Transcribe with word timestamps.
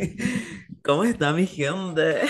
¿Cómo 0.84 1.04
está 1.04 1.32
mi 1.32 1.46
gente? 1.46 2.20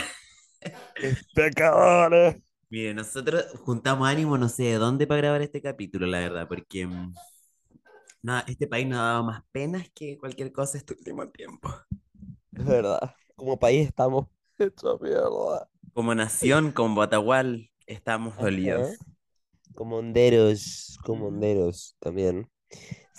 Pecadores. 1.34 2.36
Mire, 2.68 2.94
nosotros 2.94 3.46
juntamos 3.64 4.08
ánimo 4.08 4.38
no 4.38 4.48
sé 4.48 4.64
de 4.64 4.74
dónde 4.74 5.06
para 5.06 5.20
grabar 5.20 5.42
este 5.42 5.60
capítulo, 5.60 6.06
la 6.06 6.20
verdad, 6.20 6.46
porque 6.48 6.86
mm, 6.86 7.12
nada, 8.22 8.44
este 8.46 8.66
país 8.66 8.86
nos 8.86 8.98
ha 8.98 9.02
dado 9.02 9.24
más 9.24 9.42
penas 9.50 9.90
que 9.94 10.18
cualquier 10.18 10.52
cosa 10.52 10.78
este 10.78 10.94
último 10.94 11.26
tiempo. 11.28 11.68
Es 12.52 12.64
verdad. 12.64 13.14
Como 13.34 13.58
país 13.58 13.88
estamos 13.88 14.26
hecho 14.58 14.98
mierda. 15.00 15.68
Como 15.92 16.14
nación, 16.14 16.72
como 16.72 16.96
Batagual, 16.96 17.70
estamos 17.86 18.36
dolidos. 18.36 18.96
Como 19.74 19.96
honderos, 19.96 20.98
como 21.04 21.28
honderos 21.28 21.96
también. 21.98 22.48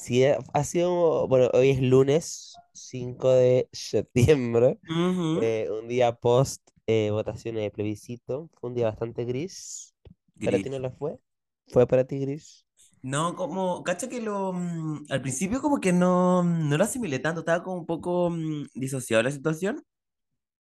Sí, 0.02 0.26
ha 0.26 0.40
ha 0.54 0.64
sido, 0.64 1.28
bueno, 1.28 1.50
hoy 1.54 1.70
es 1.72 1.82
lunes 1.82 2.62
5 2.74 3.30
de 3.32 3.70
septiembre, 3.72 4.80
Ujú. 4.90 5.42
eh, 5.42 5.70
un 5.72 5.88
día 5.88 6.14
post 6.16 6.62
eh, 6.88 7.12
votaciones 7.12 7.64
de 7.64 7.72
plebiscito. 7.72 8.50
Fue 8.60 8.70
un 8.70 8.76
día 8.76 8.88
bastante 8.88 9.26
gris. 9.26 9.96
¿Para 10.44 10.60
ti 10.60 10.70
no 10.70 10.80
Gris. 10.80 10.82
lo 10.82 10.92
fue? 10.92 11.20
¿Fue 11.68 11.88
para 11.88 12.06
ti 12.06 12.20
gris? 12.20 12.66
No, 13.04 13.36
como, 13.36 13.84
cacha 13.84 14.08
que 14.10 14.22
lo, 14.22 14.54
mm, 14.54 15.06
al 15.10 15.22
principio 15.22 15.62
como 15.62 15.80
que 15.80 15.92
no, 15.94 16.44
no 16.44 16.78
lo 16.78 16.84
asimilé 16.84 17.20
tanto, 17.20 17.40
estaba 17.42 17.64
como 17.64 17.78
un 17.80 17.86
poco 17.88 18.30
mm, 18.30 18.68
disociado 18.76 19.24
la 19.24 19.32
situación, 19.32 19.84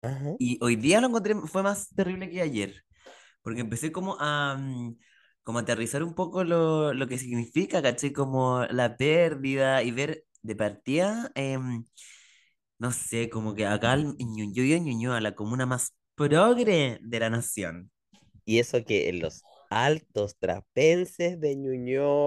Ajá. 0.03 0.39
y 0.39 0.59
hoy 0.63 0.77
día 0.77 1.01
lo 1.01 1.09
encontré, 1.09 1.35
fue 1.47 1.63
más 1.63 1.89
terrible 1.95 2.31
que 2.31 2.41
ayer. 2.43 2.85
porque 3.43 3.61
empecé 3.63 3.93
como 3.93 4.17
a, 4.21 4.57
mm, 4.59 4.97
como 5.45 5.59
aterrizar 5.61 6.03
un 6.03 6.15
poco 6.15 6.45
lo, 6.45 6.93
lo 6.95 7.09
que 7.09 7.19
significa, 7.19 7.83
¿cachai? 7.83 8.13
Como 8.13 8.65
la 8.67 8.97
pérdida 8.97 9.83
y 9.83 9.91
ver 9.93 10.25
de 10.43 10.57
partida, 10.57 11.31
em, 11.35 11.85
no 12.79 12.93
sé, 12.93 13.31
como 13.31 13.55
que 13.55 13.67
acá 13.67 13.95
en 13.95 14.17
Ñuñoa, 14.19 14.55
yo 14.55 14.63
vivo 14.63 14.77
en 14.77 14.85
Ñuñoa, 14.85 15.21
la 15.21 15.35
comuna 15.35 15.67
más 15.67 15.95
progre 16.15 16.99
de 17.03 17.21
la 17.21 17.31
nación. 17.31 17.91
Y 18.45 18.59
eso 18.61 18.85
que 18.85 19.09
en 19.09 19.21
los 19.21 19.43
altos 19.71 20.37
trapenses 20.39 21.41
de 21.41 21.57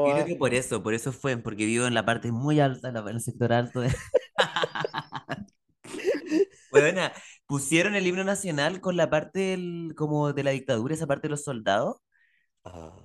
Yo 0.05 0.13
creo 0.13 0.25
Ñuñoa. 0.25 0.25
que 0.25 0.35
por 0.35 0.53
eso, 0.53 0.83
por 0.83 0.93
eso 0.93 1.11
fue, 1.13 1.37
porque 1.37 1.65
vivo 1.65 1.85
en 1.87 1.93
la 1.93 2.05
parte 2.05 2.31
muy 2.31 2.59
alta, 2.59 2.89
en 2.89 2.97
el 3.07 3.21
sector 3.21 3.53
alto 3.53 3.81
de... 3.81 3.89
Bueno, 6.71 7.01
pusieron 7.45 7.95
el 7.95 8.07
himno 8.07 8.23
nacional 8.23 8.81
con 8.81 8.97
la 8.97 9.09
parte 9.09 9.39
del, 9.39 9.93
como 9.95 10.33
de 10.33 10.43
la 10.43 10.51
dictadura, 10.51 10.93
esa 10.95 11.07
parte 11.07 11.27
de 11.27 11.31
los 11.31 11.43
soldados, 11.43 11.97
Ah, 12.65 13.02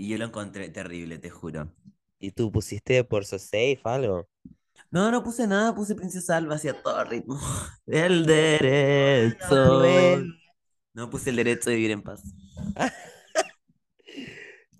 y 0.00 0.08
yo 0.08 0.16
lo 0.18 0.24
encontré 0.24 0.70
terrible, 0.70 1.18
te 1.18 1.28
juro. 1.28 1.70
¿y 2.18 2.30
tú 2.32 2.50
pusiste 2.50 3.04
por 3.04 3.24
so 3.24 3.38
safe 3.38 3.80
algo? 3.84 4.28
No, 4.90 5.10
no 5.10 5.22
puse 5.22 5.46
nada, 5.46 5.74
puse 5.74 5.94
Princesa 5.94 6.36
Alba 6.36 6.54
hacia 6.56 6.80
todo 6.82 7.04
ritmo. 7.04 7.38
El 7.86 8.26
derecho. 8.26 10.22
No 10.94 11.08
puse 11.08 11.30
el 11.30 11.36
derecho 11.36 11.70
de 11.70 11.76
vivir 11.76 11.92
en 11.92 12.02
paz. 12.02 12.22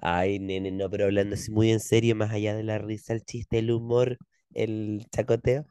Ay, 0.03 0.39
nene, 0.39 0.71
no, 0.71 0.89
pero 0.91 1.05
hablando 1.05 1.35
así 1.35 1.53
muy 1.53 1.71
en 1.71 1.81
serio, 1.81 2.17
más 2.17 2.31
allá 2.33 2.57
de 2.57 2.63
la 2.63 2.79
risa, 2.79 3.13
el 3.13 3.23
chiste, 3.23 3.59
el 3.59 3.71
humor, 3.71 4.17
el 4.55 5.07
chacoteo, 5.13 5.67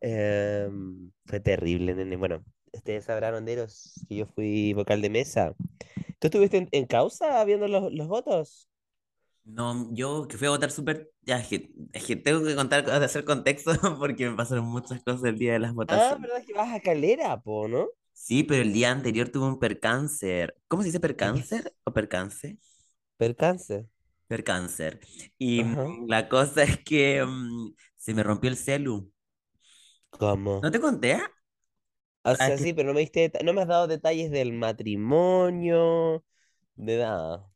em, 0.00 1.12
fue 1.26 1.40
terrible, 1.40 1.94
nene. 1.94 2.16
Bueno, 2.16 2.42
ustedes 2.72 3.04
sabrán, 3.04 3.34
honderos, 3.34 3.92
que 4.08 4.16
yo 4.16 4.26
fui 4.26 4.72
vocal 4.72 5.02
de 5.02 5.10
mesa. 5.10 5.54
¿Tú 6.18 6.28
estuviste 6.28 6.56
en, 6.56 6.68
en 6.72 6.86
causa 6.86 7.44
viendo 7.44 7.68
los, 7.68 7.92
los 7.92 8.08
votos? 8.08 8.68
No, 9.46 9.88
yo 9.94 10.26
que 10.28 10.36
fui 10.38 10.46
a 10.48 10.50
votar 10.50 10.70
súper. 10.72 11.12
Ya, 11.22 11.38
es 11.38 11.48
que, 11.48 11.70
es 11.92 12.04
que 12.04 12.16
tengo 12.16 12.44
que 12.44 12.54
contar, 12.56 12.88
hacer 12.90 13.24
contexto 13.24 13.72
porque 13.98 14.28
me 14.30 14.36
pasaron 14.36 14.64
muchas 14.66 15.02
cosas 15.02 15.24
el 15.24 15.38
día 15.38 15.52
de 15.54 15.60
las 15.60 15.74
Ah, 15.88 16.16
votaciones. 16.16 16.20
¿verdad 16.20 16.44
que 16.44 16.52
vas 16.54 16.72
a 16.74 16.80
Calera, 16.80 17.40
po, 17.40 17.66
¿no? 17.68 17.88
Sí, 18.12 18.42
pero 18.42 18.62
el 18.62 18.72
día 18.72 18.90
anterior 18.90 19.28
tuve 19.28 19.46
un 19.46 19.58
percáncer. 19.58 20.56
¿Cómo 20.68 20.82
se 20.82 20.88
dice 20.88 21.00
percáncer 21.00 21.74
o 21.84 21.92
percance? 21.92 22.58
Percance. 23.18 23.84
Percáncer. 24.28 25.00
Y 25.38 25.62
Ajá. 25.62 25.86
mm, 25.86 26.06
la 26.08 26.28
cosa 26.28 26.62
es 26.64 26.78
que 26.84 27.24
mm, 27.24 27.74
se 27.96 28.14
me 28.14 28.22
rompió 28.22 28.50
el 28.50 28.56
celu. 28.56 29.12
¿Cómo? 30.18 30.56
¿No 30.62 30.70
te 30.70 30.80
conté? 30.80 31.18
O 32.24 32.34
Ah, 32.38 32.52
sea, 32.52 32.56
que 32.56 32.58
sí, 32.58 32.72
pero 32.74 32.88
no 32.88 32.94
me 32.94 33.00
diste, 33.00 33.32
no 33.44 33.52
me 33.54 33.62
has 33.62 33.68
dado 33.68 33.86
detalles 33.86 34.30
del 34.30 34.52
matrimonio, 34.52 36.22
de 36.76 36.98
nada. 36.98 37.50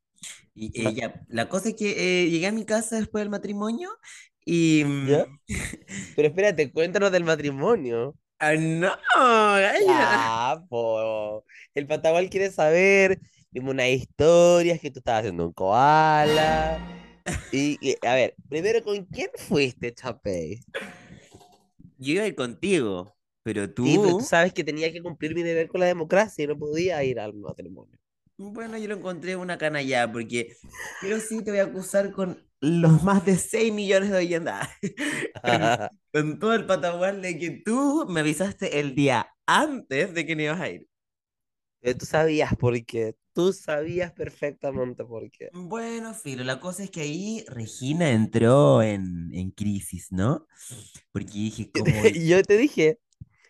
Y 0.55 0.73
ella, 0.81 1.25
la 1.29 1.49
cosa 1.49 1.71
es 1.71 1.75
que 1.77 2.25
eh, 2.25 2.31
llegué 2.31 2.47
a 2.49 2.53
mi 2.53 2.65
casa 2.65 2.97
después 2.99 3.23
del 3.23 3.31
matrimonio 3.31 3.91
y... 4.45 4.85
mm, 4.85 5.07
¿Ya? 5.09 5.27
Pero 6.15 6.29
espérate, 6.29 6.73
cuéntanos 6.73 7.13
del 7.13 7.25
matrimonio. 7.25 8.17
¡Ah, 8.39 8.57
no! 8.57 8.91
El 11.75 11.87
Patagual 11.87 12.31
quiere 12.31 12.51
saber. 12.51 13.21
Dime 13.51 13.71
unas 13.71 13.89
historias 13.89 14.81
que 14.81 14.91
tú 14.91 15.01
estabas 15.01 15.21
haciendo 15.23 15.47
un 15.47 15.53
koala. 15.53 16.85
Y, 17.51 17.79
y, 17.81 17.97
a 18.07 18.15
ver, 18.15 18.37
primero, 18.49 18.83
¿con 18.85 19.05
quién 19.07 19.31
fuiste, 19.37 19.95
Chapey? 19.95 20.61
Yo 21.99 22.13
iba 22.15 22.25
a 22.25 22.27
ir 22.27 22.35
contigo, 22.35 23.17
pero 23.43 23.73
Sí, 23.83 23.99
pero 23.99 24.17
tú 24.17 24.19
tú... 24.19 24.25
sabes 24.25 24.53
que 24.55 24.65
tenía 24.65 24.93
que 24.93 25.03
cumplir 25.03 25.35
mi 25.35 25.43
deber 25.43 25.69
con 25.69 25.81
la 25.81 25.87
democracia 25.87 26.45
y 26.45 26.47
no 26.49 26.59
podía 26.59 27.03
ir 27.05 27.21
al 27.21 27.35
matrimonio. 27.35 27.99
Bueno, 28.43 28.79
yo 28.79 28.89
lo 28.89 28.97
encontré 28.97 29.37
una 29.37 29.59
canalla 29.59 30.11
porque... 30.11 30.57
Pero 31.03 31.21
sí 31.21 31.45
te 31.45 31.51
voy 31.51 31.61
a 31.61 31.65
acusar 31.65 32.11
con 32.11 32.43
los 32.61 33.03
más 33.03 33.27
de 33.27 33.37
6 33.37 33.71
millones 33.71 34.11
de 34.11 34.17
oyentes. 34.17 34.55
Con, 36.13 36.39
todo 36.39 36.55
el 36.55 36.65
patagual 36.67 37.21
de 37.21 37.39
que 37.39 37.63
tú 37.65 38.07
me 38.09 38.21
avisaste 38.21 38.81
el 38.81 38.95
día 38.95 39.29
antes 39.47 40.15
de 40.15 40.27
que 40.27 40.35
no 40.35 40.43
ibas 40.43 40.61
a 40.61 40.71
ir. 40.71 40.89
Tú 41.99 42.07
sabías 42.07 42.57
por 42.57 42.83
qué. 42.85 43.15
Tú 43.35 43.53
sabías 43.53 44.13
perfectamente 44.13 45.05
por 45.05 45.31
qué. 45.31 45.51
Bueno, 45.53 46.15
Filo, 46.15 46.43
la 46.43 46.61
cosa 46.61 46.83
es 46.83 46.91
que 46.91 47.03
ahí 47.03 47.45
Regina 47.47 48.11
entró 48.11 48.83
en, 48.83 49.31
en 49.35 49.51
crisis, 49.51 50.09
¿no? 50.11 50.47
Porque 51.13 51.33
dije, 51.33 51.71
como 51.71 51.87
Y 52.07 52.27
yo 52.29 52.43
te 52.43 52.57
dije, 52.57 52.99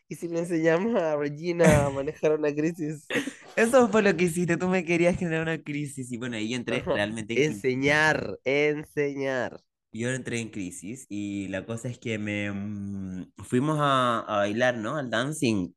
¿y 0.08 0.16
si 0.16 0.28
le 0.28 0.40
enseñamos 0.40 1.00
a 1.00 1.16
Regina 1.16 1.86
a 1.86 1.90
manejar 1.90 2.32
una 2.32 2.52
crisis? 2.52 3.06
Eso 3.56 3.88
fue 3.88 4.02
lo 4.02 4.16
que 4.16 4.24
hiciste, 4.24 4.56
tú 4.56 4.68
me 4.68 4.84
querías 4.84 5.16
generar 5.18 5.42
una 5.42 5.62
crisis 5.62 6.10
y 6.12 6.16
bueno, 6.18 6.36
ahí 6.36 6.50
yo 6.50 6.56
entré 6.56 6.88
realmente 6.92 7.34
en 7.34 7.42
crisis. 7.42 7.66
Enseñar, 7.80 8.38
enseñar. 8.44 9.60
Yo 9.92 10.08
entré 10.10 10.40
en 10.40 10.50
crisis 10.50 11.06
y 11.08 11.48
la 11.48 11.66
cosa 11.66 11.88
es 11.88 11.98
que 11.98 12.18
me 12.18 12.50
mm, 12.52 13.32
fuimos 13.38 13.78
a, 13.80 14.20
a 14.20 14.36
bailar, 14.38 14.76
¿no? 14.78 14.96
Al 14.96 15.10
dancing. 15.10 15.74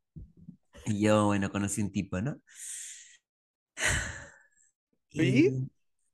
Y 0.87 1.01
yo, 1.01 1.25
bueno, 1.27 1.51
conocí 1.51 1.81
un 1.81 1.91
tipo, 1.91 2.21
¿no? 2.21 2.41
¿Sí? 5.09 5.53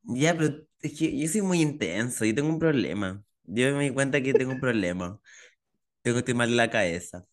Y 0.07 0.21
ya, 0.21 0.37
pero 0.37 0.55
es 0.81 0.97
que 0.97 1.17
yo 1.17 1.27
soy 1.27 1.41
muy 1.41 1.61
intenso 1.61 2.25
y 2.25 2.33
tengo 2.33 2.49
un 2.49 2.59
problema. 2.59 3.23
Yo 3.43 3.75
me 3.75 3.85
di 3.85 3.91
cuenta 3.93 4.21
que 4.21 4.33
tengo 4.35 4.53
un 4.53 4.59
problema. 4.59 5.19
Tengo 6.03 6.23
que 6.25 6.33
mal 6.35 6.49
de 6.51 6.55
la 6.57 6.69
cabeza. 6.71 7.25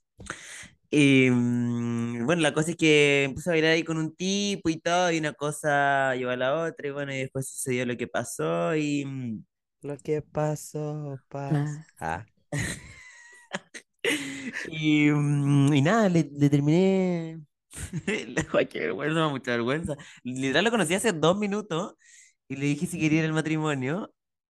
Y 0.91 1.30
mm, 1.30 2.24
bueno, 2.26 2.42
la 2.42 2.54
cosa 2.54 2.70
es 2.70 2.76
que 2.76 3.24
empecé 3.24 3.50
a 3.50 3.52
bailar 3.54 3.72
ahí 3.72 3.82
con 3.84 3.98
un 3.98 4.14
tipo 4.14 4.69
y 4.70 4.78
todo, 4.80 5.10
y 5.10 5.19
una 5.19 5.32
cosa 5.34 6.14
llevó 6.16 6.30
a 6.30 6.36
la 6.36 6.54
otra, 6.64 6.88
y 6.88 6.91
bueno, 6.92 7.12
y 7.14 7.19
después 7.19 7.48
sucedió 7.48 7.84
lo 7.86 7.97
que 7.97 8.06
pasó, 8.08 8.74
y, 8.76 9.04
mm, 9.04 9.44
Lo 9.82 9.97
que 9.98 10.22
pasó, 10.22 11.19
pasa. 11.28 11.86
Ah, 11.98 12.24
y, 14.69 15.10
mm, 15.10 15.74
y 15.74 15.82
nada, 15.82 16.08
le, 16.08 16.28
le 16.32 16.50
terminé. 16.50 17.41
Ay, 18.54 18.66
qué 18.66 18.80
vergüenza, 18.80 19.28
mucha 19.28 19.50
vergüenza. 19.53 19.97
Literal 20.24 20.64
lo 20.64 20.70
conocí 20.70 20.94
hace 20.94 21.12
dos 21.12 21.36
minutos 21.38 21.94
y 22.48 22.56
le 22.56 22.66
dije 22.66 22.86
si 22.86 22.98
quería 23.00 23.20
ir 23.20 23.24
al 23.26 23.32
matrimonio. 23.34 24.12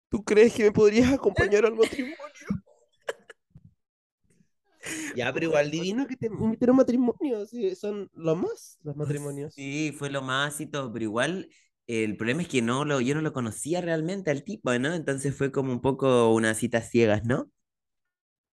¿Tú 0.10 0.24
crees 0.24 0.54
que 0.54 0.64
me 0.66 0.72
podrías 0.72 1.12
acompañar 1.14 1.66
al 1.66 1.76
matrimonio? 1.76 2.18
Ya, 5.16 5.32
pero 5.34 5.46
igual 5.46 5.72
divino 5.72 6.08
que 6.08 6.16
te 6.18 6.28
inviten 6.28 6.70
a 6.70 6.72
un 6.74 6.78
matrimonio. 6.78 7.46
sí, 7.46 7.76
son 7.76 8.10
lo 8.14 8.36
más 8.36 8.78
los 8.84 8.96
matrimonios. 8.96 9.54
Sí, 9.56 9.94
fue 9.98 10.10
lo 10.10 10.22
más 10.24 10.60
y 10.62 10.66
todo, 10.68 10.92
pero 10.92 11.04
igual 11.06 11.50
el 11.88 12.18
problema 12.18 12.42
es 12.42 12.48
que 12.48 12.62
no 12.64 12.86
lo, 12.86 13.02
yo 13.02 13.14
no 13.14 13.22
lo 13.22 13.34
conocía 13.34 13.82
realmente 13.82 14.32
al 14.32 14.44
tipo, 14.44 14.74
¿no? 14.80 14.94
Entonces 14.94 15.36
fue 15.38 15.52
como 15.52 15.72
un 15.72 15.82
poco 15.82 16.34
una 16.34 16.54
cita 16.56 16.82
ciegas, 16.82 17.24
¿no? 17.26 17.52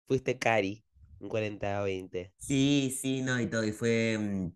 Fuiste 0.09 0.37
Cari, 0.41 0.85
un 1.21 1.29
40 1.29 1.79
a 1.79 1.83
20. 1.85 2.33
Sí, 2.39 2.97
sí, 3.01 3.21
no, 3.23 3.41
y 3.41 3.49
todo, 3.51 3.65
y 3.65 3.73
fue, 3.73 4.17
mm, 4.19 4.53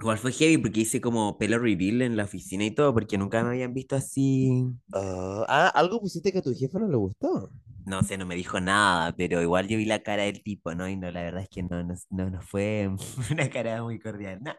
igual 0.00 0.18
fue 0.18 0.32
heavy 0.32 0.56
porque 0.58 0.80
hice 0.80 1.00
como 1.00 1.36
pelo 1.36 1.58
reveal 1.58 2.02
en 2.02 2.16
la 2.16 2.24
oficina 2.24 2.64
y 2.64 2.70
todo, 2.70 2.94
porque 2.94 3.18
nunca 3.18 3.42
me 3.42 3.50
habían 3.50 3.74
visto 3.74 3.96
así, 3.96 4.72
Ah, 4.92 5.44
ah, 5.48 5.68
algo 5.80 6.00
pusiste 6.00 6.32
que 6.32 6.38
a 6.38 6.42
tu 6.42 6.54
jefe 6.54 6.78
no 6.78 6.88
le 6.88 6.96
gustó. 6.96 7.50
No 7.84 8.02
sé, 8.02 8.18
no 8.18 8.26
me 8.26 8.34
dijo 8.36 8.60
nada, 8.60 9.14
pero 9.16 9.42
igual 9.42 9.68
yo 9.68 9.78
vi 9.78 9.84
la 9.86 10.02
cara 10.02 10.24
del 10.24 10.42
tipo, 10.42 10.74
¿no? 10.74 10.88
Y 10.88 10.96
no, 10.96 11.10
la 11.10 11.22
verdad 11.22 11.42
es 11.42 11.48
que 11.48 11.62
no, 11.62 11.82
no, 11.84 11.94
no, 12.10 12.30
no 12.30 12.42
fue 12.42 12.88
una 13.30 13.50
cara 13.50 13.82
muy 13.82 13.98
cordial, 13.98 14.40
¿no? 14.42 14.54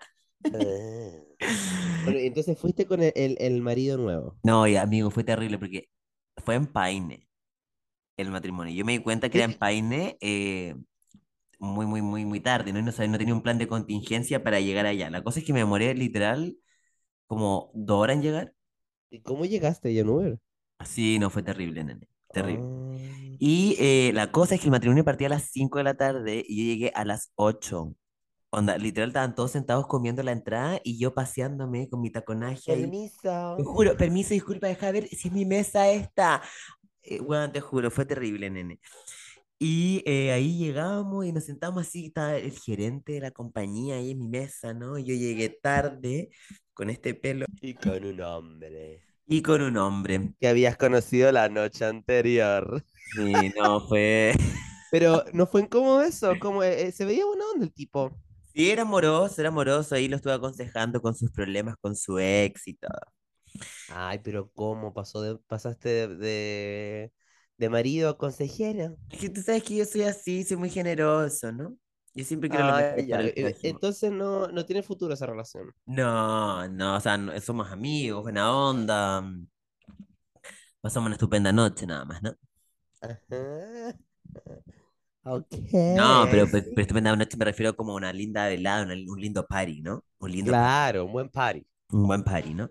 Ah. 0.54 1.22
Bueno, 2.04 2.20
y 2.20 2.28
entonces 2.28 2.58
fuiste 2.60 2.86
con 2.88 3.04
el, 3.04 3.14
el- 3.16 3.38
el 3.40 3.62
marido 3.62 3.98
nuevo. 3.98 4.40
No, 4.44 4.68
y 4.68 4.76
amigo, 4.78 5.10
fue 5.12 5.24
terrible 5.24 5.58
porque 5.58 5.90
fue 6.38 6.56
en 6.56 6.68
Paine 6.68 7.28
el 8.18 8.32
matrimonio. 8.32 8.74
Yo 8.76 8.86
me 8.86 8.94
di 8.94 9.00
cuenta 9.04 9.30
que 9.30 9.40
era 9.40 9.46
en. 9.46 9.54
Paine, 9.56 10.18
eh, 10.22 10.76
muy, 11.60 11.86
muy, 11.88 12.02
muy, 12.04 12.26
muy 12.26 12.40
tarde, 12.42 12.74
¿no? 12.74 12.80
Y 12.80 12.84
no, 12.84 12.92
sabía- 12.94 13.12
no 13.12 13.18
tenía 13.20 13.34
un 13.36 13.44
plan 13.44 13.58
de 13.60 13.68
contingencia 13.70 14.44
para 14.44 14.60
llegar 14.62 14.86
allá. 14.88 15.10
La 15.12 15.24
cosa 15.24 15.40
es 15.40 15.46
que 15.46 15.54
me 15.54 15.60
demoré 15.60 15.94
literal 15.96 16.58
como 17.28 17.72
dos 17.76 18.00
horas 18.02 18.18
en 18.18 18.24
llegar. 18.24 18.54
¿Y 19.10 19.22
cómo 19.22 19.46
llegaste 19.46 19.92
ya 19.96 20.02
en 20.02 20.10
Uber? 20.10 20.40
Así 20.78 21.20
no 21.20 21.30
fue 21.30 21.44
terrible, 21.44 21.84
nene. 21.84 22.08
Terrible. 22.36 22.64
Ah, 22.66 23.36
Y 23.40 23.76
eh, 23.80 24.12
la 24.14 24.32
cosa 24.32 24.56
es 24.56 24.62
que 24.62 24.68
el 24.68 24.72
matrimonio 24.72 25.04
partía 25.06 25.28
a 25.28 25.32
las 25.32 25.50
5 25.52 25.78
de 25.78 25.84
la 25.86 25.96
tarde 25.96 26.44
y 26.48 26.58
yo 26.58 26.74
llegué 26.74 26.92
a 26.94 27.06
las 27.06 27.32
8. 27.36 27.96
Onda, 28.52 28.78
literal 28.78 29.10
estaban 29.10 29.36
todos 29.36 29.52
sentados 29.52 29.88
comiendo 29.88 30.22
la 30.24 30.32
entrada 30.32 30.80
y 30.84 30.98
yo 31.00 31.14
paseándome 31.14 31.90
con 31.90 32.02
mi 32.02 32.12
taconaje 32.12 32.72
ahí. 32.72 32.78
Te 32.78 32.82
permiso. 32.82 33.58
juro, 33.64 33.98
permiso, 33.98 34.34
disculpa, 34.34 34.68
deja 34.68 34.92
ver 34.92 35.08
si 35.08 35.30
es 35.30 35.34
mi 35.34 35.46
mesa 35.46 35.90
esta. 35.90 36.42
Eh, 37.02 37.20
bueno, 37.20 37.52
te 37.52 37.62
juro, 37.62 37.92
fue 37.92 38.06
terrible, 38.06 38.50
nene. 38.50 38.80
Y 39.60 40.04
eh, 40.06 40.32
ahí 40.34 40.58
llegamos 40.58 41.26
y 41.26 41.32
nos 41.32 41.46
sentamos 41.46 41.88
así, 41.88 42.08
estaba 42.08 42.36
el 42.36 42.52
gerente 42.60 43.14
de 43.14 43.22
la 43.22 43.32
compañía 43.32 43.96
ahí 43.96 44.12
en 44.12 44.20
mi 44.20 44.28
mesa, 44.28 44.74
¿no? 44.74 44.98
Yo 44.98 45.16
llegué 45.16 45.50
tarde 45.50 46.30
con 46.74 46.90
este 46.90 47.14
pelo 47.14 47.46
Y 47.62 47.74
con 47.76 48.04
un 48.04 48.22
hombre 48.22 49.02
y 49.28 49.42
con 49.42 49.62
un 49.62 49.78
hombre. 49.78 50.34
que 50.40 50.48
habías 50.48 50.78
conocido 50.78 51.32
la 51.32 51.50
noche 51.50 51.86
anterior. 51.86 52.84
Sí, 53.16 53.34
no, 53.58 53.82
fue... 53.88 54.34
Pero 54.92 55.24
no 55.34 55.46
fue 55.48 55.62
incómodo 55.62 56.02
eso, 56.04 56.34
como 56.40 56.64
eh, 56.64 56.88
eh, 56.88 56.92
se 56.92 57.06
veía 57.06 57.26
buena 57.26 57.44
onda 57.54 57.66
el 57.66 57.74
tipo. 57.74 58.12
Sí, 58.54 58.70
era 58.70 58.84
amoroso, 58.84 59.42
era 59.42 59.50
amoroso, 59.50 59.96
ahí 59.96 60.08
lo 60.08 60.16
estuve 60.16 60.34
aconsejando 60.34 61.02
con 61.02 61.16
sus 61.16 61.32
problemas 61.32 61.76
con 61.82 61.96
su 61.96 62.18
ex 62.20 62.68
y 62.68 62.76
todo. 62.76 63.02
Ay, 63.90 64.20
pero 64.24 64.50
¿cómo 64.54 64.94
pasó 64.94 65.22
de, 65.22 65.38
pasaste 65.48 65.90
de, 65.90 66.16
de, 66.16 67.14
de 67.58 67.70
marido 67.70 68.10
a 68.10 68.18
consejero? 68.18 68.96
Es 69.10 69.20
que 69.20 69.30
tú 69.30 69.42
sabes 69.42 69.64
que 69.64 69.76
yo 69.76 69.86
soy 69.86 70.04
así, 70.04 70.44
soy 70.44 70.58
muy 70.58 70.70
generoso, 70.70 71.52
¿no? 71.52 71.76
Yo 72.16 72.24
siempre 72.26 72.50
quiero 72.50 72.66
lo 72.66 72.74
mejor 72.74 73.06
e- 73.10 73.34
prójimo. 73.36 73.84
Entonces 73.84 74.12
no, 74.12 74.48
no 74.48 74.66
tiene 74.66 74.84
futuro 74.84 75.14
esa 75.14 75.26
relación. 75.28 75.74
No, 75.88 76.68
no, 76.68 76.96
o 76.96 77.00
sea, 77.00 77.18
no- 77.18 77.40
somos 77.42 77.72
amigos, 77.72 78.24
buena 78.24 78.52
onda. 78.56 79.22
mm, 79.22 79.48
Pasamos 80.82 81.08
una 81.08 81.16
estupenda 81.16 81.52
noche 81.52 81.86
nada 81.86 82.06
más, 82.06 82.22
¿no? 82.24 82.34
Ajá. 83.02 83.96
Ok. 85.26 85.52
No, 85.90 86.28
pero, 86.30 86.50
pero, 86.50 86.66
pero 86.74 86.82
estupenda 86.84 87.16
noche 87.16 87.38
me 87.38 87.46
refiero 87.46 87.76
como 87.76 87.94
a 87.94 87.96
una 87.96 88.12
linda 88.14 88.48
velada, 88.48 88.84
una- 88.84 88.94
un 88.96 89.22
lindo 89.22 89.46
party, 89.48 89.82
¿no? 89.82 90.04
Un 90.20 90.32
lindo, 90.32 90.54
Claro, 90.54 91.04
un 91.06 91.12
buen 91.12 91.30
party. 91.30 91.66
un 91.92 92.08
buen 92.08 92.24
party, 92.24 92.54
¿no? 92.54 92.70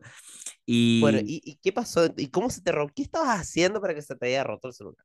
Bueno, 0.98 1.18
Y 1.18 1.24
¿y, 1.24 1.40
y 1.44 1.56
qué 1.56 1.72
pasó? 1.72 2.06
¿Y 2.16 2.28
cómo 2.30 2.50
se 2.50 2.62
te 2.62 2.72
rompió? 2.72 2.94
¿Qué 2.94 3.02
estabas 3.02 3.40
haciendo 3.40 3.80
para 3.80 3.94
que 3.94 4.02
se 4.02 4.16
te 4.16 4.26
haya 4.26 4.44
roto 4.44 4.68
el 4.68 4.74
celular? 4.74 5.04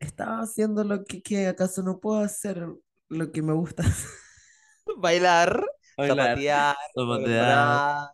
estaba 0.00 0.40
haciendo 0.42 0.84
lo 0.84 1.04
que, 1.04 1.22
que 1.22 1.46
acaso 1.48 1.82
no 1.82 1.98
puedo 2.00 2.20
hacer 2.20 2.66
lo 3.08 3.32
que 3.32 3.42
me 3.42 3.52
gusta. 3.52 3.82
Bailar, 4.98 5.64
Bailar, 5.96 6.38
zapatear. 6.94 8.10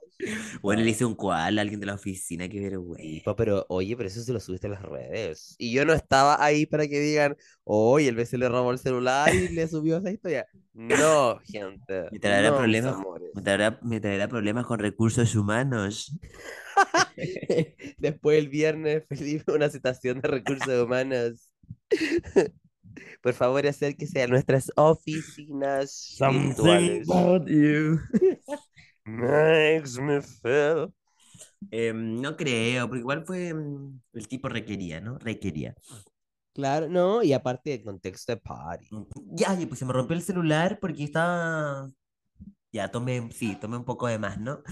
Bueno, 0.62 0.82
le 0.82 0.90
hice 0.90 1.04
un 1.04 1.14
cual 1.14 1.58
a 1.58 1.62
alguien 1.62 1.80
de 1.80 1.86
la 1.86 1.94
oficina, 1.94 2.48
qué 2.48 2.60
vergüenza. 2.60 3.34
Pero 3.36 3.64
oye, 3.68 3.96
pero 3.96 4.08
eso 4.08 4.20
se 4.22 4.32
lo 4.32 4.40
subiste 4.40 4.66
a 4.66 4.70
las 4.70 4.82
redes. 4.82 5.54
Y 5.58 5.72
yo 5.72 5.84
no 5.84 5.92
estaba 5.94 6.42
ahí 6.44 6.66
para 6.66 6.86
que 6.88 7.00
digan, 7.00 7.36
oye, 7.64 8.08
el 8.08 8.16
vez 8.16 8.28
se 8.28 8.38
le 8.38 8.48
robó 8.48 8.70
el 8.72 8.78
celular 8.78 9.34
y 9.34 9.48
le 9.48 9.66
subió 9.68 9.98
esa 9.98 10.10
historia. 10.10 10.46
No, 10.74 11.38
gente. 11.44 12.10
Me 12.10 12.18
traerá 12.18 12.50
No, 12.50 12.56
problemas, 12.58 12.94
amores. 12.94 13.30
me 13.34 13.42
traerá, 13.42 13.78
me 13.82 14.00
traerá 14.00 14.28
problemas 14.28 14.66
con 14.66 14.78
recursos 14.78 15.34
humanos. 15.34 16.12
Después 17.98 18.38
el 18.38 18.48
viernes, 18.48 19.04
Felipe, 19.08 19.52
una 19.52 19.68
citación 19.70 20.20
de 20.20 20.28
recursos 20.28 20.82
humanos. 20.84 21.50
Por 23.22 23.34
favor, 23.34 23.66
acérquese 23.66 24.22
a 24.22 24.26
nuestras 24.26 24.70
oficinas 24.76 26.16
virtuales. 26.26 27.08
about 27.08 27.48
you. 27.48 28.00
Makes 29.06 29.98
me 29.98 30.20
feel. 30.22 30.92
Em, 31.70 32.20
no 32.20 32.36
creo, 32.36 32.88
porque 32.88 33.00
igual 33.00 33.24
fue 33.24 33.54
mm, 33.54 34.00
el 34.14 34.28
tipo 34.28 34.48
requería, 34.48 35.00
¿no? 35.00 35.18
Requería. 35.18 35.74
Claro, 36.52 36.88
no, 36.88 37.22
y 37.22 37.32
aparte 37.32 37.70
del 37.70 37.82
contexto 37.84 38.32
de 38.32 38.38
party. 38.40 38.86
Mm, 38.90 39.04
Ya, 39.36 39.54
y 39.60 39.66
pues 39.66 39.78
se 39.78 39.84
me 39.86 39.92
rompió 39.92 40.16
el 40.16 40.22
celular 40.22 40.78
porque 40.80 41.04
estaba. 41.04 41.88
Ya, 42.72 42.90
tomé, 42.90 43.30
sí, 43.32 43.56
tomé 43.60 43.76
un 43.76 43.84
poco 43.84 44.06
de 44.08 44.18
más, 44.18 44.38
¿no? 44.38 44.62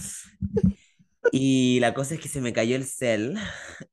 Y 1.31 1.79
la 1.81 1.95
cosa 1.95 2.15
es 2.15 2.21
que 2.21 2.29
se 2.29 2.41
me 2.41 2.53
cayó 2.53 2.77
el 2.77 2.87
cel 2.87 3.37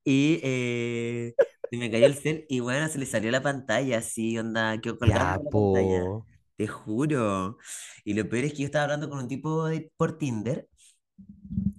y 0.04 0.40
eh, 0.44 1.36
se 1.70 1.78
me 1.78 1.92
cayó 1.92 2.06
el 2.08 2.16
cel 2.16 2.46
y 2.50 2.60
bueno, 2.62 2.88
se 2.90 3.00
le 3.00 3.06
salió 3.06 3.32
la 3.32 3.42
pantalla 3.44 3.98
así, 4.00 4.38
onda, 4.38 4.80
quedó 4.82 4.98
colgando 5.00 5.32
Ya, 5.32 5.40
la 5.44 5.52
pantalla. 5.52 6.12
Te 6.58 6.68
juro. 6.68 7.58
Y 8.06 8.14
lo 8.14 8.28
peor 8.30 8.46
es 8.46 8.54
que 8.54 8.60
yo 8.60 8.66
estaba 8.66 8.86
hablando 8.86 9.10
con 9.10 9.20
un 9.20 9.28
tipo 9.28 9.66
de- 9.68 9.92
por 9.98 10.18
Tinder. 10.18 10.68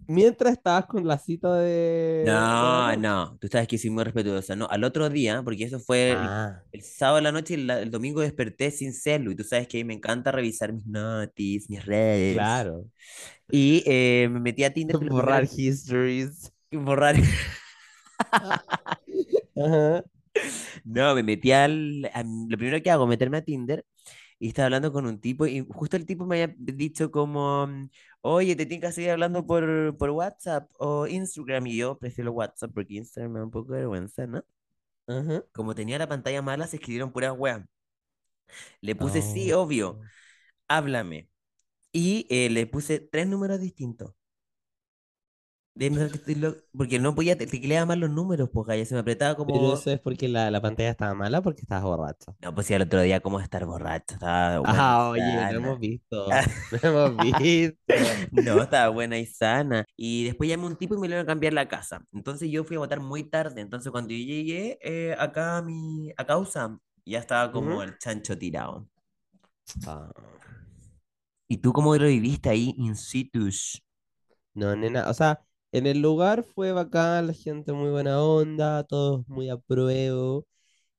Mientras 0.09 0.53
estabas 0.55 0.87
con 0.87 1.07
la 1.07 1.19
cita 1.19 1.55
de... 1.57 2.21
No, 2.21 2.97
no, 2.97 3.37
tú 3.41 3.49
sabes 3.49 3.69
que 3.69 3.77
soy 3.79 3.91
muy 3.91 4.03
respetuosa, 4.05 4.57
¿no? 4.57 4.67
Al 4.71 4.85
otro 4.85 5.11
día, 5.11 5.43
porque 5.43 5.65
eso 5.65 5.79
fue 5.79 6.13
el, 6.15 6.35
Ah, 6.35 6.65
el 6.73 6.83
sábado 6.83 7.17
de 7.17 7.23
la 7.23 7.33
noche 7.33 7.55
y 7.55 7.57
la- 7.59 7.81
el 7.81 7.91
domingo 7.91 8.23
desperté 8.23 8.71
sin 8.71 8.95
celu. 8.95 9.33
Y 9.33 9.37
tú 9.37 9.45
sabes 9.45 9.69
que 9.69 9.79
a 9.79 9.81
mí 9.81 9.85
me 9.85 9.95
encanta 9.95 10.33
revisar 10.33 10.73
mis 10.73 10.87
notis, 10.87 11.69
mis 11.69 11.85
redes. 11.85 12.67
claro. 12.67 12.87
Y 13.51 13.83
eh, 13.87 14.29
me 14.31 14.41
metí 14.41 14.65
a 14.65 14.73
Tinder, 14.75 14.99
Borrar 15.09 15.45
histories. 15.57 16.53
borrar. 16.73 17.17
Ajá. 19.57 20.05
No, 20.85 21.15
me 21.15 21.23
metí 21.23 21.53
al. 21.53 22.11
a- 22.15 22.23
lo 22.25 22.57
primero 22.59 22.83
que 22.83 22.91
hago, 22.91 23.07
meterme 23.07 23.39
a 23.39 23.43
Tinder 23.45 23.85
y 24.39 24.49
estaba 24.49 24.67
hablando 24.67 24.93
con 24.93 25.07
un 25.07 25.21
tipo 25.21 25.47
y 25.47 25.67
justo 25.71 25.97
el 25.97 26.07
tipo 26.07 26.27
me 26.27 26.43
había 26.43 26.55
dicho 26.59 27.11
como, 27.11 27.67
mm, 27.67 27.89
oye, 28.23 28.57
te 28.57 28.67
tienes 28.67 28.89
que 28.91 28.95
seguir 28.95 29.11
hablando 29.13 29.47
por, 29.47 29.97
por 29.99 30.11
WhatsApp 30.11 30.71
o 30.79 31.07
Instagram 31.07 31.67
y 31.69 31.77
yo 31.79 31.99
prefiero 31.99 32.33
WhatsApp 32.33 32.73
porque 32.75 32.95
Instagram 32.97 33.33
me 33.33 33.39
da 33.41 33.45
un 33.47 33.51
poco 33.53 33.73
de 33.75 33.81
vergüenza, 33.81 34.27
¿no? 34.27 34.45
Ajá. 35.09 35.45
Como 35.53 35.75
tenía 35.75 35.99
la 35.99 36.09
pantalla 36.09 36.43
mala, 36.43 36.67
se 36.69 36.77
escribieron 36.77 37.13
puras 37.13 37.35
weas. 37.37 37.63
Le 38.81 38.95
puse 38.95 39.23
sí, 39.23 39.53
Oh. 39.53 39.63
obvio, 39.63 40.01
háblame. 40.69 41.31
Y 41.93 42.27
eh, 42.31 42.51
le 42.51 42.67
puse 42.67 43.01
tres 43.01 43.27
números 43.29 43.61
distintos. 43.61 44.15
Déjame 44.15 44.15
ver 44.15 44.15
que 44.17 45.37
estoy 45.37 45.53
lo- 45.53 45.66
Porque 46.73 46.99
no 46.99 47.15
podía, 47.15 47.37
te 47.37 47.47
tecleaba 47.47 47.85
mal 47.87 48.01
los 48.01 48.11
números, 48.11 48.49
pues, 48.53 48.79
ya 48.79 48.85
se 48.87 48.95
me 48.95 49.01
apretaba 49.01 49.37
Pero 49.37 49.47
como... 49.47 49.75
eso 49.75 49.91
es 49.91 50.01
porque 50.01 50.27
la, 50.29 50.51
la 50.51 50.61
pantalla 50.63 50.91
estaba 50.91 51.15
mala 51.15 51.43
porque 51.43 51.61
estabas 51.63 51.85
borracho. 51.85 52.35
No, 52.41 52.55
pues 52.55 52.67
sí, 52.67 52.75
al 52.75 52.83
otro 52.83 53.03
día 53.03 53.21
como 53.21 53.41
estar 53.41 53.67
borracho, 53.67 54.15
estaba 54.15 54.61
buena 54.61 54.75
Ah, 54.79 55.09
oye, 55.11 55.53
lo 55.53 55.59
hemos 55.59 55.79
visto. 55.79 56.27
Lo 56.83 56.89
hemos 56.89 57.17
visto. 57.33 57.85
No, 58.33 58.63
estaba 58.63 58.89
buena 58.89 59.19
y 59.19 59.27
sana. 59.27 59.85
Y 59.97 60.25
después 60.25 60.49
llamé 60.49 60.65
a 60.65 60.67
un 60.69 60.77
tipo 60.77 60.95
y 60.95 60.99
me 60.99 61.09
lo 61.09 61.15
iban 61.15 61.25
a 61.25 61.27
cambiar 61.27 61.53
la 61.53 61.69
casa. 61.69 62.03
Entonces 62.13 62.51
yo 62.51 62.65
fui 62.65 62.77
a 62.77 62.81
votar 62.81 63.01
muy 63.01 63.25
tarde. 63.25 63.61
Entonces 63.61 63.93
cuando 63.93 64.13
yo 64.15 64.19
llegué 64.19 64.79
eh, 64.83 65.15
acá 65.19 65.59
a 65.59 65.63
mi 65.63 66.11
a 66.17 66.25
causa, 66.25 66.79
ya 67.05 67.19
estaba 67.19 67.53
como 67.53 67.83
el 67.83 67.99
chancho 67.99 68.37
tirado. 68.39 68.89
Ah. 69.87 70.11
¿Y 71.49 71.59
tú 71.59 71.73
cómo 71.73 71.95
lo 71.97 72.07
viviste 72.07 72.49
ahí 72.49 72.75
in 72.79 72.97
situ? 72.97 73.49
No, 74.55 74.75
nena, 74.75 75.09
o 75.09 75.15
sea, 75.15 75.46
en 75.79 75.87
el 75.87 76.01
lugar 76.01 76.45
fue 76.45 76.73
bacán, 76.73 77.27
la 77.27 77.33
gente 77.35 77.73
muy 77.73 77.91
buena 77.91 78.23
onda, 78.23 78.85
todos 78.85 79.27
muy 79.29 79.51
a 79.51 79.59
prueba. 79.59 80.41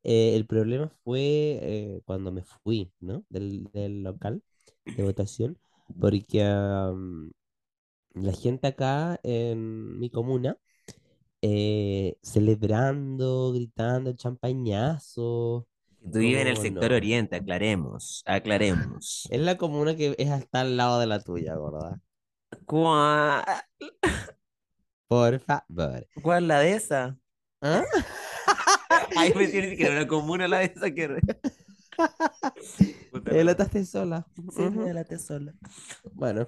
Eh, 0.03 0.35
el 0.35 0.47
problema 0.47 0.89
fue 1.03 1.21
eh, 1.61 2.01
cuando 2.05 2.31
me 2.31 2.43
fui, 2.43 2.91
¿no? 2.99 3.25
Del, 3.29 3.65
del 3.73 4.03
local 4.03 4.43
de 4.85 5.03
votación, 5.03 5.57
porque 5.99 6.43
am, 6.43 7.31
la 8.13 8.33
gente 8.33 8.67
acá 8.67 9.19
en 9.23 9.99
mi 9.99 10.09
comuna, 10.09 10.57
eh, 11.41 12.17
celebrando, 12.23 13.53
gritando, 13.53 14.13
champañazo. 14.13 15.67
Tú 16.11 16.19
vives 16.19 16.41
en 16.41 16.47
el 16.47 16.57
¿Cómo 16.57 16.63
sector 16.63 16.91
no? 16.91 16.93
oriente, 16.93 17.35
aclaremos, 17.37 18.23
aclaremos. 18.25 19.27
Es 19.29 19.39
la 19.39 19.57
comuna 19.57 19.95
que 19.95 20.15
es 20.17 20.29
hasta 20.31 20.59
al 20.61 20.75
lado 20.75 20.99
de 20.99 21.07
la 21.07 21.21
tuya, 21.21 21.55
¿verdad? 21.57 21.97
¿Cuál, 22.65 23.43
Por 25.07 25.39
favor. 25.39 26.07
cuál 26.21 26.47
la 26.47 26.59
de 26.59 26.73
esa? 26.73 27.17
¿Ah? 27.61 27.83
Ay, 29.15 29.33
me 29.35 29.47
tiene 29.47 29.75
que 29.75 29.83
era 29.85 29.93
una 29.93 30.07
comuna 30.07 30.47
la 30.47 30.59
de 30.59 30.65
esa 30.65 30.91
que... 30.91 31.07
re- 31.07 31.21
Puta 33.11 33.31
Eh, 33.31 33.37
la- 33.37 33.43
la 33.51 33.55
taste 33.57 33.85
sola. 33.85 34.27
Sí, 34.55 34.61
me 34.69 34.93
la 34.93 35.05
sola. 35.17 35.53
Bueno. 36.13 36.47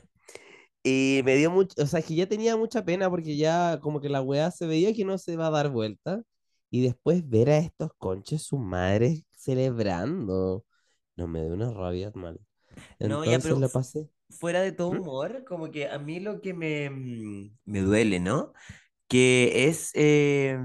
Y 0.83 1.21
me 1.25 1.35
dio 1.35 1.51
mucho, 1.51 1.81
o 1.81 1.85
sea, 1.85 2.01
que 2.01 2.15
ya 2.15 2.27
tenía 2.27 2.55
mucha 2.55 2.85
pena 2.85 3.09
porque 3.09 3.35
ya 3.35 3.79
como 3.81 3.99
que 3.99 4.09
la 4.09 4.21
weá 4.21 4.49
se 4.51 4.65
veía 4.65 4.93
que 4.93 5.03
no 5.05 5.17
se 5.17 5.35
va 5.35 5.47
a 5.47 5.51
dar 5.51 5.69
vuelta. 5.69 6.21
Y 6.71 6.83
después 6.83 7.27
ver 7.27 7.49
a 7.49 7.57
estos 7.57 7.91
conches, 7.97 8.43
su 8.43 8.57
madre 8.59 9.23
celebrando. 9.35 10.65
No 11.15 11.27
me 11.27 11.41
dio 11.43 11.53
una 11.53 11.71
rabia 11.71 12.11
mal. 12.13 12.39
No, 12.99 13.25
ya, 13.25 13.33
Entonces 13.35 13.43
pero 13.43 13.59
lo 13.59 13.67
fu- 13.69 13.73
pasé. 13.79 14.09
Fuera 14.29 14.61
de 14.61 14.71
todo 14.71 14.89
humor, 14.91 15.43
como 15.45 15.71
que 15.71 15.89
a 15.89 15.99
mí 15.99 16.19
lo 16.19 16.41
que 16.41 16.53
me, 16.53 16.89
mm, 16.89 17.57
me 17.65 17.79
duele, 17.81 18.19
¿no? 18.19 18.53
Que 19.09 19.67
es, 19.69 19.91
eh, 19.95 20.59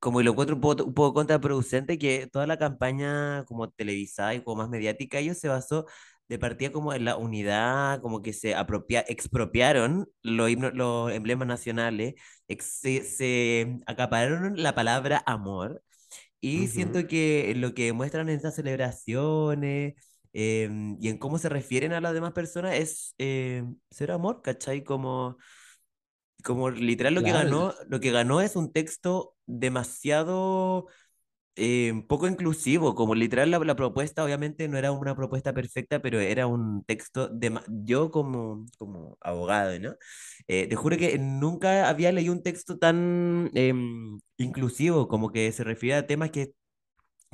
como 0.00 0.22
lo 0.22 0.32
encuentro 0.32 0.56
un 0.56 0.60
poco, 0.62 0.84
un 0.84 0.94
poco 0.94 1.14
contraproducente 1.14 1.98
que 1.98 2.26
toda 2.32 2.46
la 2.46 2.58
campaña 2.58 3.44
como 3.46 3.70
televisada 3.70 4.34
y 4.34 4.42
como 4.42 4.56
más 4.62 4.68
mediática, 4.70 5.18
ellos 5.18 5.38
se 5.38 5.48
basó 5.48 5.86
de 6.28 6.38
partida 6.38 6.72
como 6.72 6.92
en 6.94 7.04
la 7.04 7.16
unidad, 7.16 8.00
como 8.02 8.22
que 8.22 8.32
se 8.32 8.54
apropia, 8.54 9.00
expropiaron 9.08 10.08
los, 10.22 10.50
himnos- 10.50 10.72
los 10.74 11.12
emblemas 11.12 11.46
nacionales, 11.48 12.14
ex- 12.48 12.66
se, 12.80 13.04
se 13.04 13.78
acapararon 13.86 14.62
la 14.62 14.74
palabra 14.74 15.22
amor 15.26 15.82
y 16.40 16.66
Ujú, 16.66 16.68
siento 16.68 17.06
que 17.06 17.54
lo 17.56 17.74
que 17.74 17.92
muestran 17.92 18.28
en 18.28 18.36
estas 18.36 18.56
celebraciones 18.56 19.94
em, 20.32 20.96
y 21.00 21.08
en 21.08 21.18
cómo 21.18 21.38
se 21.38 21.48
refieren 21.48 21.92
a 21.92 22.00
las 22.00 22.14
demás 22.14 22.32
personas 22.32 22.74
es 22.74 23.14
em, 23.18 23.76
ser 23.90 24.10
amor, 24.12 24.42
¿cachai? 24.42 24.84
Como 24.84 25.38
como 26.44 26.70
literal 26.70 27.14
lo 27.14 27.22
que 27.22 27.32
ganó, 27.32 27.74
lo 27.88 28.00
que 28.00 28.10
ganó 28.10 28.40
es 28.40 28.56
un 28.56 28.72
texto 28.72 29.36
demasiado 29.46 30.86
eh, 31.56 32.04
poco 32.08 32.28
inclusivo, 32.28 32.94
como 32.94 33.14
literal 33.14 33.50
la, 33.50 33.58
la 33.60 33.76
propuesta 33.76 34.24
obviamente 34.24 34.68
no 34.68 34.78
era 34.78 34.92
una 34.92 35.16
propuesta 35.16 35.52
perfecta, 35.54 36.00
pero 36.02 36.20
era 36.20 36.46
un 36.46 36.84
texto 36.84 37.28
de 37.28 37.58
yo 37.84 38.10
como, 38.10 38.66
como 38.78 39.18
abogado, 39.20 39.78
¿no? 39.80 39.96
Eh, 40.48 40.66
te 40.68 40.76
juro 40.76 40.96
que 40.98 41.18
nunca 41.18 41.88
había 41.88 42.12
leído 42.12 42.32
un 42.32 42.42
texto 42.42 42.78
tan 42.78 43.50
inclusivo, 44.38 45.08
como 45.08 45.30
que 45.32 45.52
se 45.52 45.64
refiere 45.64 45.96
a 45.96 46.06
temas 46.06 46.30
que, 46.30 46.52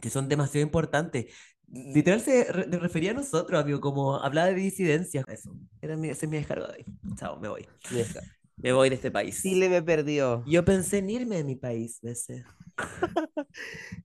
que 0.00 0.10
son 0.10 0.28
demasiado 0.28 0.64
importantes. 0.66 1.26
Literal 1.70 2.20
se 2.20 2.44
re- 2.52 2.64
se 2.70 2.78
refería 2.78 3.10
a 3.10 3.14
nosotros, 3.14 3.60
amigo, 3.60 3.80
como 3.80 4.16
hablaba 4.16 4.48
de 4.48 4.54
disidencia. 4.54 5.24
Eso, 5.28 5.54
era 5.80 5.96
mi, 5.96 6.08
ese 6.08 6.26
es 6.26 6.30
mi 6.30 6.38
descargo 6.38 6.66
de 6.66 6.72
hoy. 6.78 6.86
Chao, 7.16 7.38
me 7.38 7.48
voy. 7.48 7.66
Me 8.56 8.72
voy 8.72 8.88
de 8.88 8.96
este 8.96 9.10
país. 9.10 9.42
Chile 9.42 9.68
me 9.68 9.82
perdió. 9.82 10.42
Yo 10.46 10.64
pensé 10.64 10.98
en 10.98 11.10
irme 11.10 11.36
de 11.36 11.44
mi 11.44 11.56
país, 11.56 12.00
veces. 12.02 12.44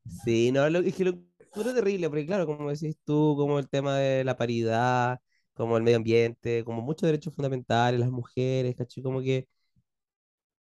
Sí, 0.06 0.52
no, 0.52 0.70
lo, 0.70 0.80
es 0.80 0.96
que 0.96 1.04
lo 1.06 1.12
encuentro 1.12 1.74
terrible, 1.74 2.10
porque 2.10 2.26
claro, 2.26 2.46
como 2.46 2.70
decís 2.72 2.98
tú, 3.06 3.36
como 3.38 3.60
el 3.60 3.70
tema 3.70 3.98
de 3.98 4.24
la 4.24 4.38
paridad, 4.38 5.20
como 5.54 5.78
el 5.78 5.84
medio 5.84 5.98
ambiente, 5.98 6.64
como 6.64 6.82
muchos 6.82 7.08
derechos 7.08 7.34
fundamentales, 7.36 8.00
las 8.00 8.12
mujeres, 8.12 8.76
¿cachai? 8.76 9.04
Como 9.04 9.22
que, 9.22 9.48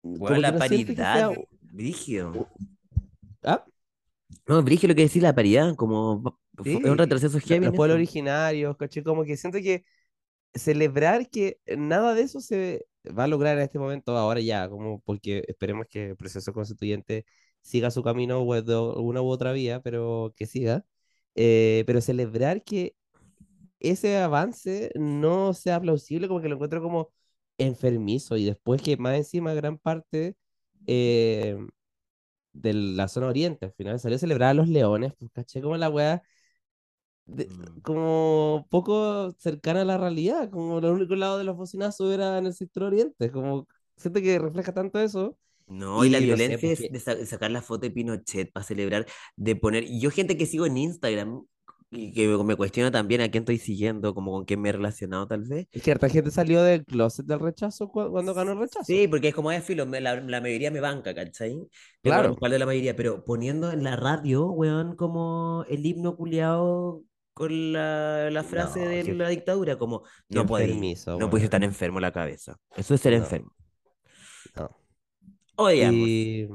Bueno, 0.02 0.38
como 0.38 0.40
la 0.40 0.56
que 0.56 0.56
paridad, 0.56 1.30
u- 1.30 1.48
Brigio. 1.60 2.48
¿Ah? 3.42 3.64
No, 4.46 4.62
Brigio 4.62 4.88
lo 4.88 4.94
que 4.94 5.02
decía 5.02 5.22
la 5.22 5.34
paridad, 5.34 5.74
como 5.76 6.38
fu- 6.64 6.80
es 6.82 6.90
un 6.90 6.98
Sí, 6.98 6.98
retroceso 6.98 7.38
heavy 7.40 7.66
los 7.66 7.74
pueblos 7.74 7.94
originarios, 7.96 8.76
¿cachai? 8.76 9.02
Como 9.02 9.24
que 9.24 9.36
siento 9.36 9.58
que 9.58 9.84
celebrar 10.54 11.30
que 11.30 11.60
nada 11.76 12.14
de 12.14 12.22
eso 12.22 12.40
se 12.40 12.86
va 13.18 13.24
a 13.24 13.28
lograr 13.28 13.56
en 13.58 13.64
este 13.64 13.78
momento, 13.78 14.16
ahora 14.16 14.40
ya, 14.40 14.68
como 14.70 15.00
porque 15.02 15.44
esperemos 15.48 15.86
que 15.90 16.10
el 16.10 16.16
proceso 16.16 16.52
constituyente 16.52 17.26
siga 17.62 17.90
su 17.90 18.02
camino 18.02 18.44
pues, 18.46 18.64
de 18.66 18.74
alguna 18.74 19.22
u 19.22 19.28
otra 19.28 19.52
vía, 19.52 19.80
pero 19.82 20.34
que 20.36 20.46
siga. 20.46 20.84
Eh, 21.36 21.84
pero 21.86 22.00
celebrar 22.02 22.62
que 22.64 22.96
ese 23.80 24.18
avance 24.18 24.90
no 24.96 25.54
sea 25.54 25.80
plausible, 25.80 26.28
como 26.28 26.40
que 26.42 26.48
lo 26.48 26.54
encuentro 26.56 26.82
como 26.82 27.10
enfermizo 27.58 28.36
y 28.36 28.44
después 28.46 28.82
que 28.82 28.96
más 28.98 29.16
encima 29.16 29.54
gran 29.54 29.78
parte 29.78 30.36
eh, 30.86 31.58
de 32.52 32.72
la 32.74 33.08
zona 33.08 33.28
oriente 33.28 33.66
al 33.66 33.72
final 33.72 34.00
salió 34.00 34.16
a 34.16 34.18
celebrar 34.18 34.50
a 34.50 34.54
los 34.54 34.68
leones, 34.68 35.12
pues 35.18 35.30
caché 35.32 35.60
como 35.62 35.76
la 35.76 35.88
weá 35.90 36.22
de- 37.26 37.48
Mm. 37.48 37.80
como 37.82 38.66
poco 38.70 39.32
cercana 39.38 39.82
a 39.82 39.84
la 39.84 39.98
realidad, 39.98 40.50
como 40.50 40.78
el 40.78 40.84
único 40.86 41.14
lado 41.16 41.38
de 41.38 41.44
los 41.44 41.56
bocinazos 41.56 42.12
era 42.12 42.38
en 42.38 42.46
el 42.46 42.54
sector 42.54 42.84
oriente, 42.84 43.30
como 43.32 43.66
siento 43.96 44.20
que 44.20 44.38
refleja 44.38 44.72
tanto 44.74 45.00
eso 45.00 45.36
No, 45.68 46.04
y 46.04 46.10
la 46.10 46.18
y 46.18 46.20
sé, 46.20 46.26
violencia 46.26 46.72
es 46.72 46.86
porque 46.86 46.90
de, 46.90 47.00
sa- 47.00 47.14
de 47.16 47.26
sacar 47.26 47.50
la 47.50 47.60
foto 47.62 47.80
de 47.82 47.90
Pinochet 47.90 48.52
para 48.52 48.64
celebrar, 48.64 49.06
de 49.36 49.56
poner. 49.56 49.84
Yo, 50.00 50.10
gente 50.10 50.36
que 50.36 50.46
sigo 50.46 50.64
en 50.66 50.76
Instagram 50.76 51.42
y 51.90 52.12
que 52.12 52.28
me 52.28 52.56
cuestiona 52.56 52.90
también 52.92 53.20
a 53.20 53.30
quién 53.30 53.42
estoy 53.42 53.58
siguiendo, 53.58 54.14
como 54.14 54.32
con 54.32 54.44
quién 54.44 54.60
me 54.60 54.68
he 54.68 54.72
relacionado, 54.72 55.26
tal 55.26 55.42
vez. 55.44 55.66
es 55.72 55.82
que 55.82 55.90
harta 55.92 56.08
gente 56.08 56.30
salió 56.30 56.62
del 56.62 56.84
closet 56.84 57.26
del 57.26 57.40
rechazo 57.40 57.88
cu- 57.88 58.10
cuando 58.10 58.32
ganó 58.34 58.52
el 58.52 58.58
rechazo. 58.60 58.84
Sí, 58.84 59.08
porque 59.08 59.28
es 59.28 59.34
como 59.34 59.50
es 59.52 59.64
filo, 59.64 59.86
me- 59.86 60.00
la, 60.00 60.20
la 60.20 60.40
mayoría 60.40 60.70
me 60.70 60.80
banca, 60.80 61.14
¿cachai? 61.14 61.68
Claro. 62.02 62.28
respaldo 62.30 62.54
de 62.54 62.58
la 62.60 62.66
mayoría, 62.66 62.94
pero 62.96 63.24
poniendo 63.24 63.72
en 63.72 63.82
la 63.84 63.96
radio, 63.96 64.46
weón, 64.52 64.94
como 64.96 65.64
el 65.68 65.84
himno 65.84 66.16
culiao 66.16 67.02
con 67.36 67.72
la, 67.74 68.30
la 68.30 68.42
frase 68.42 68.80
No, 68.80 68.88
de 68.88 69.14
la 69.14 69.28
dictadura, 69.28 69.76
como 69.76 70.04
no 70.30 70.40
enfermizo, 70.40 71.18
no 71.18 71.28
puedes 71.28 71.42
weón. 71.42 71.44
estar 71.44 71.64
enfermo 71.64 72.00
la 72.00 72.10
cabeza. 72.10 72.56
Eso 72.74 72.94
es 72.94 73.00
ser 73.02 73.12
No, 73.12 73.18
enfermo. 73.18 73.54
no. 74.56 74.70
Odiamos. 75.56 76.08
Y, 76.08 76.48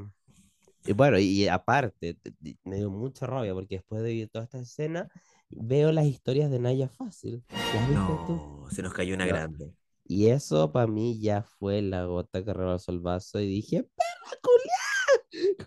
y 0.84 0.92
bueno, 0.92 1.20
y 1.20 1.46
aparte, 1.46 2.14
te- 2.14 2.32
te- 2.32 2.58
me 2.64 2.78
dio 2.78 2.90
mucha 2.90 3.26
rabia 3.26 3.54
porque 3.54 3.76
después 3.76 4.02
de 4.02 4.12
ver 4.16 4.28
toda 4.28 4.44
esta 4.44 4.58
escena, 4.58 5.08
veo 5.50 5.92
las 5.92 6.06
historias 6.06 6.50
de 6.50 6.58
Naya 6.58 6.88
Fácil. 6.88 7.44
¿Las 7.48 7.88
viste 7.88 8.12
tú? 8.26 8.32
No, 8.34 8.66
se 8.68 8.82
nos 8.82 8.92
cayó 8.92 9.14
una 9.14 9.26
grande. 9.26 9.72
Y 10.04 10.26
eso 10.30 10.72
para 10.72 10.88
mí 10.88 11.20
ya 11.20 11.44
fue 11.44 11.80
la 11.80 12.06
gota 12.06 12.44
que 12.44 12.52
rebasó 12.52 12.90
el 12.90 12.98
vaso 12.98 13.38
y 13.38 13.46
dije, 13.46 13.84
¡perra! 13.84 14.36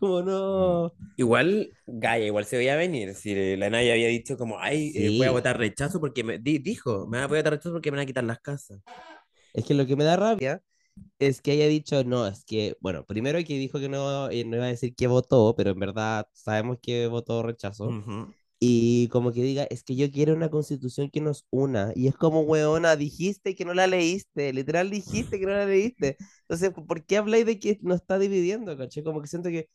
Como 0.08 0.22
Mm. 0.22 0.84
no. 0.88 0.94
Igual, 1.18 1.74
Gaia, 1.88 2.26
igual 2.28 2.46
se 2.46 2.58
veía 2.58 2.76
venir. 2.76 3.14
Si 3.16 3.56
la 3.58 3.70
Naya 3.70 3.94
había 3.94 4.08
dicho 4.10 4.38
como, 4.38 4.60
ay, 4.60 4.92
eh, 4.96 5.10
voy 5.10 5.28
a 5.28 5.32
Sí, 5.32 5.34
votar 5.34 5.58
rechazo 5.58 6.00
porque 6.00 6.24
me 6.24 6.40
di- 6.40 6.60
dijo, 6.60 7.08
me 7.08 7.26
voy 7.28 7.38
a 7.38 7.42
votar 7.42 7.54
rechazo 7.54 7.72
porque 7.74 7.92
me 7.92 7.98
van 7.98 8.04
a 8.04 8.06
quitar 8.08 8.24
las 8.24 8.40
casas. 8.40 8.80
es 9.54 9.66
que 9.66 9.74
lo 9.74 9.86
que 9.86 9.96
me 9.96 10.04
da 10.04 10.18
rabia 10.18 10.62
es 11.20 11.42
que 11.42 11.52
haya 11.52 11.68
dicho, 11.68 12.04
no, 12.06 12.28
es 12.28 12.46
que, 12.46 12.78
bueno, 12.82 13.06
primero 13.06 13.40
que 13.40 13.58
dijo 13.60 13.80
que 13.80 13.90
no, 13.90 14.30
eh, 14.32 14.46
no 14.46 14.58
iba 14.58 14.66
a 14.66 14.70
decir 14.70 14.96
que 14.96 15.08
votó, 15.08 15.56
pero 15.58 15.72
en 15.72 15.80
verdad 15.80 16.28
sabemos 16.34 16.78
que 16.82 17.08
votó 17.08 17.44
rechazo. 17.44 17.88
Ujú. 17.90 18.34
Y 18.60 19.10
como 19.10 19.32
que 19.34 19.44
diga, 19.44 19.66
es 19.70 19.84
que 19.84 19.96
yo 19.96 20.10
quiero 20.12 20.34
una 20.34 20.50
constitución 20.50 21.10
que 21.12 21.22
nos 21.22 21.46
una. 21.52 21.92
Y 21.96 22.08
es 22.08 22.16
como, 22.16 22.42
weona, 22.42 22.96
dijiste 22.96 23.56
que 23.56 23.66
no 23.66 23.74
la 23.74 23.88
leíste, 23.88 24.54
literal 24.54 24.90
dijiste 24.90 25.40
que 25.40 25.46
no 25.46 25.52
la 25.54 25.66
leíste. 25.66 26.18
Entonces, 26.42 26.72
¿por 26.72 27.06
qué 27.06 27.18
habláis 27.18 27.46
de 27.46 27.60
que 27.60 27.78
nos 27.82 27.98
está 28.02 28.18
dividiendo, 28.20 28.78
caché? 28.78 29.04
Como 29.04 29.22
que 29.22 29.28
siento 29.28 29.50
que 29.50 29.70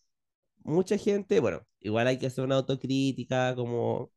mucha 0.71 0.97
gente, 0.99 1.41
bueno, 1.41 1.63
igual 1.81 2.07
hay 2.07 2.19
que 2.19 2.27
hacer 2.27 2.45
una 2.45 2.57
autocrítica, 2.57 3.55
como, 3.55 4.13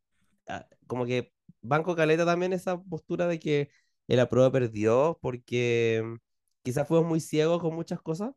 ah, 0.48 0.67
como 0.88 1.05
que 1.05 1.33
Banco 1.62 1.95
Caleta 1.95 2.25
también 2.25 2.53
esa 2.53 2.81
postura 2.83 3.27
de 3.27 3.39
que 3.39 3.69
el 4.07 4.19
apruebo 4.19 4.51
perdió, 4.51 5.19
porque 5.22 6.01
mm, 6.03 6.15
quizás 6.63 6.88
fuimos 6.88 7.07
muy 7.07 7.19
ciegos 7.22 7.62
con 7.62 7.75
muchas 7.75 8.01
cosas, 8.01 8.33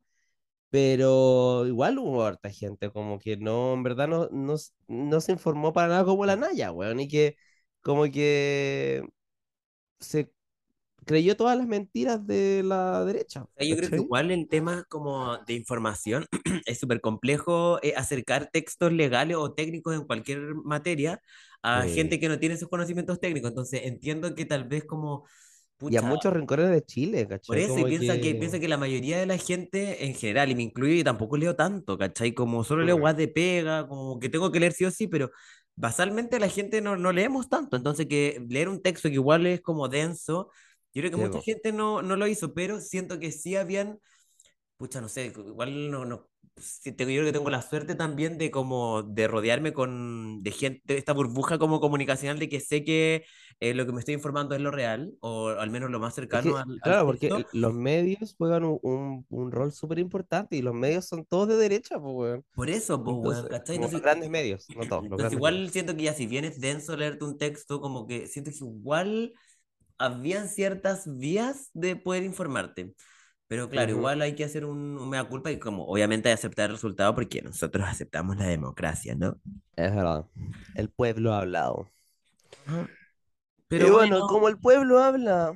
pero 0.71 1.67
igual 1.67 1.99
hubo 1.99 2.25
harta 2.25 2.51
gente, 2.51 2.91
como 2.93 3.19
que 3.19 3.37
no, 3.37 3.75
en 3.75 3.83
verdad 3.83 4.09
no, 4.09 4.29
no, 4.31 4.57
no 4.89 5.21
se 5.21 5.33
informó 5.33 5.73
para 5.73 5.89
nada 5.89 6.05
como 6.05 6.27
la 6.27 6.37
Naya, 6.37 6.73
weón, 6.73 7.01
y 7.01 7.09
que 7.09 7.37
como 7.83 8.05
que 8.11 9.05
se 10.01 10.33
creyó 11.07 11.37
todas 11.37 11.57
las 11.59 11.67
mentiras 11.69 12.27
de 12.27 12.63
la 12.65 13.05
derecha, 13.05 13.47
Yo 13.59 13.77
creo 13.77 13.91
que 13.91 13.97
¿cachai? 13.97 14.01
igual 14.01 14.31
el 14.31 14.49
tema 14.49 14.85
como 14.89 15.39
de 15.47 15.55
información 15.55 16.27
es 16.67 16.79
súper 16.79 17.01
complejo 17.01 17.79
eh, 17.83 17.95
acercar 17.97 18.51
textos 18.53 18.93
legales 18.93 19.37
o 19.39 19.55
técnicos 19.55 19.95
en 19.95 20.05
cualquier 20.05 20.55
materia 20.57 21.21
a 21.63 21.85
gente 21.89 22.19
Sí. 22.19 22.21
que 22.21 22.29
no 22.29 22.39
tiene 22.39 22.55
esos 22.57 22.69
conocimientos 22.69 23.19
técnicos. 23.21 23.51
Entonces 23.51 23.81
entiendo 23.85 24.35
que 24.35 24.45
tal 24.45 24.65
vez 24.69 24.85
como, 24.85 25.25
Y 25.89 25.97
a 25.97 26.03
pucha, 26.03 26.03
muchos 26.03 26.33
rincones 26.33 26.71
de 26.71 26.85
Chile, 26.85 27.27
por 27.45 27.59
¿cachai? 27.59 27.59
eso, 27.59 27.79
y 27.81 27.85
piensa 27.85 28.21
que, 28.21 28.35
que... 28.35 28.35
piensa 28.35 28.59
que 28.59 28.67
la 28.69 28.77
mayoría 28.77 29.19
de 29.19 29.27
la 29.27 29.39
gente 29.39 30.05
en 30.07 30.15
general, 30.15 30.51
y 30.51 30.55
me 30.57 30.63
incluyo, 30.65 30.95
yo 30.97 31.05
tampoco 31.05 31.37
leo 31.37 31.55
tanto, 31.55 31.97
¿cachai? 31.97 32.35
Como 32.35 32.65
solo 32.65 32.83
leo 32.83 32.97
guas 32.99 33.17
de 33.17 33.29
pega, 33.29 33.87
como 33.87 34.19
que 34.19 34.29
tengo 34.29 34.51
que 34.51 34.59
leer 34.61 34.73
sí 34.73 34.85
o 34.85 34.91
sí, 34.91 35.07
pero 35.07 35.31
basalmente 35.77 36.41
la 36.41 36.49
gente 36.49 36.81
no, 36.81 36.97
no 36.97 37.13
leemos 37.13 37.49
tanto. 37.49 37.77
Entonces 37.77 38.07
que 38.09 38.45
leer 38.49 38.69
un 38.69 38.83
texto 38.83 39.09
que 39.09 39.15
igual 39.15 39.47
es 39.47 39.61
como 39.61 39.89
denso, 39.89 40.51
yo 40.97 41.03
creo 41.03 41.11
que 41.13 41.17
sí, 41.17 41.19
mucha 41.19 41.41
gente 41.41 41.73
no, 41.73 42.03
no 42.03 42.17
lo 42.17 42.27
hizo, 42.27 42.55
pero 42.55 42.81
siento 42.81 43.19
que 43.21 43.33
sí 43.33 43.57
habían 43.57 43.99
Pucha, 44.77 45.01
no 45.01 45.09
sé, 45.09 45.27
igual 45.27 45.91
no, 45.91 46.05
no, 46.05 46.29
yo 46.85 46.95
creo 46.97 47.25
que 47.25 47.33
tengo 47.33 47.51
la 47.51 47.63
suerte 47.63 47.95
también 47.95 48.39
de 48.39 48.51
como 48.51 49.03
de 49.03 49.27
rodearme 49.29 49.73
con 49.73 50.43
de 50.43 50.51
gente, 50.51 50.99
esta 50.99 51.15
burbuja 51.15 51.59
como 51.59 51.81
comunicacional 51.81 52.39
de 52.39 52.49
que 52.51 52.61
sé 52.61 52.85
que 52.85 53.25
eh, 53.61 53.75
lo 53.75 53.87
que 53.87 53.93
me 53.93 54.01
estoy 54.01 54.15
informando 54.15 54.55
es 54.55 54.61
lo 54.61 54.71
real, 54.71 55.15
o 55.21 55.49
al 55.51 55.71
menos 55.71 55.91
lo 55.91 56.01
más 56.01 56.15
Es 56.31 56.41
cercano 56.41 56.57
que, 56.57 56.59
al, 56.59 56.79
al 56.83 56.95
claro, 56.95 57.07
porque 57.07 57.29
texto. 57.29 57.35
el- 57.35 57.49
los 57.53 57.73
medios 57.75 58.35
juegan 58.37 58.65
un, 58.65 58.79
un- 58.83 59.27
un 59.29 59.53
rol 59.53 59.73
súper 59.73 59.99
importante 59.99 60.57
y 60.57 60.63
los 60.63 60.75
medios 60.75 61.07
son 61.07 61.25
todos 61.25 61.49
de 61.49 61.57
derecha, 61.57 61.99
pues, 62.01 62.15
weón. 62.15 62.45
Por 62.55 62.71
eso, 62.71 63.05
pues, 63.05 63.17
weón, 63.19 63.47
Entonces, 63.47 63.49
¿cachai? 63.49 63.77
como 63.77 63.89
los 63.91 64.01
Entonces, 64.01 64.03
grandes 64.03 64.31
medios, 64.31 64.71
no 64.75 64.87
todos, 64.89 65.07
los 65.11 65.19
entonces 65.19 65.33
grandes 65.33 65.43
medios. 65.43 65.63
igual 65.63 65.71
siento 65.71 65.97
que 65.97 66.05
ya 66.05 66.15
si 66.15 66.27
bien 66.27 66.45
es 66.45 66.61
denso 66.61 66.97
leerte 66.97 67.25
un 67.25 67.39
texto, 67.39 67.81
como 67.81 68.07
que 68.07 68.27
siento 68.29 68.51
que 68.51 68.59
igual 68.59 69.35
habían 69.99 70.49
ciertas 70.49 71.05
vías 71.19 71.71
de 71.75 71.97
poder 71.97 72.25
informarte. 72.25 72.95
Pero 73.49 73.71
claro, 73.71 73.91
Ujú, 73.91 73.93
igual 73.93 74.23
hay 74.23 74.35
que 74.35 74.45
hacer 74.45 74.65
un, 74.67 74.99
un 74.99 75.09
mea 75.11 75.25
culpa 75.25 75.51
y 75.53 75.59
como 75.61 75.87
obviamente 75.87 76.33
aceptar 76.33 76.67
el 76.71 76.73
resultado 76.77 77.15
porque 77.15 77.43
nosotros 77.43 77.87
aceptamos 77.89 78.37
la 78.39 78.47
democracia, 78.47 79.15
¿no? 79.17 79.41
Es 79.77 79.95
verdad. 79.95 80.27
El 80.75 80.91
pueblo 80.91 81.33
ha 81.33 81.39
hablado. 81.41 81.91
Ajá. 82.67 82.89
Y 83.79 83.89
Pero 83.89 83.91
bueno, 83.91 84.17
bueno, 84.17 84.27
como 84.27 84.49
el 84.49 84.59
pueblo 84.59 84.99
habla, 85.03 85.53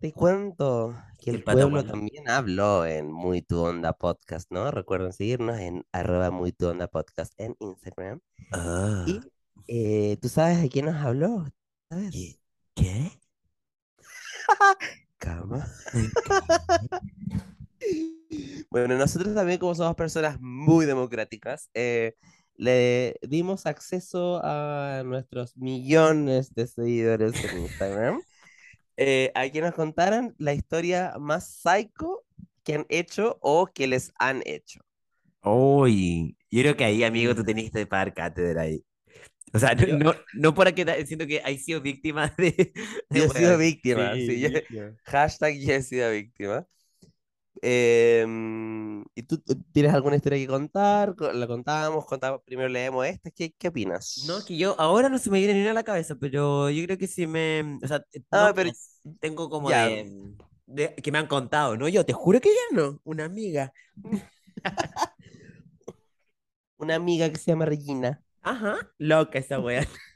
te 0.00 0.12
cuento 0.12 0.94
que 1.18 1.32
El 1.32 1.42
pueblo 1.42 1.82
bueno. 1.82 1.84
también 1.84 2.28
habló 2.30 2.86
en 2.86 3.10
Muy 3.12 3.42
Tu 3.42 3.58
Onda 3.60 3.92
Podcast, 3.92 4.50
¿no? 4.50 4.70
Recuerden 4.70 5.12
seguirnos 5.12 5.58
en 5.58 5.84
arroba 5.92 6.30
Muy 6.30 6.52
Tu 6.52 6.66
Onda 6.68 6.86
Podcast 6.88 7.34
en 7.38 7.56
Instagram. 7.60 8.20
Ah, 8.52 9.04
Y 9.04 9.32
eh, 9.68 10.18
¿tú 10.22 10.28
sabes 10.30 10.62
de 10.62 10.70
quién 10.70 10.86
nos 10.86 10.96
habló? 10.96 11.46
¿qué? 12.10 12.38
¿Sabes? 12.38 12.40
¿Qué? 12.74 13.10
Calma. 15.18 15.66
Bueno, 18.70 18.96
nosotros 18.96 19.34
también 19.34 19.58
como 19.58 19.74
somos 19.74 19.94
personas 19.94 20.40
muy 20.40 20.86
democráticas, 20.86 21.70
eh, 21.74 22.14
le 22.56 23.16
dimos 23.22 23.66
acceso 23.66 24.40
a 24.42 25.02
nuestros 25.04 25.56
millones 25.56 26.54
de 26.54 26.66
seguidores 26.66 27.34
en 27.44 27.62
Instagram 27.62 28.20
eh, 28.96 29.32
a 29.34 29.48
que 29.48 29.60
nos 29.60 29.74
contaran 29.74 30.34
la 30.38 30.54
historia 30.54 31.14
más 31.18 31.62
psycho 31.62 32.24
que 32.64 32.74
han 32.74 32.86
hecho 32.88 33.38
o 33.40 33.66
que 33.66 33.86
les 33.86 34.12
han 34.18 34.42
hecho. 34.44 34.80
Uy, 35.42 36.36
yo 36.50 36.62
creo 36.62 36.76
que 36.76 36.84
ahí, 36.84 37.04
amigo, 37.04 37.34
tú 37.34 37.44
tenés 37.44 37.70
que 37.70 37.86
pagar 37.86 38.14
cátedra 38.14 38.62
ahí. 38.62 38.84
O 39.54 39.58
sea, 39.58 39.74
no, 39.74 39.86
Yo- 39.86 39.98
no, 39.98 40.14
no 40.34 40.54
por 40.54 40.66
aquí 40.68 40.82
siento 41.06 41.26
que 41.26 41.40
hay 41.44 41.58
sido 41.58 41.80
víctima 41.80 42.32
de, 42.38 42.72
de 43.10 43.20
Yo 43.20 43.24
he 43.24 43.28
sido 43.30 43.58
víctima, 43.58 44.14
Sí, 44.14 44.26
sí, 44.26 44.48
víctima. 44.48 44.96
hashtag 45.04 45.54
yo 45.60 45.72
he 45.74 45.82
sido 45.82 46.10
víctima. 46.10 46.66
Em, 47.62 49.02
¿y 49.14 49.22
tú 49.22 49.38
tienes 49.72 49.94
alguna 49.94 50.16
historia 50.16 50.38
que 50.38 50.46
contar? 50.46 51.14
Co- 51.14 51.32
¿La 51.32 51.46
contamos? 51.46 52.04
contamos 52.04 52.42
primero 52.44 52.68
leemos 52.68 53.06
esta. 53.06 53.30
¿Qué, 53.30 53.54
qué 53.56 53.68
opinas? 53.68 54.24
No, 54.26 54.44
que 54.44 54.56
yo 54.58 54.74
ahora 54.78 55.08
no 55.08 55.18
se 55.18 55.30
me 55.30 55.38
viene 55.38 55.54
ni 55.54 55.66
a 55.66 55.72
la 55.72 55.82
cabeza, 55.84 56.16
pero 56.16 56.68
yo 56.68 56.84
creo 56.84 56.98
que 56.98 57.06
sí 57.06 57.26
me. 57.26 57.78
O 57.82 57.88
sea, 57.88 58.04
Ah, 58.32 58.48
no, 58.48 58.54
pero 58.54 58.70
tengo 59.20 59.48
como 59.48 59.70
ya. 59.70 59.86
de, 59.86 60.12
de- 60.66 60.94
que 60.96 61.12
me 61.12 61.18
han 61.18 61.26
contado, 61.26 61.76
¿no? 61.76 61.88
Yo 61.88 62.04
te 62.04 62.12
juro 62.12 62.40
que 62.40 62.50
ya 62.50 62.76
no, 62.76 63.00
una 63.04 63.24
amiga. 63.24 63.72
Una 66.78 66.94
amiga 66.96 67.30
que 67.30 67.36
se 67.38 67.50
llama 67.50 67.64
Regina. 67.64 68.22
Ajá, 68.44 68.78
loca 68.98 69.38
esa 69.38 69.60
wea. 69.60 69.86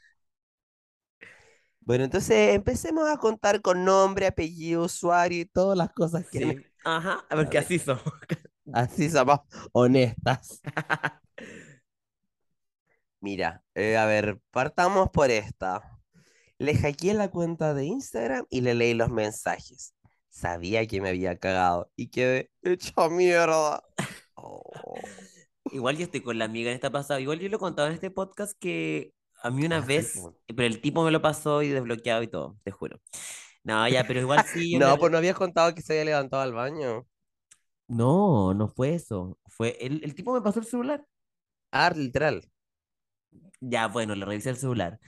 Bueno, 1.81 2.05
entonces 2.05 2.55
empecemos 2.55 3.09
a 3.09 3.17
contar 3.17 3.63
con 3.63 3.85
nombre, 3.85 4.27
apellido, 4.27 4.85
usuario 4.85 5.41
y 5.41 5.47
todas 5.47 5.77
las 5.79 5.91
cosas 5.93 6.27
que 6.31 6.41
Sí, 6.41 6.67
ajá, 6.85 7.27
A 7.31 7.37
porque 7.37 7.59
ver. 7.59 7.59
así 7.59 7.79
somos. 7.79 8.03
Así 8.73 9.11
somos 9.11 9.41
honestas. 9.73 10.61
Mira, 13.21 13.65
eh, 13.75 13.97
a 13.97 14.07
ver, 14.07 14.41
partamos 14.51 15.11
por 15.11 15.31
esta. 15.31 15.83
Le 16.59 16.77
hackeé 16.77 17.15
la 17.15 17.31
cuenta 17.31 17.75
de 17.75 17.87
Instagram 17.87 18.47
y 18.51 18.63
le 18.63 18.75
leí 18.75 18.95
los 18.95 19.11
mensajes. 19.11 19.95
Sabía 20.31 20.87
que 20.87 21.01
me 21.01 21.11
había 21.11 21.39
cagado 21.39 21.93
y 21.97 22.09
quedé 22.11 22.51
hecho 22.63 23.11
mierda. 23.11 23.85
Oh. 24.37 25.11
Igual 25.73 25.97
yo 25.97 26.05
estoy 26.05 26.23
con 26.23 26.39
la 26.39 26.45
amiga 26.47 26.71
en 26.71 26.75
esta 26.77 26.91
pasada. 26.91 27.21
Igual 27.21 27.41
yo 27.41 27.49
lo 27.49 27.57
he 27.57 27.59
contado 27.61 27.89
en 27.89 27.95
este 27.95 28.11
podcast 28.11 28.57
que 28.59 29.13
a 29.43 29.51
mí 29.51 29.65
una 29.67 29.79
Ah, 29.79 29.87
sí, 29.87 29.87
vez, 29.87 30.13
po. 30.13 30.37
pero 30.47 30.65
el 30.65 30.81
tipo 30.81 31.05
me 31.05 31.11
lo 31.11 31.23
pasó 31.23 31.63
y 31.63 31.69
desbloqueado 31.69 32.23
y 32.23 32.29
todo, 32.29 32.59
te 32.65 32.71
juro. 32.71 33.01
No, 33.65 33.89
ya, 33.89 34.07
pero 34.07 34.21
igual 34.21 34.45
sí. 34.53 34.79
No, 34.79 34.93
le- 34.95 34.99
pues 34.99 35.13
no 35.13 35.19
habías 35.19 35.37
contado 35.37 35.75
que 35.75 35.83
se 35.83 35.93
había 35.95 36.05
levantado 36.07 36.43
al 36.43 36.53
baño. 36.55 37.07
No, 37.89 38.55
no 38.55 38.69
fue 38.69 38.95
eso. 38.95 39.39
Fue 39.47 39.77
el, 39.81 40.03
el 40.05 40.15
tipo 40.15 40.33
me 40.35 40.43
pasó 40.43 40.61
el 40.61 40.67
celular. 40.67 41.05
Ah, 41.73 41.91
literal. 41.97 42.43
Ya, 43.61 43.89
bueno, 43.89 44.15
le 44.15 44.25
revisé 44.25 44.51
el 44.51 44.57
celular. 44.57 44.99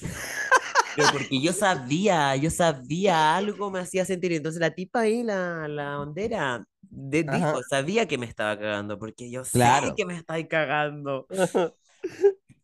Pero 0.96 1.08
porque 1.12 1.40
yo 1.40 1.52
sabía, 1.52 2.34
yo 2.36 2.50
sabía 2.50 3.36
algo 3.36 3.70
me 3.70 3.80
hacía 3.80 4.04
sentir. 4.04 4.32
Entonces 4.32 4.60
la 4.60 4.74
tipa 4.74 5.00
ahí, 5.00 5.22
la, 5.22 5.68
la 5.68 6.00
hondera, 6.00 6.64
de- 6.90 7.22
dijo, 7.24 7.60
sabía 7.68 8.06
que 8.06 8.18
me 8.18 8.26
estaba 8.26 8.58
cagando, 8.58 8.98
porque 8.98 9.30
yo 9.30 9.44
sé 9.44 9.60
que 9.96 10.04
me 10.04 10.16
estáis 10.16 10.46
cagando. 10.48 11.26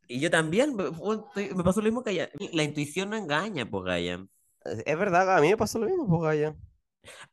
Y 0.09 0.21
yo 0.21 0.30
también, 0.30 0.76
me, 0.76 0.85
pasó 1.64 1.80
lo 1.80 1.87
mismo 1.87 2.04
que 2.04 2.11
ella. 2.12 2.30
La 2.52 2.62
intuición 2.62 3.11
no 3.11 3.16
engaña, 3.16 3.68
pues, 3.68 3.85
Gaya. 3.85 4.24
Es 4.64 4.96
verdad, 4.98 5.37
a 5.37 5.40
mí 5.40 5.48
me 5.48 5.57
pasó 5.57 5.81
lo 5.81 5.87
mismo, 5.87 6.07
pues, 6.09 6.22
Gaya. 6.22 6.57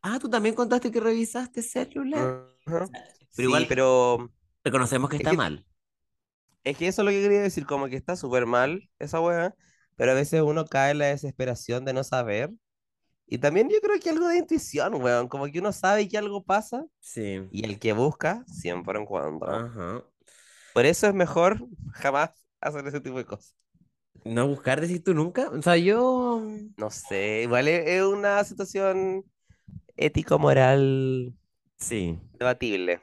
Ah, 0.01 0.17
tú 0.19 0.27
también 0.27 0.55
contaste 0.55 0.89
que 0.91 0.99
revisaste 0.99 1.59
el 1.59 1.65
celular. 1.67 2.47
Ajá. 2.65 2.87
Pero 3.35 3.47
igual- 3.47 3.61
Sí, 3.63 3.67
pero 3.69 4.31
Reconocemos 4.63 5.09
que 5.09 5.17
Es 5.17 5.19
está 5.21 5.31
que- 5.31 5.37
mal. 5.37 5.65
es 6.63 6.77
que 6.77 6.87
eso 6.87 7.01
es 7.01 7.05
lo 7.05 7.11
que 7.11 7.21
quería 7.21 7.41
decir, 7.41 7.65
como 7.65 7.87
que 7.87 7.95
está 7.95 8.15
súper 8.15 8.45
mal 8.47 8.89
esa 8.97 9.19
wea, 9.21 9.53
pero 9.95 10.11
a 10.11 10.15
veces 10.15 10.41
uno 10.41 10.65
cae 10.65 10.91
en 10.91 10.97
la 10.99 11.05
desesperación 11.05 11.85
de 11.85 11.93
no 11.93 12.03
saber. 12.03 12.49
Y 13.25 13.37
también 13.37 13.69
yo 13.69 13.79
creo 13.81 13.99
que 13.99 14.09
algo 14.09 14.27
de 14.27 14.37
intuición, 14.37 14.95
weón, 15.01 15.27
como 15.27 15.45
que 15.45 15.59
uno 15.59 15.71
sabe 15.71 16.07
que 16.07 16.17
algo 16.17 16.43
pasa 16.43 16.85
Sí. 16.99 17.41
y 17.51 17.65
el 17.65 17.79
que 17.79 17.93
busca 17.93 18.43
siempre 18.47 18.99
encuentra. 18.99 19.65
Ajá. 19.65 20.03
Por 20.73 20.85
eso 20.85 21.07
es 21.07 21.13
mejor 21.13 21.65
jamás 21.93 22.31
hacer 22.61 22.87
ese 22.87 23.01
tipo 23.01 23.17
de 23.17 23.25
cosas. 23.25 23.55
No 24.25 24.47
buscar, 24.47 24.79
decís 24.79 25.03
tú 25.03 25.13
nunca. 25.13 25.49
O 25.49 25.61
sea, 25.61 25.77
yo. 25.77 26.41
No 26.77 26.89
sé, 26.89 27.43
igual 27.43 27.67
es, 27.67 27.87
es 27.87 28.03
una 28.03 28.43
situación 28.43 29.25
ético-moral 29.97 31.33
Sí. 31.77 32.19
debatible. 32.39 33.01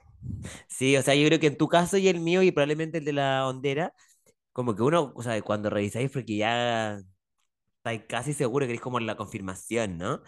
Sí, 0.69 0.97
o 0.97 1.03
sea, 1.03 1.15
yo 1.15 1.27
creo 1.27 1.41
que 1.41 1.47
en 1.49 1.57
tu 1.57 1.69
caso 1.69 1.97
y 1.97 2.09
el 2.09 2.21
mío, 2.21 2.43
y 2.43 2.53
probablemente 2.53 2.99
el 2.99 3.05
de 3.05 3.13
la 3.13 3.47
hondera, 3.47 3.95
como 4.53 4.75
que 4.77 4.83
uno, 4.83 5.13
o 5.15 5.23
sea, 5.23 5.41
cuando 5.43 5.71
revisáis, 5.71 6.11
porque 6.11 6.37
ya 6.37 7.01
estáis 7.81 8.03
casi 8.07 8.35
seguro 8.35 8.67
que 8.67 8.75
es 8.75 8.81
como 8.81 9.01
la 9.01 9.17
confirmación, 9.17 9.99
¿no? 9.99 10.23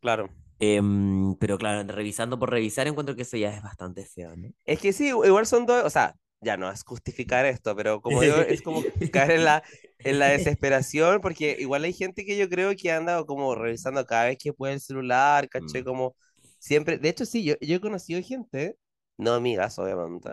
Claro. 0.00 0.30
Em, 0.58 1.34
pero 1.36 1.56
claro, 1.58 1.86
revisando 1.92 2.38
por 2.38 2.50
revisar, 2.50 2.86
encuentro 2.86 3.16
que 3.16 3.22
eso 3.22 3.36
ya 3.36 3.54
es 3.54 3.62
bastante 3.62 4.04
feo, 4.04 4.36
¿no? 4.36 4.48
Es 4.64 4.80
que 4.80 4.92
sí, 4.92 5.08
igual 5.08 5.46
son 5.46 5.66
dos, 5.66 5.84
o 5.84 5.90
sea, 5.90 6.14
ya 6.40 6.56
no 6.56 6.70
es 6.70 6.82
justificar 6.84 7.46
esto, 7.46 7.74
pero 7.76 8.00
como 8.00 8.20
digo, 8.20 8.36
es 8.48 8.62
como 8.62 8.82
caer 9.12 9.32
en 9.32 9.44
la, 9.44 9.62
en 9.98 10.18
la 10.18 10.28
desesperación, 10.28 11.20
porque 11.20 11.56
igual 11.58 11.84
hay 11.84 11.92
gente 11.92 12.24
que 12.24 12.36
yo 12.36 12.48
creo 12.48 12.74
que 12.76 12.92
anda 12.92 13.24
como 13.24 13.54
revisando 13.54 14.04
cada 14.06 14.26
vez 14.26 14.38
que 14.38 14.52
puede 14.52 14.74
el 14.74 14.80
celular, 14.80 15.48
caché, 15.48 15.82
Mm. 15.82 15.84
como 15.84 16.14
siempre, 16.58 16.98
de 16.98 17.08
hecho 17.08 17.24
sí, 17.26 17.44
yo, 17.44 17.54
yo 17.60 17.76
he 17.76 17.80
conocido 17.80 18.22
gente, 18.22 18.76
no 19.16 19.32
amigas 19.34 19.78
obviamente, 19.78 20.30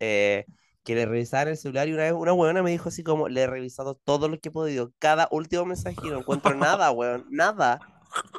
eh, 0.00 0.46
que 0.84 0.94
le 0.94 1.06
revisaban 1.06 1.48
el 1.48 1.56
celular 1.56 1.88
y 1.88 1.92
una 1.92 2.04
vez 2.04 2.12
una 2.12 2.32
weona 2.32 2.62
me 2.62 2.70
dijo 2.70 2.88
así 2.88 3.02
como, 3.02 3.28
le 3.28 3.42
he 3.42 3.46
revisado 3.46 3.96
todo 4.04 4.28
lo 4.28 4.38
que 4.40 4.48
he 4.48 4.52
podido, 4.52 4.92
cada 4.98 5.28
último 5.30 5.64
mensaje 5.66 5.96
y 6.04 6.08
no 6.10 6.18
encuentro 6.20 6.54
nada, 6.54 6.90
weón, 6.92 7.26
nada. 7.30 7.80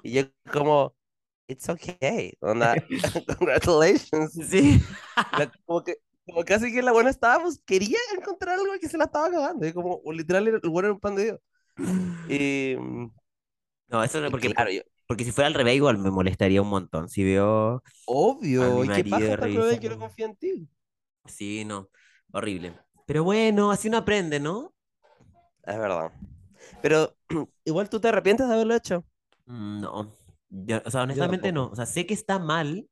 Y 0.04 0.14
yo 0.14 0.24
como, 0.52 0.96
it's 1.48 1.70
okay, 1.70 2.34
onda, 2.42 2.76
congratulations. 3.40 4.34
Sí. 4.50 4.82
La- 5.38 5.52
como 5.66 5.84
que 5.84 5.96
como 6.26 6.46
casi 6.46 6.72
que 6.72 6.82
la 6.82 6.92
buena 6.94 7.10
estaba, 7.10 7.44
pues 7.44 7.60
quería 7.66 7.98
encontrar 8.18 8.56
algo 8.60 8.72
que 8.80 8.88
se 8.90 8.98
la 8.98 9.06
estaba 9.06 9.30
cagando. 9.32 9.68
Y 9.68 9.74
como 9.74 10.02
literal 10.14 10.48
era- 10.48 10.60
el 10.64 10.70
bueno 10.70 10.88
era 10.88 10.94
un 10.94 11.00
pan 11.00 11.16
de 11.16 11.24
Dios. 11.26 11.40
Y, 12.30 12.76
No, 13.90 14.04
eso 14.04 14.22
no, 14.22 14.32
porque, 14.32 14.54
claro, 14.54 14.72
yo- 14.72 14.82
porque 15.08 15.26
si 15.26 15.32
fuera 15.32 15.48
al 15.48 15.54
revés, 15.54 15.76
igual 15.76 15.98
me 15.98 16.12
molestaría 16.12 16.62
un 16.62 16.70
montón. 16.70 17.10
Si 17.10 17.24
veo. 17.24 17.84
Obvio. 18.06 18.86
¿Y 18.86 18.88
qué 18.90 19.04
pasa 19.04 19.20
que 19.20 19.28
no 19.30 19.36
revisando. 19.66 20.00
confía 20.00 20.26
en 20.28 20.36
ti? 20.38 20.68
Sí, 21.26 21.66
no. 21.66 21.90
Horrible. 22.34 22.74
Pero 23.06 23.24
bueno, 23.24 23.72
así 23.72 23.88
uno 23.90 23.98
aprende, 23.98 24.40
¿no? 24.40 24.74
Es 25.64 25.78
verdad. 25.78 26.12
Pero 26.82 27.16
igual 27.66 27.90
tú 27.90 28.00
te 28.00 28.10
arrepientes 28.10 28.48
de 28.48 28.54
haberlo 28.54 28.76
hecho. 28.76 29.06
Mm, 29.46 29.82
No, 29.82 30.14
Yo- 30.50 30.82
o 30.86 30.92
sea, 30.92 31.04
honestamente 31.04 31.52
no. 31.52 31.68
O 31.70 31.76
sea, 31.76 31.86
sé 31.86 32.06
que 32.06 32.14
está 32.14 32.38
mal, 32.40 32.90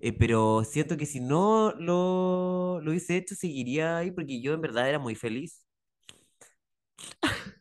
eh, 0.00 0.12
pero 0.12 0.64
siento 0.64 0.96
que 0.96 1.06
si 1.06 1.20
no 1.20 1.72
lo, 1.78 2.80
lo 2.82 2.90
hubiese 2.92 3.16
hecho, 3.18 3.34
seguiría 3.36 3.98
ahí 3.98 4.10
porque 4.12 4.40
yo 4.42 4.54
en 4.54 4.60
verdad 4.62 4.88
era 4.88 4.98
muy 5.00 5.14
feliz. 5.16 5.64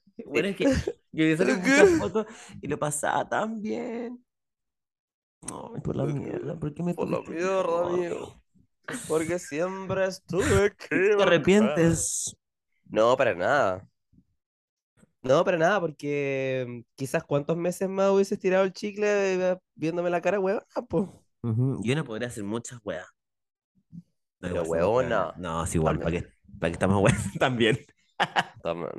Bueno, 0.26 0.50
es 0.50 0.56
que 0.56 0.70
yo 1.12 1.26
vi 1.26 1.38
solo 1.38 1.58
muchas 1.60 1.92
fotos 1.92 2.26
y 2.62 2.68
lo 2.68 2.78
pasaba 2.80 3.28
tan 3.28 3.62
bien. 3.62 4.24
Ay, 5.42 5.80
por 5.82 5.96
la 5.96 6.04
mierda, 6.06 6.60
¿por 6.60 6.74
qué 6.74 6.84
me 6.84 6.96
Por 6.96 7.08
la 7.12 7.22
mierda, 7.22 7.86
amigo. 7.86 8.43
Porque 9.08 9.39
siempre 9.39 10.06
estuve 10.06 10.74
¿Te 10.89 11.24
arrepientes? 11.24 12.36
No, 12.89 13.15
para 13.17 13.34
nada. 13.34 13.88
No, 15.22 15.43
para 15.46 15.58
nada, 15.58 15.80
porque 15.80 16.65
mm, 16.67 16.82
quizás 16.96 17.24
cuántos 17.24 17.56
meses 17.58 17.88
más 17.89 18.10
hubieses 18.12 18.39
tirado 18.39 18.65
el 18.65 18.74
chicle 18.74 19.58
viéndome 19.76 20.10
la 20.10 20.22
cara, 20.22 20.39
huevona, 20.39 20.65
pues. 20.89 21.08
Ujú, 21.43 21.82
Yo 21.84 21.96
no 21.96 22.04
podría 22.04 22.28
hacer 22.28 22.43
muchas 22.43 22.80
weas. 22.84 23.08
No, 24.41 24.50
Pero 24.50 24.63
huevona. 24.63 25.34
No, 25.38 25.63
es 25.63 25.76
igual, 25.76 26.00
¿para 26.00 26.12
qué, 26.12 26.28
para 26.60 26.69
qué 26.72 26.74
estamos 26.74 27.04
también? 27.39 27.80
También. 28.62 28.91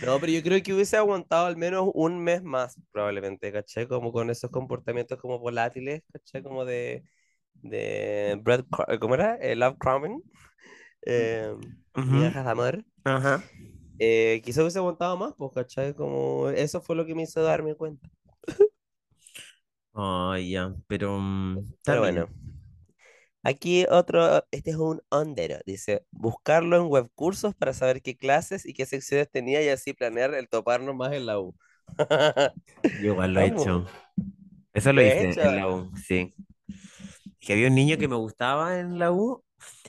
No, 0.00 0.20
pero 0.20 0.32
yo 0.32 0.42
creo 0.42 0.62
que 0.62 0.74
hubiese 0.74 0.96
aguantado 0.96 1.46
al 1.46 1.56
menos 1.56 1.90
un 1.94 2.22
mes 2.22 2.42
más, 2.42 2.76
probablemente, 2.92 3.52
¿caché? 3.52 3.88
Como 3.88 4.12
con 4.12 4.30
esos 4.30 4.50
comportamientos 4.50 5.18
como 5.20 5.38
volátiles, 5.38 6.02
¿caché? 6.12 6.42
Como 6.42 6.64
de, 6.64 7.04
de 7.62 8.38
bread, 8.42 8.64
cr- 8.70 8.98
¿cómo 9.00 9.14
era? 9.14 9.36
Eh, 9.36 9.56
love 9.56 9.76
crumbing, 9.78 10.22
eh, 11.06 11.54
Ujú, 11.98 12.20
migajas 12.20 12.44
de 12.44 12.50
amor. 12.52 12.84
Ajá. 13.04 13.42
Eh, 13.98 14.40
quizás 14.44 14.62
hubiese 14.62 14.78
aguantado 14.78 15.16
más, 15.16 15.34
pues, 15.36 15.52
¿cachai? 15.54 15.94
Como 15.94 16.48
eso 16.50 16.80
fue 16.80 16.96
lo 16.96 17.04
que 17.06 17.14
me 17.14 17.22
hizo 17.22 17.42
darme 17.42 17.74
cuenta. 17.74 18.08
Oh, 19.94 20.34
ya, 20.36 20.74
pero 20.88 21.18
mm, 21.18 21.72
está 21.74 21.96
Pero 21.98 22.00
bueno, 22.00 22.28
aquí 23.42 23.86
otro, 23.90 24.44
este 24.50 24.70
es 24.70 24.76
un 24.76 25.02
hondero. 25.10 25.58
Dice, 25.66 26.04
buscarlo 26.10 26.76
en 26.76 26.84
webcursos 26.90 27.54
para 27.54 27.72
saber 27.74 28.02
qué 28.02 28.16
clases 28.16 28.66
y 28.66 28.74
qué 28.74 28.86
secciones 28.86 29.30
tenía 29.30 29.62
y 29.62 29.68
así 29.68 29.92
planear 29.94 30.34
el 30.34 30.48
toparnos 30.48 30.94
más 30.94 31.12
en 31.12 31.26
la 31.26 31.40
U. 31.40 31.54
Yo 32.92 33.12
igual 33.12 33.34
lo 33.34 33.40
he 33.40 33.46
hecho. 33.46 33.86
Eso 34.74 34.92
lo 34.92 35.02
lo 35.02 35.08
he 35.08 35.20
hice 35.20 35.24
hecho. 35.24 35.40
en 35.42 35.56
la 35.56 35.68
U, 35.68 35.92
sí. 35.96 36.34
Que 37.40 37.52
había 37.54 37.68
un 37.68 37.74
niño 37.74 37.98
que 37.98 38.08
me 38.08 38.16
gustaba 38.16 38.78
en 38.80 38.98
la 38.98 39.12
U. 39.12 39.44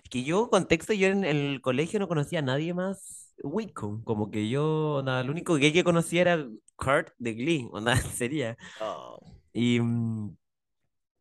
Que 0.09 0.23
yo, 0.23 0.49
contexto, 0.49 0.93
yo 0.93 1.07
en 1.07 1.23
el 1.25 1.61
colegio 1.61 1.99
no 1.99 2.07
conocía 2.07 2.39
a 2.39 2.41
nadie 2.41 2.73
más 2.73 3.33
Wicom. 3.43 4.03
Como 4.03 4.31
que 4.31 4.49
yo, 4.49 5.01
nada, 5.05 5.23
lo 5.23 5.31
único 5.31 5.55
gay 5.55 5.73
que 5.73 5.83
conocía 5.83 6.21
era 6.21 6.47
Kurt 6.75 7.09
de 7.19 7.33
Glee, 7.33 7.67
o 7.71 7.79
nada, 7.81 7.97
sería. 8.15 8.57
Oh, 8.81 9.19
Y, 9.53 9.79
mm, 9.81 10.37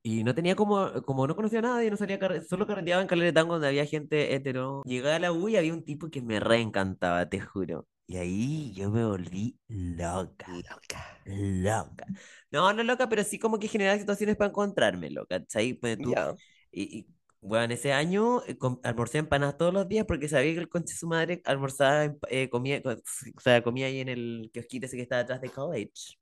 y 0.04 0.24
no 0.24 0.34
tenía 0.34 0.56
como, 0.56 1.02
como 1.04 1.26
no 1.28 1.36
conocía 1.36 1.60
a 1.60 1.62
nadie, 1.62 1.90
no 1.90 1.98
salía, 1.98 2.18
solo 2.48 2.66
carreteaba 2.66 3.02
en 3.02 3.08
Calera 3.08 3.26
de 3.28 3.34
Tango 3.34 3.54
donde 3.54 3.68
había 3.68 3.86
gente 3.86 4.34
hetero. 4.34 4.82
Llegué 4.86 5.12
a 5.12 5.20
la 5.20 5.32
U 5.32 5.48
y 5.50 5.56
había 5.58 5.74
un 5.74 5.84
tipo 5.84 6.10
que 6.10 6.22
me 6.22 6.40
reencantaba, 6.40 7.28
te 7.28 7.40
juro. 7.40 7.88
Y 8.11 8.16
ahí 8.16 8.73
yo 8.75 8.90
me 8.90 9.05
volví 9.05 9.57
loca. 9.68 10.49
loca. 10.49 11.01
Loca. 11.25 12.07
No, 12.51 12.73
no 12.73 12.83
loca, 12.83 13.09
pero 13.09 13.23
sí 13.25 13.38
como 13.38 13.59
que 13.59 13.68
generaba 13.68 13.99
situaciones 13.99 14.37
para 14.37 14.49
encontrarme, 14.51 15.11
loca. 15.11 15.38
¿Cachai? 15.40 15.75
Pues 15.75 16.01
tú, 16.01 16.14
Ya, 16.14 16.37
y, 16.73 16.99
y, 17.01 17.09
bueno, 17.40 17.75
ese 17.75 17.92
año 17.92 18.42
eh, 18.46 18.59
com- 18.59 18.81
almorcé 18.83 19.18
empanadas 19.18 19.57
todos 19.59 19.73
los 19.75 19.88
días 19.88 20.07
porque 20.07 20.29
sabía 20.29 20.55
que 20.55 20.61
el 20.61 20.68
conche 20.68 20.94
de 20.94 20.99
su 20.99 21.07
madre 21.09 21.42
almorzaba, 21.44 22.16
eh, 22.29 22.51
comía, 22.51 22.83
co- 22.83 22.90
o 22.92 23.40
sea, 23.40 23.62
comía 23.62 23.87
ahí 23.87 24.01
en 24.01 24.09
el 24.09 24.51
kiosquito 24.53 24.87
ese 24.87 24.96
que 24.96 25.03
estaba 25.03 25.23
atrás 25.23 25.40
de 25.40 25.51
college. 25.51 26.16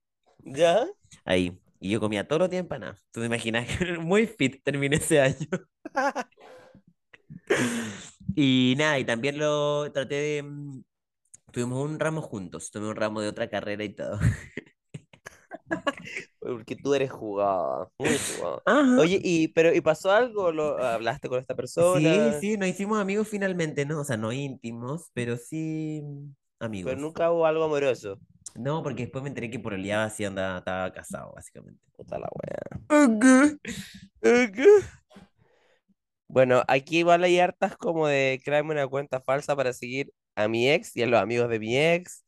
ya. 0.44 0.86
Ahí. 1.24 1.58
Y 1.80 1.90
yo 1.90 2.00
comía 2.00 2.26
todos 2.26 2.40
los 2.40 2.50
días 2.50 2.60
empanadas. 2.62 3.06
Tú 3.12 3.20
te 3.20 3.26
imaginas 3.26 3.66
que 3.78 3.98
muy 3.98 4.26
fit 4.26 4.62
terminé 4.64 4.96
ese 4.96 5.20
año. 5.20 5.46
Y 8.34 8.74
nada, 8.78 8.98
y 8.98 9.04
también 9.04 9.38
lo 9.38 9.90
traté 9.92 10.14
de... 10.16 10.44
Tuvimos 11.52 11.84
un 11.84 11.98
ramo 11.98 12.22
juntos, 12.22 12.70
tuvimos 12.70 12.90
un 12.92 12.96
ramo 12.96 13.20
de 13.20 13.28
otra 13.28 13.48
carrera 13.48 13.84
y 13.84 13.94
todo. 13.94 14.18
Porque 16.40 16.76
tú 16.76 16.94
eres 16.94 17.10
jugada, 17.10 17.88
muy 17.98 18.18
jugada. 18.18 18.62
Ajá. 18.64 19.00
Oye, 19.00 19.20
y 19.22 19.48
pero 19.48 19.74
¿y 19.74 19.80
pasó 19.80 20.10
algo? 20.10 20.52
¿Lo, 20.52 20.78
hablaste 20.78 21.28
con 21.28 21.40
esta 21.40 21.54
Sí, 21.54 21.56
persona? 21.56 22.40
sí, 22.40 22.56
nos 22.56 22.68
hicimos 22.68 22.98
amigos 23.00 23.28
finalmente, 23.28 23.84
¿no? 23.86 24.00
O 24.00 24.04
sea, 24.04 24.16
no 24.16 24.32
íntimos, 24.32 25.10
pero 25.14 25.36
sí 25.36 26.00
mm, 26.02 26.30
Pero 26.58 26.66
amigos. 26.66 26.96
nunca 26.96 27.30
hubo 27.30 27.46
algo 27.46 27.64
amoroso. 27.64 28.18
No, 28.56 28.82
porque 28.82 29.02
después 29.04 29.22
me 29.22 29.28
enteré 29.28 29.50
que 29.50 29.60
por 29.60 29.74
el 29.74 29.90
así 29.92 30.24
andaba, 30.24 30.58
estaba 30.58 30.92
casado, 30.92 31.32
básicamente. 31.34 31.80
Puta 31.96 32.18
la 32.18 32.28
wea. 32.34 32.80
Bueno, 36.28 36.62
aquí 36.68 36.98
igual 36.98 37.24
hay 37.24 37.38
hartas 37.40 37.76
como 37.76 38.06
de 38.06 38.40
crearme 38.44 38.72
una 38.72 38.86
cuenta 38.86 39.20
falsa 39.20 39.56
para 39.56 39.72
seguir 39.72 40.12
a 40.38 40.48
mi 40.48 40.70
ex 40.70 40.96
y 40.96 41.02
a 41.02 41.06
los 41.06 41.20
amigos 41.20 41.48
de 41.50 41.58
mi 41.60 41.78
ex, 41.78 42.24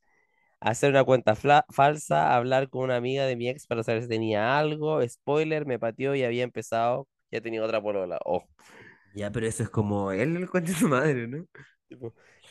hacer 0.60 0.90
una 0.90 1.04
cuenta 1.04 1.34
falsa, 1.36 2.36
hablar 2.36 2.70
con 2.70 2.84
una 2.84 2.96
amiga 2.96 3.26
de 3.26 3.36
mi 3.36 3.48
ex 3.48 3.66
para 3.66 3.82
saber 3.84 4.02
si 4.02 4.08
tenía 4.08 4.58
algo, 4.58 5.06
spoiler, 5.08 5.66
me 5.66 5.78
pateó 5.78 6.14
y 6.14 6.24
había 6.24 6.44
empezado, 6.44 7.08
ya 7.30 7.40
tenía 7.40 7.64
otra 7.64 7.82
polola. 7.82 8.18
Oh, 8.24 8.44
Ya, 9.14 9.30
pero 9.32 9.46
eso 9.46 9.62
es 9.62 9.70
como 9.70 10.12
él 10.12 10.36
el 10.36 10.48
cuento 10.50 10.72
de 10.72 10.78
su 10.78 10.88
madre, 10.88 11.26
¿no? 11.26 11.46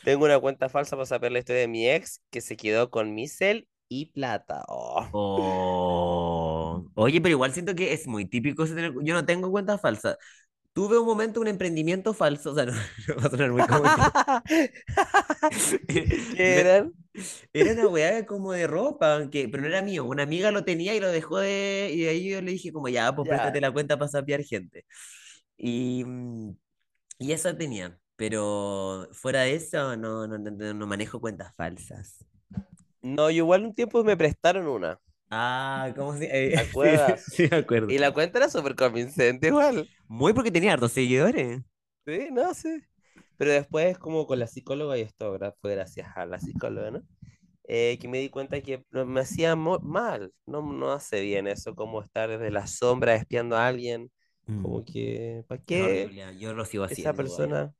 tengo 0.02 0.24
una 0.24 0.38
cuenta 0.40 0.68
falsa 0.68 0.96
para 0.96 1.06
saber 1.06 1.32
la 1.32 1.38
historia 1.40 1.62
de 1.62 1.68
mi 1.68 1.88
ex 1.88 2.22
que 2.30 2.40
se 2.40 2.56
quedó 2.56 2.90
con 2.90 3.14
mi 3.14 3.28
cel 3.28 3.68
y 3.88 4.06
plata. 4.06 4.64
Oh. 4.68 5.06
Oh. 5.10 6.86
Oye, 6.94 7.20
pero 7.20 7.32
igual 7.32 7.52
siento 7.52 7.74
que 7.74 7.92
es 7.92 8.06
muy 8.06 8.26
típico. 8.26 8.64
Yo 8.66 9.14
no 9.14 9.26
tengo 9.26 9.50
cuenta 9.50 9.78
falsa. 9.78 10.16
Tuve 10.80 10.98
un 10.98 11.04
momento 11.04 11.42
un 11.42 11.46
emprendimiento 11.46 12.14
falso, 12.14 12.52
o 12.52 12.54
sea, 12.54 12.64
no, 12.64 12.72
no 12.72 13.16
va 13.16 13.26
a 13.26 13.30
sonar 13.30 13.52
muy. 13.52 13.62
¿Qué 15.86 16.06
Era, 16.38 16.70
eran? 16.70 16.94
era 17.52 17.72
una 17.74 17.88
weá 17.88 18.24
como 18.24 18.52
de 18.52 18.66
ropa, 18.66 19.28
que, 19.30 19.46
pero 19.50 19.62
no 19.62 19.68
era 19.68 19.82
mío. 19.82 20.06
Una 20.06 20.22
amiga 20.22 20.50
lo 20.50 20.64
tenía 20.64 20.94
y 20.94 21.00
lo 21.00 21.08
dejó 21.08 21.38
de... 21.38 21.90
Y 21.92 22.04
de 22.04 22.08
ahí 22.08 22.30
yo 22.30 22.40
le 22.40 22.52
dije 22.52 22.72
como, 22.72 22.88
ya, 22.88 23.14
pues 23.14 23.28
préstate 23.28 23.60
la 23.60 23.70
cuenta 23.70 23.98
para 23.98 24.10
sapear 24.10 24.42
gente. 24.42 24.86
Y, 25.58 26.02
y 27.18 27.32
eso 27.32 27.54
tenía. 27.54 27.98
Pero 28.16 29.06
fuera 29.12 29.42
de 29.42 29.56
eso, 29.56 29.98
no, 29.98 30.26
no, 30.26 30.38
no, 30.38 30.50
no 30.50 30.72
no 30.72 30.86
manejo 30.86 31.20
cuentas 31.20 31.54
falsas. 31.56 32.24
No, 33.02 33.28
yo 33.28 33.44
igual 33.44 33.66
un 33.66 33.74
tiempo 33.74 34.02
me 34.02 34.16
prestaron 34.16 34.66
una, 34.66 34.98
Ah, 35.30 35.92
¿cómo 35.96 36.14
se...? 36.16 36.26
¿te 36.28 36.52
eh, 36.52 37.16
sí, 37.16 37.48
me 37.50 37.58
acuerdo. 37.58 37.88
Y 37.88 37.98
la 37.98 38.12
cuenta 38.12 38.38
era 38.38 38.48
súper 38.48 38.74
convincente 38.76 39.48
igual. 39.48 39.90
Muy 40.08 40.32
porque 40.32 40.50
tenía 40.50 40.72
hartos 40.74 40.92
seguidores. 40.92 41.62
Sí, 42.06 42.28
no 42.32 42.52
sé. 42.54 42.82
Pero 43.36 43.52
después, 43.52 43.98
como 43.98 44.26
con 44.26 44.38
la 44.38 44.46
psicóloga, 44.46 44.98
y 44.98 45.02
esto 45.02 45.34
gra- 45.38 45.54
fue 45.60 45.74
gracias 45.74 46.16
a 46.16 46.26
la 46.26 46.38
psicóloga, 46.40 46.90
¿no? 46.90 47.02
Eh, 47.68 47.98
que 48.00 48.08
me 48.08 48.18
di 48.20 48.30
cuenta 48.30 48.60
que 48.62 48.84
no- 48.90 49.06
me 49.06 49.20
hacía 49.22 49.56
mal, 49.56 50.32
no, 50.46 50.62
no 50.62 50.92
hace 50.92 51.20
bien 51.22 51.46
eso, 51.48 51.74
como 51.76 52.02
estar 52.02 52.28
desde 52.30 52.50
la 52.50 52.66
sombra 52.66 53.14
espiando 53.16 53.56
a 53.56 53.66
alguien, 53.68 54.10
Mm, 54.48 54.62
como 54.62 54.84
que, 54.84 55.44
¿para 55.48 55.62
qué 55.64 55.82
horrible, 55.82 56.38
yo 56.38 56.52
lo 56.54 56.64
sigo 56.64 56.84
esa 56.88 57.14
haciendo 57.14 57.18
igual. 57.20 57.54
persona 57.54 57.74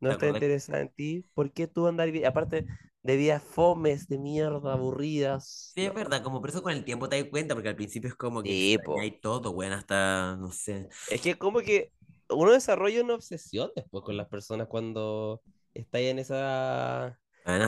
no 0.00 0.10
está 0.10 0.28
interesada 0.28 0.80
en 0.82 0.90
ti? 0.90 1.26
¿Por 1.34 1.52
qué 1.52 1.66
tú 1.68 1.86
andar, 1.88 2.10
vi- 2.12 2.24
aparte 2.24 2.66
de 3.02 3.16
vidas 3.16 3.42
fomes, 3.42 4.08
de 4.08 4.18
mierda, 4.18 4.72
aburridas? 4.74 5.76
Sí, 5.76 5.84
es 5.86 5.94
verdad, 5.94 6.22
como 6.24 6.40
por 6.40 6.50
eso 6.50 6.62
con 6.62 6.72
el 6.72 6.84
tiempo 6.84 7.08
te 7.08 7.20
das 7.20 7.30
cuenta, 7.30 7.54
porque 7.54 7.68
al 7.68 7.76
principio 7.76 8.08
es 8.08 8.16
como 8.16 8.42
que 8.42 8.52
Sí, 8.52 8.76
extrañáis 8.76 9.20
todo, 9.20 9.52
bueno, 9.52 9.76
hasta, 9.76 10.36
no 10.36 10.50
sé. 10.50 10.88
Es 11.06 11.20
que 11.22 11.38
como 11.38 11.60
que 11.60 11.92
uno 12.28 12.52
desarrolla 12.52 13.02
una 13.02 13.14
obsesión 13.14 13.70
después 13.74 14.04
con 14.04 14.16
las 14.16 14.28
personas 14.28 14.68
cuando 14.68 15.42
está 15.74 16.00
en 16.00 16.18
esa 16.18 17.18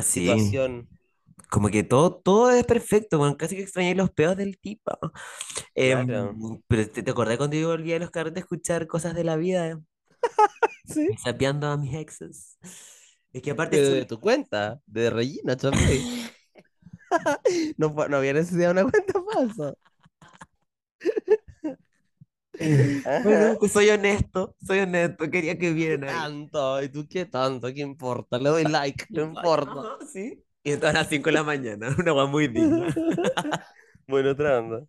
sí. 0.00 0.60
situación. 0.60 0.88
Como 1.50 1.68
que 1.70 1.82
todo, 1.84 2.16
todo 2.16 2.50
es 2.52 2.64
perfecto, 2.66 3.18
bueno, 3.18 3.36
casi 3.36 3.56
que 3.56 3.62
extrañáis 3.62 3.96
los 3.96 4.10
peos 4.12 4.36
del 4.36 4.58
tipo. 4.60 4.92
Em, 5.74 6.08
Claro. 6.08 6.38
pero 6.68 6.90
te, 6.90 7.02
te 7.02 7.10
acordás 7.12 7.38
cuando 7.38 7.56
yo 7.56 7.68
volví 7.70 7.92
a 7.94 7.98
los 8.00 8.10
carretes 8.10 8.38
a 8.38 8.40
escuchar 8.46 8.86
cosas 8.88 9.14
de 9.14 9.24
la 9.24 9.36
vida, 9.36 9.80
Sí. 10.84 11.20
sapeando 11.24 11.66
a 11.68 11.76
mis 11.76 11.94
exes. 11.94 12.58
Es 13.32 13.42
que 13.42 13.50
aparte 13.52 13.76
Pero 13.76 13.90
de 13.94 14.04
tu 14.04 14.20
cuenta, 14.20 14.80
de 14.86 15.10
Regina 15.10 15.56
Chamay. 15.56 16.30
No, 17.76 17.94
había 18.16 18.32
necesidad 18.32 18.74
de 18.74 18.82
una 18.82 18.90
cuenta 18.90 19.14
falsa. 19.32 19.74
Bueno, 23.24 23.56
pues 23.58 23.72
soy 23.72 23.88
honesto, 23.88 24.54
soy 24.64 24.80
honesto, 24.80 25.30
quería 25.30 25.54
que 25.54 25.60
¿Qué 25.68 25.72
vieran 25.72 26.04
ahí. 26.04 26.14
tanto? 26.14 26.82
¿Y 26.82 26.88
tú 26.90 27.06
qué 27.08 27.24
tanto? 27.24 27.72
¿Qué 27.72 27.80
importa? 27.80 28.38
Le 28.38 28.50
doy 28.50 28.64
like, 28.64 29.06
no 29.10 29.22
importa. 29.24 29.96
Sí. 30.12 30.44
Y 30.62 30.72
entonces 30.72 30.94
a 30.94 30.98
las 31.00 31.08
5 31.08 31.30
de 31.30 31.32
la 31.32 31.42
mañana, 31.42 31.88
una 31.98 32.12
guay 32.12 32.28
muy 32.28 32.48
digna. 32.48 32.94
Bueno, 34.06 34.30
otra 34.32 34.58
onda. 34.58 34.84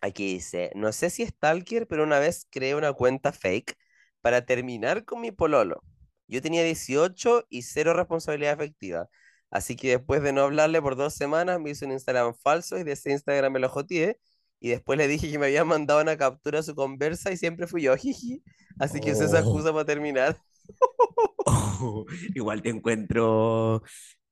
Aquí 0.00 0.34
dice, 0.34 0.70
no 0.74 0.92
sé 0.92 1.08
si 1.10 1.22
es 1.22 1.30
Stalker, 1.30 1.86
pero 1.86 2.04
una 2.04 2.18
vez 2.18 2.46
creé 2.50 2.74
una 2.74 2.92
cuenta 2.92 3.32
fake 3.32 3.76
para 4.20 4.44
terminar 4.44 5.04
con 5.04 5.20
mi 5.20 5.30
pololo. 5.30 5.82
Yo 6.26 6.42
tenía 6.42 6.62
18 6.64 7.46
y 7.50 7.62
cero 7.62 7.94
responsabilidad 7.94 8.54
efectiva. 8.54 9.08
Así 9.50 9.76
que 9.76 9.90
después 9.90 10.22
de 10.22 10.32
no 10.32 10.42
hablarle 10.42 10.82
por 10.82 10.96
dos 10.96 11.14
semanas, 11.14 11.60
me 11.60 11.70
hizo 11.70 11.86
un 11.86 11.92
Instagram 11.92 12.34
falso 12.34 12.78
y 12.78 12.84
de 12.84 12.92
ese 12.92 13.12
Instagram 13.12 13.52
me 13.52 13.60
lo 13.60 13.68
joteé. 13.68 14.18
Y 14.60 14.70
después 14.70 14.98
le 14.98 15.06
dije 15.08 15.30
que 15.30 15.38
me 15.38 15.46
había 15.46 15.64
mandado 15.64 16.00
una 16.02 16.16
captura 16.16 16.60
a 16.60 16.62
su 16.62 16.74
conversa 16.74 17.30
y 17.32 17.36
siempre 17.36 17.66
fui 17.66 17.82
yo, 17.82 17.96
jiji. 17.96 18.42
Así 18.78 19.00
que 19.00 19.12
usé 19.12 19.26
esa 19.26 19.40
Oh. 19.40 19.40
excusa 19.40 19.72
para 19.72 19.84
terminar. 19.84 20.38
Oh, 21.46 22.06
igual 22.34 22.62
te 22.62 22.70
encuentro, 22.70 23.82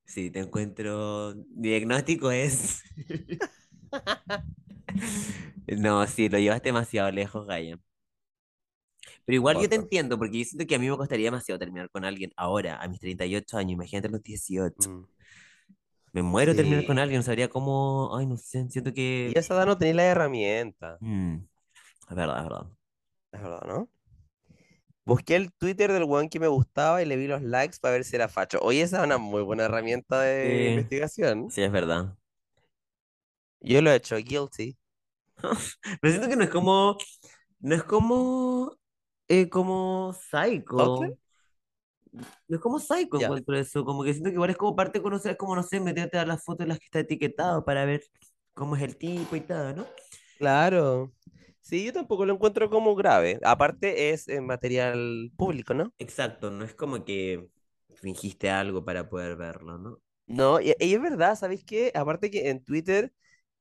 sí, 0.07 0.31
te 0.31 0.41
encuentro, 0.41 1.35
mi 1.57 1.69
diagnóstico 1.71 2.31
es, 2.31 2.83
no, 5.67 6.07
sí, 6.07 6.29
lo 6.29 6.39
llevas 6.39 6.63
demasiado 6.63 7.11
lejos, 7.11 7.47
Gaya. 7.47 7.79
Pero 9.25 9.37
igual 9.37 9.59
yo 9.59 9.69
te 9.69 9.77
entiendo, 9.77 10.19
porque 10.19 10.39
yo 10.39 10.45
siento 10.45 10.67
que 10.67 10.75
a 10.77 10.79
mí 10.79 10.89
me 10.91 10.97
costaría 10.97 11.27
demasiado 11.27 11.59
terminar 11.59 11.91
con 11.91 12.05
alguien 12.05 12.33
ahora, 12.37 12.81
a 12.83 12.89
mis 12.89 13.01
38 13.01 13.57
años, 13.59 13.73
imagínate 13.73 14.09
a 14.09 14.11
los 14.11 14.23
18. 14.23 14.89
Mm, 14.89 15.05
Me 16.13 16.23
muero 16.23 16.55
terminar 16.55 16.85
con 16.85 16.99
Sí. 16.99 17.01
alguien, 17.01 17.19
no 17.21 17.23
sabría 17.23 17.49
cómo, 17.51 18.17
ay, 18.17 18.27
no 18.27 18.37
sé, 18.37 18.69
siento 18.71 18.93
Y 19.25 19.33
que, 19.33 19.37
a 19.37 19.41
esa 19.41 19.55
edad 19.55 19.67
no 19.67 19.77
tenía 19.79 19.95
la 19.95 20.05
herramienta. 20.05 21.01
mm, 21.01 21.37
es 22.11 22.17
verdad, 22.17 22.39
es 22.39 22.45
verdad. 22.45 22.67
Es 23.33 23.43
verdad, 23.43 23.63
¿no? 23.67 23.89
Busqué 25.05 25.37
el 25.37 25.53
Twitter 25.53 25.93
del 25.93 26.05
weón 26.05 26.29
que 26.29 26.41
me 26.41 26.49
gustaba 26.49 27.03
y 27.03 27.07
le 27.07 27.17
vi 27.17 27.27
los 27.29 27.43
likes 27.43 27.79
para 27.81 27.93
ver 27.95 28.05
si 28.05 28.17
era 28.17 28.29
facho. 28.29 28.59
Oye, 28.63 28.83
esa 28.83 28.99
es 28.99 29.05
una 29.05 29.19
muy 29.19 29.43
buena 29.43 29.65
herramienta 29.65 30.21
de 30.23 30.67
Sí, 30.67 30.69
investigación. 30.69 31.55
sí, 31.55 31.63
es 31.63 31.73
verdad. 31.73 32.17
Yo 33.61 33.81
lo 33.81 33.91
he 33.91 33.95
hecho, 33.97 34.17
guilty. 34.19 34.77
Pero 36.01 36.13
siento 36.13 36.29
que 36.29 36.37
no 36.37 36.45
es 36.45 36.51
como, 36.51 36.97
no 37.61 37.75
es 37.75 37.83
como, 37.85 38.77
eh, 39.41 39.49
como. 39.51 40.13
Psycho. 40.15 41.19
No 42.49 42.57
es 42.57 42.63
como 42.63 42.79
Psycho 42.79 43.19
Ya. 43.19 43.19
encuentro 43.19 43.57
eso, 43.57 43.85
como 43.85 44.05
que 44.05 44.13
siento 44.13 44.31
que 44.31 44.35
igual 44.35 44.51
es 44.51 44.57
como 44.57 44.77
parte 44.77 44.99
de 44.99 45.03
conocer, 45.03 45.33
es 45.33 45.39
como, 45.39 45.57
no 45.57 45.63
sé, 45.63 45.81
meterte 45.81 46.19
a 46.19 46.27
las 46.27 46.45
fotos 46.45 46.65
en 46.65 46.69
las 46.71 46.79
que 46.79 46.85
está 46.87 47.01
etiquetado 47.01 47.65
para 47.65 47.85
ver 47.85 48.03
cómo 48.55 48.77
es 48.77 48.83
el 48.83 48.97
tipo 48.97 49.37
y 49.37 49.41
todo, 49.41 49.75
¿no? 49.75 49.87
Claro. 50.39 51.13
Sí, 51.61 51.85
yo 51.85 51.93
tampoco 51.93 52.27
lo 52.27 52.35
encuentro 52.35 52.69
como 52.71 52.95
grave. 52.97 53.39
Aparte 53.45 54.11
es 54.11 54.29
eh, 54.29 54.41
material 54.41 55.31
público, 55.37 55.75
¿no? 55.75 55.95
Exacto, 55.99 56.51
no 56.51 56.65
es 56.65 56.75
como 56.75 57.05
que 57.05 57.49
fingiste 57.95 58.51
algo 58.51 58.85
para 58.85 59.09
poder 59.09 59.37
verlo, 59.37 59.79
¿no? 59.79 60.03
No, 60.27 60.61
y, 60.61 60.75
y 60.79 60.95
es 60.95 61.03
verdad, 61.03 61.37
¿sabéis 61.37 61.65
qué? 61.65 61.93
Aparte 61.95 62.31
que 62.31 62.49
en 62.51 62.65
Twitter 62.65 63.13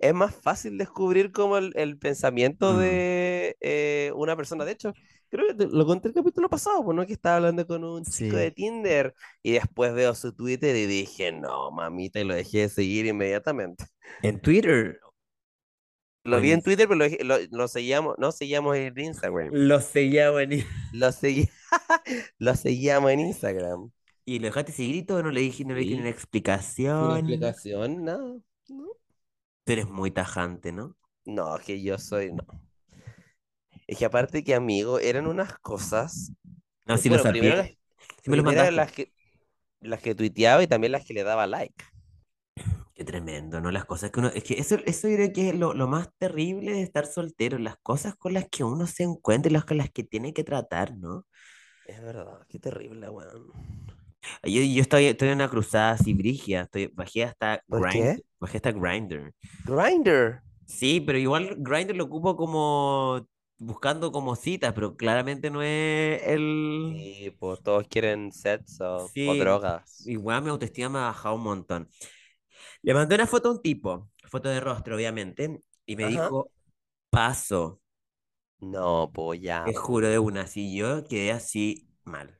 es 0.01 0.13
más 0.13 0.35
fácil 0.35 0.77
descubrir 0.77 1.31
como 1.31 1.57
el, 1.57 1.71
el 1.75 1.97
pensamiento 1.97 2.73
Mm, 2.73 2.79
de 2.79 3.57
eh, 3.61 4.11
una 4.15 4.35
persona. 4.35 4.65
De 4.65 4.73
hecho, 4.73 4.93
creo 5.29 5.47
que 5.47 5.53
te- 5.53 5.67
lo 5.67 5.85
conté 5.85 6.09
el 6.09 6.13
capítulo 6.13 6.49
pasado, 6.49 6.83
pues, 6.83 6.95
¿no? 6.95 7.05
Que 7.05 7.13
estaba 7.13 7.37
hablando 7.37 7.65
con 7.67 7.83
un 7.83 8.03
chico 8.03 8.35
de. 8.35 8.51
Tinder 8.51 9.13
y 9.43 9.53
después 9.53 9.93
veo 9.93 10.13
su 10.15 10.33
Twitter 10.33 10.75
y 10.75 10.85
dije, 10.87 11.31
no, 11.31 11.71
mamita, 11.71 12.19
y 12.19 12.23
lo 12.25 12.35
dejé 12.35 12.59
de 12.61 12.69
seguir 12.69 13.05
inmediatamente. 13.05 13.85
En 14.23 14.39
Twitter, 14.41 14.99
Lo 16.23 16.39
vi 16.39 16.51
en 16.51 16.61
Twitter, 16.61 16.87
pero 16.87 16.97
lo, 16.99 17.05
dejé- 17.05 17.23
lo, 17.23 17.37
lo 17.51 17.67
seguíamos, 17.67 18.15
no 18.19 18.31
seguíamos 18.31 18.75
en 18.77 18.97
Instagram. 18.97 19.49
lo 19.53 19.79
seguía 19.81 20.29
buenísimo. 20.31 20.69
Lo 20.93 21.07
segui- 21.09 21.49
lo 22.37 22.55
seguíamos 22.55 23.11
en 23.11 23.19
Instagram. 23.21 23.89
Y 24.23 24.37
lo 24.39 24.45
dejaste 24.47 24.71
seguir 24.71 24.95
y 24.97 25.03
todo, 25.03 25.23
no 25.23 25.31
le 25.31 25.41
dije, 25.41 25.65
no 25.65 25.73
le 25.73 25.81
dije 25.81 25.95
una 25.99 26.09
explicación. 26.09 27.17
explicación, 27.17 28.03
no. 28.05 28.41
No, 28.69 28.85
Tú 29.63 29.73
eres 29.73 29.87
muy 29.87 30.11
tajante, 30.11 30.71
¿no? 30.71 30.95
no, 31.25 31.57
que 31.59 31.81
yo 31.81 31.97
soy, 31.97 32.33
no. 32.33 32.45
Es 33.87 33.97
que 33.97 34.05
aparte 34.05 34.43
que, 34.43 34.55
amigo, 34.55 34.99
eran 34.99 35.27
unas 35.27 35.57
cosas. 35.59 36.31
No, 36.85 36.97
sí 36.97 37.09
lo 37.09 37.17
Bueno, 37.17 37.31
primero 37.31 37.55
las, 37.57 37.69
me 38.27 38.37
lo 38.37 38.71
las 38.71 38.91
que, 38.91 39.11
las 39.81 40.01
que 40.01 40.15
tuiteaba 40.15 40.63
y 40.63 40.67
también 40.67 40.91
las 40.91 41.05
que 41.05 41.13
le 41.13 41.23
daba 41.23 41.47
like. 41.47 41.83
Qué 42.93 43.03
tremendo, 43.03 43.61
¿no? 43.61 43.71
Las 43.71 43.85
cosas 43.85 44.11
que 44.11 44.19
uno... 44.19 44.29
Es 44.29 44.43
que 44.43 44.55
eso, 44.55 44.77
eso 44.85 45.07
creo 45.07 45.31
que 45.33 45.49
es 45.49 45.55
lo, 45.55 45.73
lo 45.73 45.87
más 45.87 46.09
terrible 46.17 46.73
de 46.73 46.83
estar 46.83 47.05
soltero, 47.05 47.57
las 47.57 47.77
cosas 47.77 48.15
con 48.15 48.33
las 48.33 48.47
que 48.49 48.63
uno 48.63 48.87
se 48.87 49.03
encuentra 49.03 49.49
y 49.49 49.53
las 49.53 49.65
con 49.65 49.77
las 49.77 49.89
que 49.89 50.03
tiene 50.03 50.33
que 50.33 50.43
tratar, 50.43 50.97
¿no? 50.97 51.25
Es 51.85 52.01
verdad, 52.01 52.45
qué 52.47 52.59
terrible, 52.59 53.09
weón. 53.09 53.51
Yo, 54.43 54.61
yo 54.63 54.81
estoy, 54.81 55.05
estoy 55.05 55.29
en 55.29 55.35
una 55.35 55.49
cruzada 55.49 55.91
así 55.91 56.13
brígida, 56.13 56.61
estoy, 56.63 56.87
bajé 56.93 57.23
hasta 57.23 57.63
¿Por 57.69 57.87
Grind, 57.87 57.87
qué? 57.87 58.21
bajé 58.39 58.57
hasta 58.57 58.71
Grindr. 58.71 59.33
Grinder. 59.65 60.43
Sí, 60.65 61.01
pero 61.01 61.17
igual 61.17 61.55
Grindr 61.57 61.95
lo 61.95 62.05
ocupo 62.05 62.35
como 62.37 63.27
buscando 63.57 64.11
como 64.11 64.35
citas, 64.35 64.73
pero 64.73 64.95
claramente 64.95 65.49
no 65.51 65.61
es 65.61 66.21
el... 66.27 67.03
Sí, 67.03 67.31
pues 67.39 67.61
todos 67.63 67.87
quieren 67.87 68.31
sexo 68.31 69.15
o 69.23 69.35
Sí, 69.35 69.35
drogas. 69.35 70.05
igual 70.05 70.43
mi 70.43 70.49
autoestima 70.49 70.89
me 70.89 70.99
ha 70.99 71.01
bajado 71.03 71.35
un 71.35 71.43
montón. 71.43 71.89
Le 72.83 72.93
mandé 72.95 73.15
una 73.15 73.27
foto 73.27 73.49
a 73.49 73.51
un 73.53 73.61
tipo, 73.63 74.11
foto 74.29 74.49
de 74.49 74.59
rostro, 74.61 74.95
obviamente, 74.97 75.61
y 75.85 75.95
me 75.97 76.05
Ajá. 76.07 76.07
dijo, 76.07 76.51
paso, 77.09 77.81
No, 78.61 79.11
pues 79.13 79.41
te 79.63 79.73
ya, 79.73 79.75
juro 79.75 80.07
pues. 80.07 80.09
de 80.09 80.19
una, 80.19 80.41
así 80.41 80.75
yo 80.75 81.03
quedé 81.05 81.31
así 81.31 81.87
mal. 82.03 82.39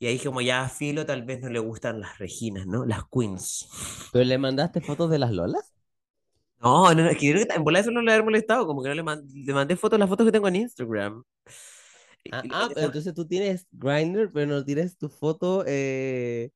Y 0.00 0.06
ahí 0.08 0.18
como 0.18 0.40
ya 0.40 0.64
a 0.64 0.68
Filo 0.68 1.06
tal 1.06 1.22
vez 1.24 1.40
no 1.42 1.48
le 1.48 1.60
gustan 1.60 2.00
las 2.00 2.18
Reginas, 2.18 2.66
¿no? 2.66 2.84
Las 2.86 3.04
Queens. 3.12 3.68
¿Pero 4.12 4.24
le 4.24 4.38
mandaste 4.38 4.80
fotos 4.80 5.10
de 5.10 5.18
las 5.18 5.32
Lolas? 5.32 5.74
No, 6.62 6.92
no, 6.94 7.02
no, 7.04 7.08
es 7.08 7.16
que 7.16 7.26
yo 7.28 7.32
creo 7.34 7.46
que 7.46 7.54
en 7.54 7.64
bola 7.64 7.80
eso 7.80 7.90
no 7.90 8.02
le 8.02 8.12
haber 8.12 8.24
molestado, 8.24 8.66
como 8.66 8.82
que 8.82 8.88
no 8.90 8.94
le, 8.94 9.02
man- 9.02 9.24
le 9.34 9.54
mandé 9.54 9.76
fotos, 9.76 9.98
las 9.98 10.08
fotos 10.10 10.26
que 10.26 10.32
tengo 10.32 10.48
en 10.48 10.56
Instagram. 10.56 11.22
Ah, 12.30 12.46
ah, 12.50 12.70
pero 12.74 12.86
entonces 12.86 13.14
tú 13.14 13.26
tienes 13.26 13.66
Grindr, 13.72 14.30
pero 14.32 14.46
no 14.46 14.64
tienes 14.64 14.96
tu 14.98 15.08
foto 15.08 15.64
eh, 15.66 16.50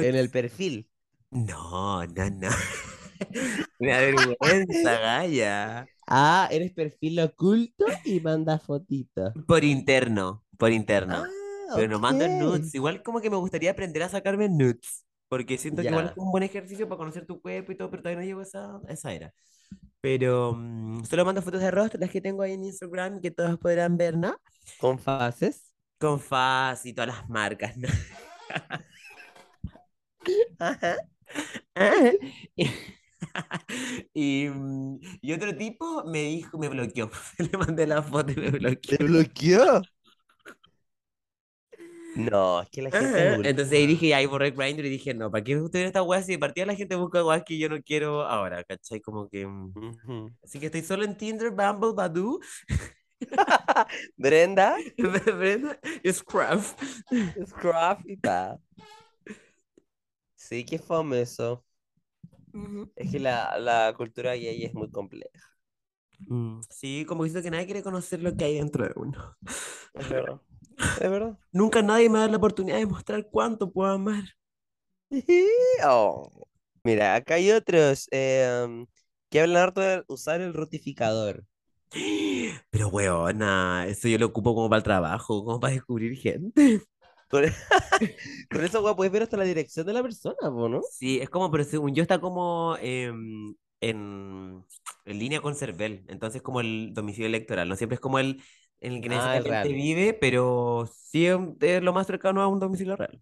en 0.00 0.16
el 0.16 0.30
perfil. 0.30 0.90
No, 1.30 2.04
no, 2.06 2.28
no. 2.30 2.50
Me 3.78 3.88
da 3.90 4.00
vergüenza, 4.00 4.98
Gaya. 4.98 5.88
Ah, 6.08 6.48
eres 6.50 6.72
perfil 6.72 7.20
oculto 7.20 8.00
y 8.04 8.20
manda 8.20 8.58
fotitos. 8.58 9.34
Por 9.46 9.64
interno, 9.64 10.44
por 10.58 10.70
interno. 10.72 11.18
Ah, 11.18 11.45
Pero 11.74 11.88
no 11.88 11.98
mando 11.98 12.24
ok. 12.24 12.30
nudes. 12.30 12.74
Igual 12.74 13.02
como 13.02 13.20
que 13.20 13.30
me 13.30 13.36
gustaría 13.36 13.72
aprender 13.72 14.02
a 14.02 14.08
sacarme 14.08 14.48
nudes. 14.48 15.04
Porque 15.28 15.58
siento 15.58 15.82
que 15.82 15.88
igual 15.88 16.06
es 16.06 16.12
un 16.16 16.30
buen 16.30 16.44
ejercicio 16.44 16.88
para 16.88 16.98
conocer 16.98 17.26
tu 17.26 17.40
cuerpo 17.40 17.72
y 17.72 17.76
todo, 17.76 17.90
pero 17.90 18.02
todavía 18.02 18.20
no 18.20 18.26
llego 18.26 18.40
a 18.40 18.44
esa, 18.44 18.76
a 18.76 18.92
esa 18.92 19.12
era. 19.12 19.34
Pero 20.00 20.54
mm, 20.54 21.04
solo 21.04 21.24
mando 21.24 21.42
fotos 21.42 21.60
de 21.60 21.70
rostro, 21.70 21.98
las 21.98 22.10
que 22.10 22.20
tengo 22.20 22.42
ahí 22.42 22.52
en 22.52 22.64
Instagram, 22.64 23.20
que 23.20 23.32
todos 23.32 23.58
podrán 23.58 23.96
ver, 23.96 24.16
¿no? 24.16 24.36
con 24.78 24.98
fases. 24.98 25.72
Con 25.98 26.20
faz 26.20 26.86
y 26.86 26.92
todas 26.92 27.08
las 27.08 27.28
marcas, 27.28 27.76
¿no? 27.76 27.88
Ajá. 30.58 30.96
Y, 34.14 34.14
y, 34.14 34.48
mm, 34.48 34.98
y 35.20 35.32
otro 35.32 35.56
tipo 35.56 36.04
me 36.04 36.22
dijo, 36.22 36.58
me 36.58 36.68
bloqueó. 36.68 37.10
Le 37.38 37.58
mandé 37.58 37.86
la 37.86 38.02
foto 38.02 38.32
y 38.32 38.36
me 38.36 38.76
¿Te 38.76 39.04
bloqueó. 39.04 39.82
No, 42.16 42.62
es 42.62 42.70
que 42.70 42.82
la 42.82 42.90
gente 42.92 43.18
es 43.18 43.34
Ajá. 43.34 43.48
Entonces 43.48 43.72
ahí 43.74 43.86
dije, 43.86 44.14
ahí 44.14 44.26
borré 44.26 44.50
Grindr 44.50 44.86
y 44.86 44.88
dije, 44.90 45.12
no, 45.14 45.30
¿para 45.30 45.44
qué 45.44 45.52
en 45.52 45.68
esta 45.76 46.02
weá 46.02 46.22
si 46.22 46.32
de 46.32 46.38
partida 46.38 46.66
la 46.66 46.74
gente 46.74 46.96
busca 46.96 47.24
weas 47.24 47.44
que 47.44 47.58
yo 47.58 47.68
no 47.68 47.82
quiero 47.82 48.22
ahora, 48.22 48.64
¿cachai? 48.64 49.00
Como 49.00 49.28
que... 49.28 49.46
mm. 49.46 50.28
Así 50.42 50.58
que 50.60 50.66
estoy 50.66 50.82
solo 50.82 51.04
en 51.04 51.16
Tinder, 51.16 51.50
Bumble, 51.50 51.92
Badoo, 51.94 52.40
Brenda, 54.16 54.76
Brenda 54.98 55.78
Scruff. 56.10 56.74
Scruff 57.46 58.00
y 58.06 58.16
pa. 58.16 58.58
Sí, 60.34 60.64
qué 60.64 60.78
fome 60.78 61.20
eso. 61.22 61.64
Es 62.96 63.10
que 63.10 63.18
la, 63.18 63.58
la 63.58 63.94
cultura 63.96 64.34
gay 64.34 64.64
es 64.64 64.74
muy 64.74 64.90
compleja. 64.90 65.56
Mm, 66.28 66.60
Sí, 66.70 67.04
como 67.06 67.24
siento 67.24 67.42
que 67.42 67.50
nadie 67.50 67.66
quiere 67.66 67.82
conocer 67.82 68.22
lo 68.22 68.34
que 68.36 68.44
hay 68.44 68.54
dentro 68.56 68.84
de 68.84 68.92
uno. 68.96 69.36
Es 69.94 70.08
verdad. 70.08 70.40
Es 70.78 71.10
verdad. 71.10 71.38
Nunca 71.52 71.82
nadie 71.82 72.08
me 72.08 72.18
da 72.18 72.28
la 72.28 72.36
oportunidad 72.36 72.78
de 72.78 72.86
mostrar 72.86 73.26
cuánto 73.30 73.70
puedo 73.70 73.90
amar. 73.92 74.24
Oh. 75.84 76.30
Mira, 76.84 77.16
acá 77.16 77.34
hay 77.34 77.50
otros 77.50 78.08
em, 78.10 78.86
que 79.28 79.40
hablan 79.40 79.62
harto 79.62 79.80
de 79.80 80.04
usar 80.08 80.40
el 80.40 80.54
rotificador. 80.54 81.44
Pero 82.70 82.88
weona, 82.88 83.86
eso 83.88 84.08
yo 84.08 84.18
lo 84.18 84.26
ocupo 84.26 84.54
como 84.54 84.68
para 84.68 84.78
el 84.78 84.84
trabajo, 84.84 85.44
como 85.44 85.60
para 85.60 85.72
descubrir 85.72 86.16
gente. 86.16 86.82
Con, 87.28 87.44
con 88.50 88.64
eso, 88.64 88.82
weón, 88.82 88.96
puedes 88.96 89.12
ver 89.12 89.22
hasta 89.22 89.36
la 89.36 89.44
dirección 89.44 89.86
de 89.86 89.92
la 89.92 90.02
persona, 90.02 90.36
¿no? 90.42 90.80
Sí, 90.90 91.18
es 91.20 91.28
como, 91.28 91.50
pero 91.50 91.64
según 91.64 91.94
yo 91.94 92.02
está 92.02 92.20
como 92.20 92.76
em, 92.80 93.54
en, 93.80 94.64
en 95.04 95.18
línea 95.18 95.40
con 95.40 95.54
Cervel, 95.56 96.04
entonces 96.08 96.42
como 96.42 96.60
el 96.60 96.92
domicilio 96.94 97.26
electoral, 97.26 97.68
no 97.68 97.76
siempre 97.76 97.94
es 97.96 98.00
como 98.00 98.18
el 98.18 98.42
en 98.80 98.94
el 98.94 99.00
que 99.02 99.08
Ah, 99.08 99.36
el 99.36 99.44
necesariamente 99.44 99.68
real. 99.68 99.74
vive, 99.74 100.14
pero 100.14 100.86
sí 100.92 101.26
es 101.26 101.38
es 101.60 101.82
lo 101.82 101.92
más 101.92 102.06
cercano 102.06 102.42
a 102.42 102.48
un 102.48 102.60
domicilio 102.60 102.96
real. 102.96 103.20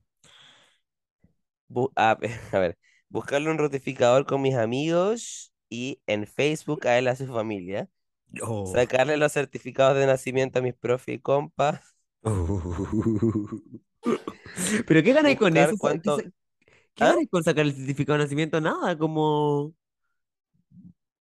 Bu- 1.68 1.92
a, 1.96 2.12
a 2.52 2.58
ver, 2.58 2.78
buscarle 3.08 3.50
un 3.50 3.58
rotificador 3.58 4.26
con 4.26 4.42
mis 4.42 4.54
amigos 4.54 5.52
y 5.68 6.00
en 6.06 6.26
Facebook 6.26 6.86
a 6.86 6.98
él 6.98 7.08
a 7.08 7.16
su 7.16 7.26
familia. 7.26 7.88
Oh. 8.42 8.84
Sacarle 8.88 9.16
los 9.18 9.32
certificados 9.32 9.96
de 9.98 10.06
nacimiento 10.06 10.58
a 10.60 10.62
mis 10.62 10.74
profe 10.74 11.14
y 11.14 11.20
compas. 11.20 11.96
Pero 14.86 15.02
¿qué 15.02 15.12
ganáis 15.12 15.38
con 15.38 15.56
eso? 15.56 15.66
Buscar 15.66 15.76
Sa- 15.76 15.98
¿Qué, 16.00 16.10
sa- 16.10 16.22
cuánto. 16.22 16.30
qué 16.94 17.06
¿Ah? 17.06 17.08
ganáis 17.08 17.28
con 17.30 17.44
sacar 17.44 17.66
el 17.66 17.74
certificado 17.74 18.18
de 18.18 18.24
nacimiento? 18.26 18.60
Nada, 18.60 18.98
como 18.98 19.74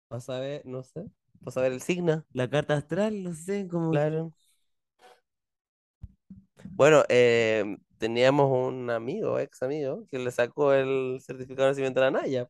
Vas 0.10 0.30
a 0.30 0.40
ver, 0.40 0.62
no 0.66 0.84
sé. 0.84 1.10
Vas 1.42 1.58
a 1.58 1.62
ver 1.62 1.72
el 1.74 1.82
signo, 1.82 2.26
la 2.34 2.50
carta 2.50 2.76
astral, 2.76 3.24
no 3.24 3.34
sé, 3.34 3.68
como 3.68 3.92
claro. 3.92 4.34
Bueno, 6.76 7.04
eh, 7.10 7.78
teníamos 7.98 8.52
un 8.52 8.90
amigo, 8.90 9.40
ex 9.40 9.62
amigo, 9.64 10.08
que 10.10 10.20
le 10.20 10.32
sacó 10.32 10.74
el 10.74 11.20
certificado 11.22 11.66
de 11.68 11.72
nacimiento 11.72 12.00
a 12.02 12.06
la 12.06 12.12
Naya. 12.12 12.48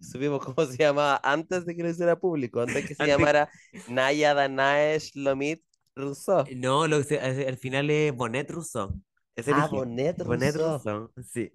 Supimos 0.00 0.44
cómo 0.44 0.66
se 0.66 0.76
llamaba 0.78 1.20
antes 1.24 1.66
de 1.66 1.76
que 1.76 1.82
lo 1.82 1.90
hiciera 1.90 2.18
público, 2.18 2.60
antes 2.60 2.84
que 2.84 2.94
se 2.96 3.04
Antes, 3.04 3.08
llamara 3.08 3.50
Naya 3.88 4.34
Danae 4.34 4.98
Shlomit 5.00 5.62
Rousseau. 5.96 6.46
no, 6.56 6.86
lo 6.86 6.98
que 6.98 7.04
se- 7.04 7.20
al 7.20 7.46
al 7.48 7.56
final 7.58 7.90
es 7.90 8.14
Bonet 8.14 8.50
Rousseau. 8.50 9.00
Es 9.36 9.46
Ah. 9.50 9.68
Bonet 9.70 10.18
Bonet 10.24 10.54
Rousseau. 10.54 10.56
Rousseau, 10.56 11.12
sí. 11.32 11.50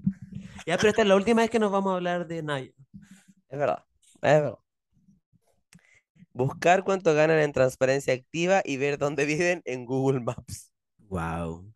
Ya, 0.66 0.78
pero 0.78 0.90
esta 0.90 1.02
es 1.04 1.08
la 1.08 1.16
última 1.16 1.42
vez 1.42 1.50
que 1.52 1.60
nos 1.60 1.72
vamos 1.72 1.92
a 1.92 1.96
hablar 1.96 2.28
de 2.28 2.44
Naya. 2.44 2.72
Es 3.50 3.60
verdad, 3.60 3.86
es 4.16 4.22
verdad. 4.22 4.58
Buscar 6.34 6.84
cuánto 6.84 7.14
ganan 7.14 7.40
en 7.40 7.54
transparencia 7.54 8.14
activa 8.14 8.62
y 8.66 8.78
ver 8.78 8.98
dónde 8.98 9.26
viven 9.28 9.62
en 9.66 9.86
Google 9.86 10.22
Maps. 10.22 10.72
Wow. 11.10 11.72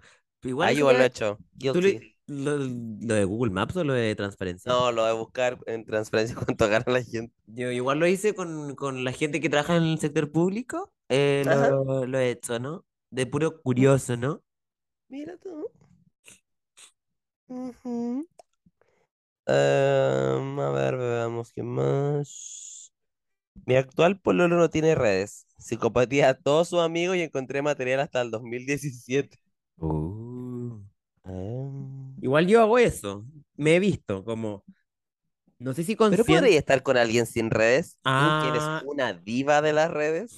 Ah, 0.59 0.71
Igual 0.71 0.73
yo 0.73 0.79
igual 0.79 0.97
lo 0.97 1.03
he 1.03 1.07
hecho. 1.07 1.39
¿tú 1.71 1.81
Guilty. 1.81 1.81
le- 1.81 2.17
lo, 2.27 2.57
lo 2.57 3.15
de 3.15 3.25
Google 3.25 3.51
Maps 3.53 3.75
o 3.77 3.83
lo 3.83 3.93
de 3.93 4.15
transparencia? 4.15 4.73
No, 4.73 4.91
lo 4.91 5.05
de 5.05 5.13
buscar 5.13 5.57
en 5.65 5.85
transparencia 5.85 6.35
cuánto 6.45 6.67
gana 6.69 6.85
la 6.87 7.03
gente. 7.03 7.33
Yo 7.47 7.71
igual 7.71 7.99
lo 7.99 8.07
hice 8.07 8.35
con, 8.35 8.75
con 8.75 9.03
la 9.03 9.11
gente 9.13 9.39
que 9.39 9.49
trabaja 9.49 9.77
en 9.77 9.83
el 9.83 9.99
sector 9.99 10.31
público. 10.31 10.91
eh, 11.09 11.45
lo, 11.47 12.05
lo 12.05 12.19
he 12.19 12.31
hecho, 12.31 12.59
¿no? 12.59 12.85
De 13.09 13.25
puro 13.25 13.61
curioso, 13.61 14.17
¿no? 14.17 14.43
Mira 15.09 15.35
tú. 15.37 15.69
Em, 19.47 20.59
a 20.59 20.69
ver, 20.71 20.97
veamos 20.97 21.51
qué 21.53 21.63
más. 21.63 22.27
Mi 23.65 23.75
actual 23.75 24.19
pololo 24.19 24.55
no 24.57 24.69
tiene 24.69 24.95
redes. 24.95 25.45
Psicopatía 25.57 26.29
a 26.29 26.33
todos 26.35 26.69
sus 26.69 26.79
amigos 26.79 27.17
y 27.17 27.21
encontré 27.21 27.61
material 27.61 27.99
hasta 27.99 28.21
el 28.21 28.31
2017. 28.31 29.37
Uh. 29.77 30.79
Ah. 31.23 32.11
Igual 32.21 32.47
yo 32.47 32.61
hago 32.61 32.77
eso. 32.77 33.25
Me 33.55 33.75
he 33.75 33.79
visto 33.79 34.23
como, 34.23 34.63
no 35.59 35.73
sé 35.73 35.83
si 35.83 35.95
Pero 35.95 36.09
consciente. 36.09 36.33
podría 36.33 36.59
estar 36.59 36.83
con 36.83 36.97
alguien 36.97 37.25
sin 37.25 37.49
redes. 37.49 37.97
Tú 38.03 38.09
que 38.43 38.49
eres 38.49 38.61
Ah. 38.63 38.81
una 38.85 39.13
diva 39.13 39.61
de 39.61 39.73
las 39.73 39.91
redes. 39.91 40.35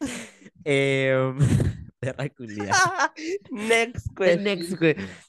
Em, 0.64 1.38
perra 2.04 2.28
culiá. 2.30 2.78
Next 3.50 4.08
question. 4.14 4.44
next 4.44 4.74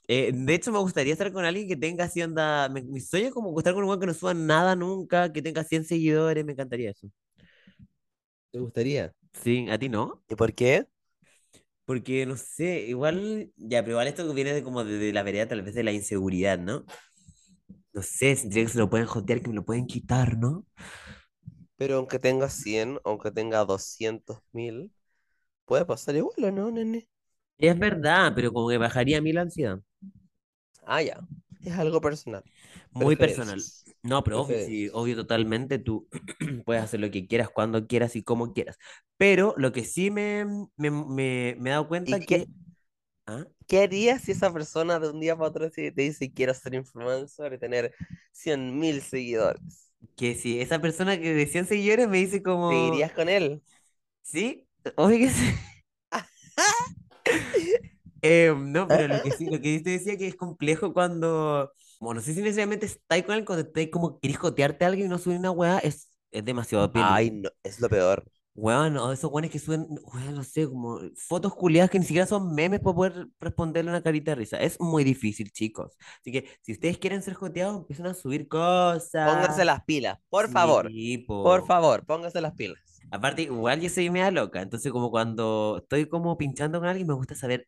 eh, 0.08 0.32
de 0.34 0.54
hecho, 0.56 0.72
me 0.72 0.80
gustaría 0.80 1.14
estar 1.14 1.32
con 1.34 1.46
alguien 1.46 1.68
que 1.68 1.76
tenga 1.78 2.06
así 2.06 2.22
onda. 2.22 2.70
me- 2.70 2.82
Mi 2.84 3.00
sueño 3.02 3.28
es 3.28 3.34
como 3.34 3.58
estar 3.60 3.74
con 3.74 3.84
un 3.84 3.90
weón 3.90 4.00
que 4.02 4.08
no 4.08 4.14
suba 4.14 4.34
nada 4.34 4.76
nunca, 4.76 5.32
que 5.34 5.42
tenga 5.42 5.64
100 5.64 5.86
seguidores. 5.86 6.46
Me 6.46 6.54
encantaría 6.54 6.92
eso. 6.92 7.10
¿Te 8.52 8.60
gustaría? 8.60 9.14
Sí, 9.34 9.68
¿a 9.70 9.78
ti 9.78 9.90
no? 9.90 10.24
¿Y 10.30 10.36
por 10.36 10.54
qué? 10.56 10.88
Porque 11.86 12.26
no 12.26 12.36
sé, 12.38 12.82
igual. 12.88 13.52
Ya, 13.58 13.82
pero 13.84 13.94
igual 13.94 14.08
esto 14.08 14.34
viene 14.34 14.54
de 14.54 14.64
como 14.64 14.84
de, 14.84 14.98
de 14.98 15.14
la 15.14 15.24
vereda, 15.24 15.48
tal 15.48 15.62
vez 15.62 15.76
de 15.76 15.84
la 15.84 15.92
inseguridad, 15.92 16.58
¿no? 16.60 16.86
No 17.94 18.02
sé, 18.04 18.36
sentiría 18.36 18.66
que 18.66 18.72
se 18.74 18.78
lo 18.78 18.90
pueden 18.92 19.08
jotear, 19.08 19.42
que 19.42 19.50
me 19.50 19.56
lo 19.56 19.66
pueden 19.66 19.88
quitar, 19.88 20.38
¿no? 20.38 20.66
Pero 21.78 21.96
aunque 21.98 22.20
tenga 22.20 22.50
100, 22.50 23.00
aunque 23.06 23.32
tenga 23.32 23.66
200 23.66 24.40
mil, 24.52 24.92
puede 25.66 25.86
pasar 25.86 26.16
igual, 26.16 26.44
¿o 26.46 26.52
no, 26.52 26.72
nene? 26.72 27.08
Es 27.58 27.78
verdad, 27.78 28.32
pero 28.34 28.54
como 28.54 28.70
que 28.70 28.78
bajaría 28.78 29.18
a 29.18 29.22
mí 29.22 29.34
la 29.34 29.42
ansiedad. 29.42 29.80
Ah, 30.86 31.02
ya. 31.02 31.20
Es 31.64 31.74
algo 31.78 32.00
personal. 32.02 32.44
Muy 32.92 33.16
personal. 33.16 33.66
No, 34.04 34.24
pero 34.24 34.42
obvio, 34.42 34.60
sí, 34.60 34.90
obvio 34.94 35.16
totalmente, 35.16 35.80
tú 35.80 36.08
puedes 36.66 36.84
hacer 36.84 37.00
lo 37.00 37.10
que 37.12 37.28
quieras, 37.28 37.50
cuando 37.50 37.88
quieras 37.88 38.16
y 38.16 38.24
como 38.24 38.54
quieras. 38.54 38.78
Pero 39.18 39.54
lo 39.58 39.72
que 39.72 39.84
sí 39.84 40.12
me, 40.12 40.46
me, 40.78 40.92
me, 40.92 41.56
me 41.60 41.70
he 41.70 41.74
dado 41.74 41.88
cuenta 41.88 42.20
¿Y 42.20 42.26
qué, 42.26 42.46
que... 42.46 42.48
¿Ah? 43.28 43.46
qué 43.68 43.84
harías 43.84 44.22
si 44.24 44.32
esa 44.32 44.52
persona 44.54 45.00
de 45.00 45.10
un 45.10 45.20
día 45.20 45.36
para 45.36 45.50
otro 45.50 45.70
te 45.72 45.92
te 45.92 46.02
dice 46.04 46.32
quiero 46.34 46.54
ser 46.54 46.74
influencer 46.76 47.54
y 47.54 47.60
tener 47.60 47.94
100 48.32 48.78
mil 48.80 49.02
seguidores? 49.02 49.92
Que 50.18 50.36
si 50.36 50.60
esa 50.62 50.80
persona 50.82 51.20
que 51.20 51.34
de 51.34 51.46
100 51.48 51.66
seguidores 51.66 52.08
me 52.08 52.18
dice 52.18 52.42
como... 52.44 52.72
¿Seguirías 52.72 53.12
con 53.14 53.30
él? 53.30 53.62
¿Sí? 54.22 54.65
Sí. 55.34 55.56
Eh, 58.28 58.52
no, 58.58 58.88
pero 58.88 59.08
lo 59.08 59.22
que 59.22 59.30
sí, 59.30 59.46
lo 59.46 59.62
que 59.62 59.80
te 59.84 59.92
decía 59.92 60.18
que 60.18 60.28
es 60.28 60.36
complejo 60.36 60.94
cuando... 60.94 61.72
Bueno, 62.00 62.20
no 62.20 62.26
sé 62.26 62.34
si 62.34 62.42
necesariamente 62.42 62.88
estáis 62.88 63.24
con 63.24 63.36
él, 63.36 63.46
cuando 63.46 63.68
estáis 63.68 63.90
como 63.92 64.20
querés 64.20 64.38
jotearte 64.38 64.84
a 64.84 64.88
alguien 64.88 65.06
y 65.06 65.10
no 65.10 65.20
subir 65.20 65.38
una 65.38 65.52
weá, 65.52 65.78
es, 65.78 66.10
es 66.32 66.44
demasiado 66.44 66.92
peligroso. 66.92 67.16
Ay, 67.16 67.30
no, 67.30 67.50
es 67.62 67.80
lo 67.80 67.88
peor. 67.88 68.26
Weón, 68.56 68.98
o 68.98 69.12
esos 69.12 69.32
weones 69.32 69.52
que 69.52 69.60
suben, 69.60 69.86
weón, 70.14 70.34
no 70.34 70.44
sé, 70.44 70.68
como 70.68 71.00
fotos 71.16 71.54
culiadas 71.54 71.92
que 71.92 72.00
ni 72.00 72.06
siquiera 72.06 72.26
son 72.26 72.56
memes 72.56 72.80
para 72.80 72.96
poder 72.96 73.28
responderle 73.40 73.92
una 73.92 74.02
carita 74.02 74.32
de 74.32 74.36
risa. 74.36 74.58
Es 74.58 74.80
muy 74.80 75.04
difícil, 75.04 75.52
chicos. 75.52 75.96
Así 76.22 76.32
que 76.32 76.50
si 76.62 76.72
ustedes 76.72 76.98
quieren 76.98 77.22
ser 77.22 77.36
joteados, 77.36 77.78
empiecen 77.78 78.08
a 78.08 78.14
subir 78.14 78.48
cosas. 78.48 79.30
Pónganse 79.30 79.66
las 79.66 79.84
pilas, 79.84 80.18
por 80.30 80.50
favor. 80.50 80.90
Por 81.28 81.60
po. 81.60 81.66
favor, 81.66 82.06
pónganse 82.06 82.42
las 82.42 82.54
pilas. 82.54 82.80
Aparte, 83.12 83.44
igual 83.44 83.82
yo 83.82 83.90
soy 83.90 84.10
media 84.10 84.32
loca, 84.32 84.62
entonces 84.62 84.92
como 84.92 85.10
cuando 85.12 85.78
estoy 85.82 86.08
como 86.10 86.38
pinchando 86.38 86.80
con 86.80 86.90
alguien, 86.90 87.08
me 87.08 87.14
gusta 87.14 87.36
saber 87.36 87.68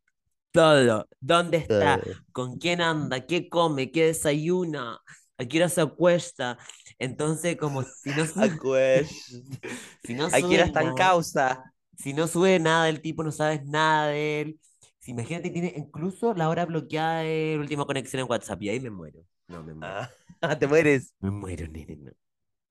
todo. 0.52 1.08
¿Dónde 1.22 1.58
está? 1.58 2.02
¿Con 2.34 2.58
quién 2.60 2.82
anda? 2.82 3.26
¿Qué 3.26 3.50
come? 3.50 3.92
¿Qué 3.92 4.08
desayuna? 4.08 5.00
¿A 5.38 5.46
qué 5.46 5.58
hora 5.60 5.70
se 5.70 5.82
acuesta? 5.82 6.58
Entonces, 7.00 7.58
como 7.58 7.84
si 7.84 8.14
no 8.14 8.26
sube, 8.28 8.52
si 10.04 10.16
no 10.16 10.30
Aquí 10.32 10.56
sube 10.56 10.66
está 10.66 10.82
en 10.84 10.94
nada, 10.94 10.94
causa. 10.94 11.74
si 11.98 12.14
no 12.14 12.28
sube 12.28 12.60
nada 12.60 12.86
del 12.86 13.02
tipo, 13.02 13.24
no 13.24 13.32
sabes 13.32 13.66
nada 13.66 14.08
de 14.10 14.42
él. 14.42 14.60
Si 15.00 15.12
imagínate, 15.12 15.50
tiene 15.52 15.74
incluso 15.78 16.34
la 16.34 16.50
hora 16.50 16.66
bloqueada 16.66 17.22
de 17.22 17.54
la 17.56 17.62
última 17.62 17.86
conexión 17.86 18.22
en 18.22 18.30
WhatsApp 18.30 18.62
y 18.64 18.70
ahí 18.70 18.80
me 18.80 18.90
muero. 18.92 19.22
No, 19.48 19.64
me 19.64 19.74
muero. 19.74 20.00
Ah, 20.42 20.56
te 20.60 20.68
mueres. 20.68 21.14
Me 21.22 21.30
muero, 21.32 21.68
nene, 21.68 21.96
no. 21.98 22.12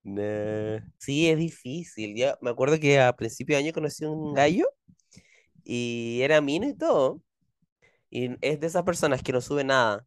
Nah. 0.07 0.81
Sí, 0.99 1.29
es 1.31 1.38
difícil. 1.38 2.16
Yo 2.16 2.35
me 2.40 2.51
acuerdo 2.51 2.79
que 2.81 3.01
a 3.01 3.14
principio 3.16 3.57
de 3.57 3.64
año 3.64 3.73
conocí 3.73 4.05
a 4.05 4.11
un 4.11 4.35
gallo 4.35 4.66
y 5.64 6.21
era 6.23 6.40
mino 6.40 6.69
y 6.69 6.75
todo. 6.75 7.23
Y 8.11 8.31
es 8.42 8.61
de 8.61 8.66
esas 8.66 8.85
personas 8.85 9.23
que 9.23 9.33
no 9.33 9.40
sube 9.40 9.64
nada. 9.64 10.07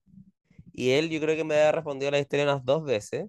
Y 0.74 0.92
él, 0.92 1.10
yo 1.10 1.20
creo 1.22 1.36
que 1.36 1.44
me 1.44 1.56
había 1.56 1.74
respondido 1.74 2.12
la 2.12 2.20
historia 2.20 2.46
unas 2.46 2.66
dos 2.66 2.84
veces. 2.86 3.28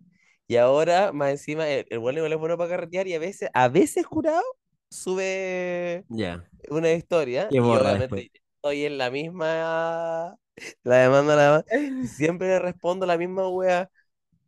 Y 0.48 0.56
ahora, 0.56 1.12
más 1.12 1.30
encima, 1.32 1.68
el, 1.68 1.86
el 1.90 1.98
bueno 2.00 2.24
es 2.26 2.36
bueno 2.38 2.58
para 2.58 2.70
carretear 2.70 3.08
y 3.08 3.14
a 3.14 3.18
veces, 3.20 3.50
a 3.54 3.68
veces 3.68 4.06
jurado, 4.06 4.42
sube 4.90 6.04
Ya. 6.10 6.44
una 6.70 6.92
historia. 6.92 7.48
Y 7.50 7.58
borra 7.58 7.92
obviamente 7.92 8.30
estoy 8.56 8.84
en 8.86 8.98
la 8.98 9.10
misma. 9.10 10.36
La 10.84 10.96
demanda, 10.98 11.36
la 11.36 11.42
demanda. 11.44 11.66
Y 12.04 12.08
siempre 12.08 12.48
le 12.48 12.58
respondo 12.58 13.06
la 13.06 13.16
misma 13.18 13.48
wea. 13.48 13.90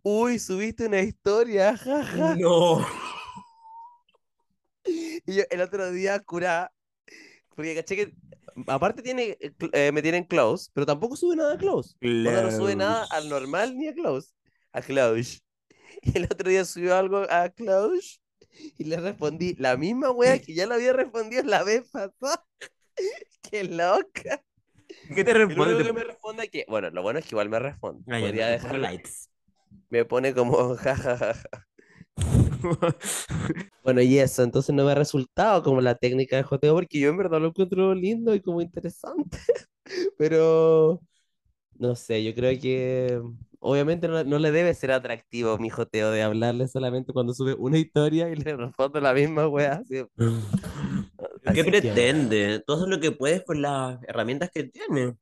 Uy, 0.03 0.39
subiste 0.39 0.87
una 0.87 1.01
historia, 1.01 1.77
jaja. 1.77 2.37
No. 2.37 2.85
Y 4.85 5.35
yo 5.37 5.45
el 5.51 5.61
otro 5.61 5.91
día 5.93 6.19
curá, 6.21 6.73
porque 7.55 7.75
caché 7.75 7.97
que 7.97 8.13
aparte 8.67 9.03
tiene, 9.03 9.37
eh, 9.41 9.53
eh, 9.73 9.93
me 9.93 10.03
tienen 10.03 10.25
close, 10.25 10.71
pero 10.73 10.87
tampoco 10.87 11.17
sube 11.17 11.37
nada 11.37 11.55
a 11.55 11.59
close. 11.59 11.95
Onda 12.03 12.43
no 12.43 12.51
sube 12.51 12.75
nada 12.77 13.07
al 13.11 13.29
normal 13.29 13.77
ni 13.77 13.89
a 13.89 13.95
close. 13.95 14.31
A 14.73 14.83
close. 14.83 15.41
Y 16.03 16.17
el 16.17 16.25
otro 16.25 16.49
día 16.49 16.65
subió 16.65 16.97
algo 16.97 17.27
a 17.31 17.51
close 17.51 18.19
y 18.79 18.85
le 18.85 18.97
respondí 18.97 19.55
la 19.59 19.77
misma 19.77 20.11
wea 20.11 20.39
que 20.41 20.55
ya 20.55 20.67
lo 20.67 20.75
había 20.75 20.93
respondido 20.93 21.43
la 21.45 21.63
vez 21.63 21.89
pasada. 21.91 22.45
Qué 23.43 23.65
loca. 23.65 24.43
¿Qué 25.15 25.23
te 25.23 25.35
lo 25.35 25.47
responde? 25.47 25.75
único 25.75 25.87
que 25.87 25.93
me 25.93 26.05
responde 26.05 26.45
es 26.45 26.51
que, 26.51 26.65
bueno, 26.69 26.91
lo 26.91 27.03
bueno 27.03 27.19
es 27.19 27.27
que 27.27 27.35
igual 27.35 27.51
me 27.51 27.59
responde. 27.59 28.03
Ah, 28.11 28.19
ya, 28.19 28.27
Podría 28.27 28.49
dejar, 28.49 28.79
likes. 28.79 29.11
Me 29.93 30.07
pone 30.07 30.35
como 30.35 30.75
jajaja. 30.77 31.35
Bueno, 33.83 34.01
y 34.01 34.19
eso, 34.19 34.45
entonces 34.45 34.73
no 34.73 34.85
me 34.85 34.93
ha 34.93 34.95
resultado 34.95 35.63
como 35.65 35.81
la 35.81 35.97
técnica 35.97 36.37
de 36.37 36.45
joteo, 36.45 36.75
porque 36.75 37.01
yo 37.01 37.11
en 37.11 37.17
verdad 37.17 37.41
lo 37.41 37.49
encuentro 37.49 37.93
lindo 37.95 38.33
y 38.35 38.41
como 38.41 38.63
interesante. 38.63 39.39
Pero, 40.17 41.01
no 41.75 41.97
sé, 41.97 42.23
yo 42.23 42.33
creo 42.35 42.59
que 42.61 43.21
obviamente 43.59 44.07
no, 44.07 44.23
no 44.23 44.39
le 44.39 44.53
debe 44.53 44.73
ser 44.75 44.93
atractivo 44.93 45.59
mi 45.59 45.69
joteo 45.69 46.13
de 46.13 46.23
hablarle 46.23 46.69
solamente 46.69 47.13
cuando 47.13 47.35
sube 47.35 47.55
una 47.55 47.79
historia 47.79 48.29
y 48.29 48.37
le 48.37 48.57
respondo 48.57 49.01
la 49.01 49.13
misma 49.13 49.49
wea. 49.49 49.83
así. 49.83 50.05
¿Qué 51.43 51.53
que, 51.53 51.65
pretende? 51.65 52.63
Todo 52.65 52.87
lo 52.87 53.01
que 53.01 53.11
puedes 53.11 53.45
con 53.45 53.61
las 53.61 54.01
herramientas 54.05 54.51
que 54.55 54.63
tiene. 54.65 55.17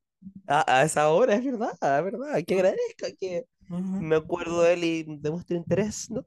a, 0.47 0.81
a 0.81 0.85
esa 0.85 1.09
hora, 1.09 1.35
es 1.35 1.45
verdad, 1.45 1.73
es 1.81 2.05
verdad. 2.05 2.45
Que 2.47 2.55
agradezca 2.55 3.09
que 3.19 3.47
me 3.79 4.17
acuerdo 4.17 4.63
de 4.63 4.73
él 4.75 4.85
y 4.85 5.05
demuestre 5.19 5.57
interés, 5.57 6.11
¿no? 6.11 6.25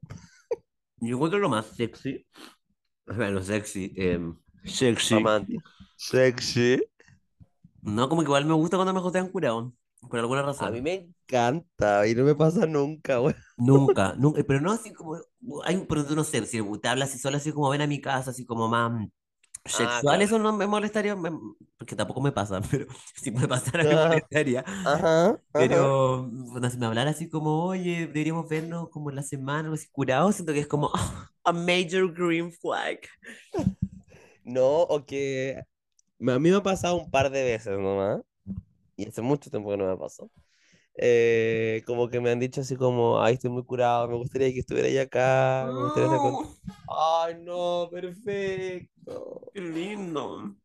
Yo 0.98 1.16
encuentro 1.16 1.40
lo 1.40 1.50
más 1.50 1.68
sexy. 1.68 2.26
Bueno, 3.06 3.42
sexy. 3.44 3.94
em, 3.96 4.38
sexy. 4.64 5.16
Romántico. 5.16 5.70
Sexy. 5.98 6.82
No, 7.82 8.10
como 8.10 8.22
que 8.22 8.26
igual 8.28 8.46
me 8.46 8.54
gusta 8.54 8.78
cuando 8.78 8.94
me 8.94 9.00
jotean 9.02 9.30
curado. 9.30 9.74
Por 10.10 10.20
alguna 10.20 10.42
A 10.42 10.44
razón. 10.44 10.72
mí 10.72 10.82
me 10.82 10.94
encanta 11.28 12.08
y 12.08 12.16
no 12.16 12.24
me 12.24 12.36
pasa 12.36 12.66
nunca, 12.66 13.22
wea. 13.22 13.36
Nunca, 13.58 14.16
nunca. 14.18 14.44
Pero 14.48 14.62
no 14.62 14.72
así 14.72 14.94
como. 14.94 15.18
Hay, 15.66 15.86
pero 15.88 16.04
no 16.16 16.24
sé, 16.24 16.46
si 16.46 16.62
te 16.82 16.88
hablas 16.88 17.10
así 17.10 17.20
solo 17.20 17.38
así 17.38 17.52
como 17.52 17.70
ven 17.70 17.82
a 17.82 17.88
mi 17.88 18.02
casa, 18.02 18.32
así 18.32 18.46
como 18.46 18.68
más 18.68 18.92
mm, 18.92 19.08
sexual, 19.66 20.22
claro. 20.22 20.24
eso 20.24 20.40
no 20.40 20.54
me 20.54 20.68
molestaría. 20.68 21.16
me- 21.16 21.32
porque 21.78 21.96
tampoco 21.96 22.22
me 22.22 22.32
pasa, 22.32 22.62
pero 22.72 22.88
si 23.16 23.32
me 23.32 23.48
pasara 23.48 23.86
me 23.86 23.96
Ah, 23.96 24.10
molestaría. 24.10 24.64
Ajá, 24.84 25.42
ajá. 25.54 25.96
Pero 25.96 26.28
bueno, 26.32 26.70
si 26.70 26.78
me 26.78 26.86
hablara 26.88 27.12
así 27.12 27.30
como, 27.30 27.66
oye, 27.66 28.08
deberíamos 28.08 28.50
vernos 28.50 28.90
como 28.90 29.10
en 29.12 29.18
la 29.18 29.24
semana, 29.24 29.62
algo 29.62 29.76
así 29.76 29.88
curado, 29.92 30.32
siento 30.32 30.54
que 30.54 30.60
es 30.62 30.68
como 30.68 30.92
a 31.46 31.52
major 31.54 32.08
green 32.08 32.52
flag. 32.52 33.00
No, 34.44 34.82
o 34.90 35.06
que 35.06 35.58
a 35.60 36.40
mí 36.40 36.52
me 36.52 36.56
ha 36.58 36.64
pasado 36.64 36.98
un 36.98 37.12
par 37.12 37.32
de 37.32 37.44
veces 37.44 37.78
nomás, 37.80 38.22
y 38.98 39.08
hace 39.08 39.22
mucho 39.24 39.50
tiempo 39.52 39.72
que 39.72 39.78
no 39.78 39.88
me 39.88 39.98
pasó. 39.98 40.30
Eh, 40.96 41.82
como 41.88 42.08
que 42.08 42.20
me 42.20 42.30
han 42.30 42.40
dicho 42.40 42.62
así 42.62 42.76
como, 42.76 43.22
ay, 43.22 43.36
estoy 43.36 43.50
muy 43.50 43.64
curado, 43.64 44.08
me 44.08 44.16
gustaría 44.16 44.54
que 44.54 44.60
estuviera 44.60 45.02
acá, 45.02 45.66
me 45.68 45.84
gustaría 45.84 46.06
estar 46.06 46.20
con... 46.20 46.46
Ay, 46.88 47.36
no, 47.44 47.90
perfecto. 47.92 49.50
Qué 49.54 49.62
lindo. 49.62 50.56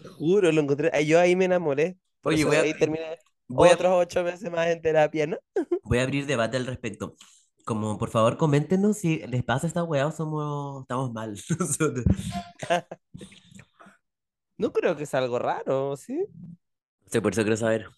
Te 0.00 0.08
Juro, 0.08 0.52
lo 0.52 0.60
encontré. 0.60 0.90
Ay, 0.92 1.06
yo 1.06 1.18
ahí 1.18 1.34
me 1.34 1.46
enamoré. 1.46 1.98
Por 2.20 2.32
Oye, 2.32 2.42
eso 2.42 2.48
voy 2.48 2.58
a, 2.58 2.60
ahí 2.60 2.74
terminé 2.74 3.18
voy 3.48 3.68
a, 3.68 3.74
otros 3.74 3.92
ocho 3.94 4.22
meses 4.22 4.50
más 4.50 4.68
en 4.68 4.80
terapia, 4.80 5.26
¿no? 5.26 5.38
voy 5.82 5.98
a 5.98 6.02
abrir 6.02 6.26
debate 6.26 6.56
al 6.56 6.66
respecto. 6.66 7.16
Como, 7.64 7.98
por 7.98 8.10
favor, 8.10 8.36
coméntenos 8.36 8.98
si 8.98 9.18
les 9.26 9.44
pasa 9.44 9.66
esta 9.66 9.84
weá 9.84 10.06
o 10.06 10.12
somos, 10.12 10.82
estamos 10.82 11.12
mal 11.12 11.34
nosotros. 11.58 12.04
No 14.58 14.72
creo 14.72 14.94
que 14.96 15.06
sea 15.06 15.18
algo 15.18 15.40
raro, 15.40 15.96
¿sí? 15.96 16.24
Sí, 17.10 17.20
por 17.20 17.32
eso 17.32 17.42
quiero 17.42 17.56
saber. 17.56 17.88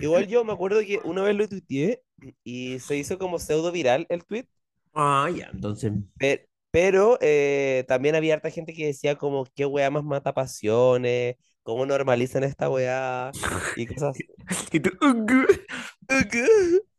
Igual 0.00 0.26
yo 0.28 0.44
me 0.44 0.52
acuerdo 0.52 0.80
que 0.80 1.00
una 1.04 1.22
vez 1.22 1.34
lo 1.36 1.48
tuiteé 1.48 2.02
y 2.44 2.78
se 2.80 2.96
hizo 2.96 3.18
como 3.18 3.38
pseudo 3.38 3.72
viral 3.72 4.06
el 4.10 4.24
tweet 4.24 4.46
Ah, 4.94 5.28
ya, 5.30 5.48
entonces. 5.52 5.92
Pe- 6.18 6.48
Pero, 6.70 7.18
eh, 7.20 7.84
también 7.86 8.14
había 8.14 8.34
harta 8.34 8.48
gente 8.50 8.72
que 8.74 8.86
decía 8.86 9.16
como, 9.16 9.44
qué 9.54 9.66
weá 9.66 9.90
más 9.90 10.04
mata 10.04 10.32
pasiones, 10.32 11.36
cómo 11.62 11.84
normalizan 11.84 12.44
esta 12.44 12.70
weá 12.70 13.30
y 13.74 13.86
cosas 13.86 14.16
Y 14.72 14.80
tú, 14.80 14.90
"Ugu". 15.02 15.46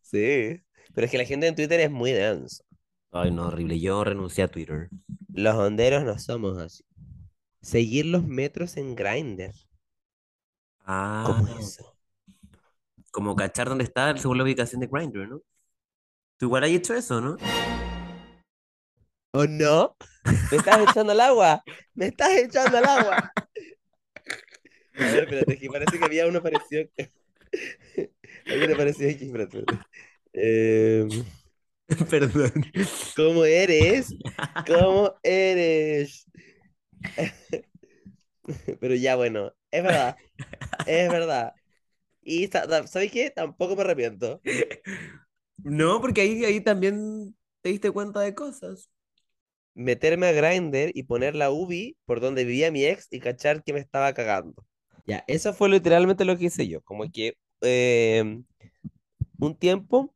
Sí, 0.01 0.61
pero 0.93 1.05
es 1.05 1.11
que 1.11 1.17
la 1.17 1.25
gente 1.25 1.47
en 1.47 1.55
Twitter 1.55 1.79
es 1.79 1.91
muy 1.91 2.11
densa. 2.11 2.63
Ay, 3.11 3.31
no, 3.31 3.47
horrible. 3.47 3.79
Yo 3.79 4.03
renuncié 4.03 4.43
a 4.43 4.49
Twitter. 4.49 4.89
Los 5.33 5.55
honderos 5.55 6.03
no 6.03 6.17
somos 6.19 6.57
así. 6.57 6.83
Seguir 7.61 8.05
los 8.05 8.25
metros 8.27 8.77
en 8.77 8.95
Grindr. 8.95 9.53
Ah, 10.85 11.23
¿Cómo 11.25 11.47
es 11.47 11.79
eso? 11.79 11.92
Como 13.13 13.35
cachar 13.35 13.69
dónde 13.69 13.83
está 13.83 14.17
según 14.17 14.39
la 14.39 14.43
ubicación 14.43 14.81
de 14.81 14.87
Grindr, 14.87 15.29
¿no? 15.29 15.41
Tú 16.37 16.47
igual 16.47 16.63
has 16.63 16.71
hecho 16.71 16.95
eso, 16.95 17.21
¿no? 17.21 17.37
¿O 19.33 19.45
no? 19.45 19.95
¿Me 20.51 20.57
estás 20.57 20.79
echando 20.89 21.11
al 21.11 21.21
agua? 21.21 21.63
¿Me 21.93 22.07
estás 22.07 22.31
echando 22.31 22.79
al 22.79 22.85
agua? 22.85 23.31
A 24.95 25.03
ver, 25.03 25.23
espérate, 25.23 25.59
que 25.59 25.69
parece 25.69 25.99
que 25.99 26.05
había 26.05 26.27
uno 26.27 26.41
parecido. 26.41 26.89
Había 28.47 28.65
uno 28.65 28.75
parecido 28.75 29.11
aquí, 29.11 29.25
espérate, 29.25 29.59
espérate. 29.59 29.87
Eh, 30.33 31.07
Perdón. 32.09 32.51
¿cómo 33.15 33.45
eres? 33.45 34.15
¿Cómo 34.65 35.13
eres? 35.21 36.25
Pero 38.79 38.95
ya, 38.95 39.15
bueno, 39.15 39.53
es 39.71 39.83
verdad, 39.83 40.17
es 40.87 41.09
verdad. 41.09 41.53
Y 42.25 42.47
¿sabes 42.47 43.11
qué? 43.11 43.31
Tampoco 43.31 43.75
me 43.75 43.81
arrepiento. 43.83 44.41
No, 45.63 46.01
porque 46.01 46.21
ahí, 46.21 46.43
ahí 46.45 46.61
también 46.61 47.35
te 47.61 47.69
diste 47.69 47.91
cuenta 47.91 48.19
de 48.21 48.35
cosas. 48.35 48.89
Meterme 49.75 50.27
a 50.27 50.31
Grindr 50.33 50.91
y 50.93 51.03
poner 51.03 51.35
la 51.35 51.49
UBI 51.51 51.97
por 52.05 52.19
donde 52.21 52.43
vivía 52.45 52.71
mi 52.71 52.85
ex 52.85 53.07
y 53.11 53.19
cachar 53.19 53.63
que 53.63 53.73
me 53.73 53.79
estaba 53.79 54.13
cagando. 54.13 54.63
Ya, 55.07 55.23
eso 55.27 55.53
fue 55.53 55.69
literalmente 55.69 56.25
lo 56.25 56.37
que 56.37 56.45
hice 56.45 56.67
yo. 56.67 56.81
Como 56.81 57.09
que 57.11 57.33
eh, 57.61 58.41
un 59.39 59.55
tiempo, 59.57 60.13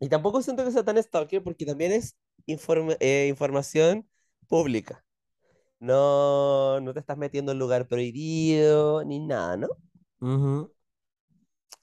y 0.00 0.08
tampoco 0.10 0.42
siento 0.42 0.64
que 0.64 0.72
sea 0.72 0.84
tan 0.84 1.02
stalker 1.02 1.42
porque 1.44 1.66
también 1.66 1.92
es 1.92 2.16
informa- 2.46 2.96
eh, 3.00 3.28
información 3.30 4.08
pública. 4.48 5.04
No, 5.80 6.80
no 6.80 6.94
te 6.94 7.00
estás 7.00 7.18
metiendo 7.18 7.52
en 7.52 7.58
lugar 7.60 7.88
prohibido 7.88 9.04
ni 9.04 9.20
nada, 9.20 9.56
¿no? 9.58 9.68
Ujú. 10.20 10.72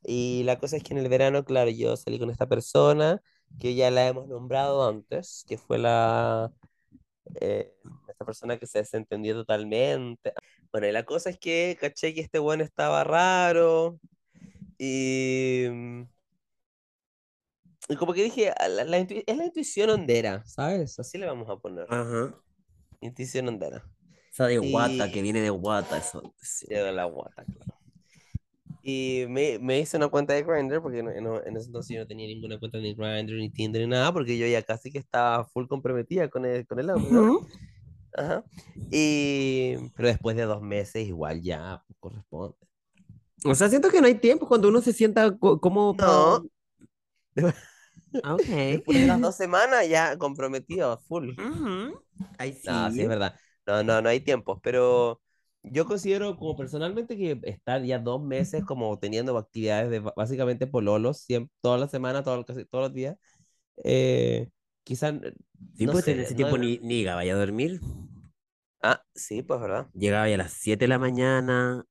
Y 0.04 0.44
la 0.46 0.60
cosa 0.60 0.78
es 0.78 0.84
que 0.84 0.94
en 0.94 1.00
el 1.00 1.10
verano, 1.10 1.46
claro, 1.46 1.70
yo 1.70 1.96
salí 1.98 2.20
con 2.20 2.30
esta 2.32 2.48
persona 2.48 3.22
que 3.60 3.76
ya 3.76 3.92
la 3.92 4.08
hemos 4.08 4.28
nombrado 4.28 4.88
antes, 4.88 5.46
que 5.48 5.58
fue 5.58 5.78
la 5.78 6.52
eh, 7.42 7.74
esta 8.10 8.26
persona 8.26 8.58
que 8.58 8.68
se 8.68 8.80
desentendió 8.80 9.36
totalmente. 9.36 10.34
Bueno, 10.72 10.88
y 10.88 10.92
la 10.92 11.04
cosa 11.06 11.30
es 11.30 11.38
que 11.40 11.78
caché 11.80 12.14
que 12.14 12.22
este 12.22 12.40
weón 12.40 12.62
estaba 12.62 13.04
raro 13.04 14.00
y, 14.78 15.66
mm, 15.70 16.04
y 17.90 17.96
como 17.96 18.14
que 18.14 18.24
dije, 18.24 18.52
"Ah, 18.58 18.68
la- 18.68 18.84
la 18.86 18.98
es 18.98 19.38
la 19.38 19.46
intuición 19.46 19.90
hondera, 19.90 20.44
¿sabes? 20.46 20.98
Así 21.00 21.18
le 21.18 21.26
vamos 21.26 21.50
a 21.50 21.58
poner, 21.58 21.86
Ajá. 21.90 22.36
intuición 23.02 23.48
hondera. 23.48 23.86
Esa 24.32 24.48
de 24.48 24.60
Y 24.60 24.72
guata, 24.72 25.12
que 25.12 25.22
viene 25.22 25.42
de 25.42 25.50
guata, 25.50 25.98
eso. 25.98 26.22
sí. 26.42 26.68
de 26.68 26.92
la 26.92 27.06
guata, 27.06 27.44
claro. 27.46 27.81
Y 28.84 29.26
me, 29.30 29.60
me 29.60 29.80
hice 29.80 29.98
una 29.98 30.08
cuenta 30.10 30.34
de 30.34 30.44
Grindr, 30.44 30.82
porque 30.82 31.04
no- 31.04 31.12
no- 31.22 31.44
en 31.46 31.56
ese 31.58 31.68
entonces 31.68 31.96
yo 31.96 32.02
no 32.02 32.08
tenía 32.08 32.28
ninguna 32.28 32.60
cuenta 32.60 32.80
ni 32.80 32.96
Grindr, 32.96 33.34
ni 33.36 33.50
Tinder, 33.52 33.82
ni 33.84 33.88
nada, 33.88 34.12
porque 34.14 34.38
yo 34.38 34.48
ya 34.48 34.64
casi 34.64 34.92
que 34.92 35.00
estaba 35.00 35.46
full 35.46 35.68
comprometida 35.68 36.30
con 36.30 36.46
el, 36.46 36.66
con 36.68 36.80
el 36.80 36.90
hombre, 36.90 37.14
¿no? 37.14 37.30
Ujú. 37.30 37.48
Ajá. 38.14 38.44
Y, 38.90 39.78
pero 39.96 40.10
después 40.10 40.36
de 40.36 40.44
dos 40.44 40.62
meses, 40.62 41.08
igual 41.08 41.42
ya 41.42 41.84
pues, 41.88 41.98
corresponde. 42.00 42.58
O 43.46 43.56
sea, 43.56 43.70
siento 43.70 43.90
que 43.90 44.02
no 44.02 44.08
hay 44.08 44.16
tiempo 44.16 44.48
cuando 44.48 44.70
uno 44.70 44.82
se 44.82 44.94
sienta 44.94 45.38
co- 45.38 45.60
como 45.60 45.96
No, 45.98 46.42
Ah, 48.24 48.36
Ok. 48.36 48.50
después 48.70 49.00
de 49.00 49.06
las 49.08 49.22
dos 49.22 49.36
semanas 49.36 49.88
ya 49.88 50.18
comprometido, 50.18 50.98
full. 51.08 51.32
Ahí 52.38 52.54
No, 52.64 52.92
sí 52.92 52.92
sí. 52.92 53.04
es 53.04 53.08
verdad. 53.08 53.36
No, 53.66 53.84
no, 53.84 54.02
no 54.02 54.10
hay 54.10 54.20
tiempos, 54.22 54.60
pero 54.64 55.22
yo 55.64 55.86
considero 55.86 56.38
como 56.38 56.56
personalmente 56.58 57.18
que 57.18 57.40
estar 57.44 57.84
ya 57.84 58.00
dos 58.00 58.22
meses 58.24 58.64
como 58.66 58.98
teniendo 59.00 59.38
actividades 59.38 59.90
de 59.92 60.00
básicamente 60.00 60.68
pololos, 60.68 61.20
siempre, 61.20 61.54
toda 61.62 61.78
la 61.78 61.88
semana, 61.88 62.24
todo, 62.24 62.44
casi 62.46 62.66
todos 62.66 62.86
los 62.86 62.94
días, 62.94 63.18
eh, 63.84 64.50
quizás, 64.84 65.16
Sí, 65.78 65.86
no 65.86 65.92
pues 65.92 66.08
en 66.08 66.20
sé, 66.20 66.22
ese 66.22 66.34
no- 66.34 66.36
tiempo 66.36 66.58
ni, 66.58 66.78
ni 66.80 67.00
llegaba 67.00 67.22
a 67.22 67.34
dormir. 67.34 67.82
Ah, 68.82 69.04
sí, 69.16 69.42
pues 69.44 69.60
verdad. 69.60 69.90
Llegaba 69.94 70.28
ya 70.30 70.36
a 70.36 70.38
las 70.38 70.54
7 70.54 70.86
de 70.86 70.90
la 70.90 71.00
mañana, 71.00 71.86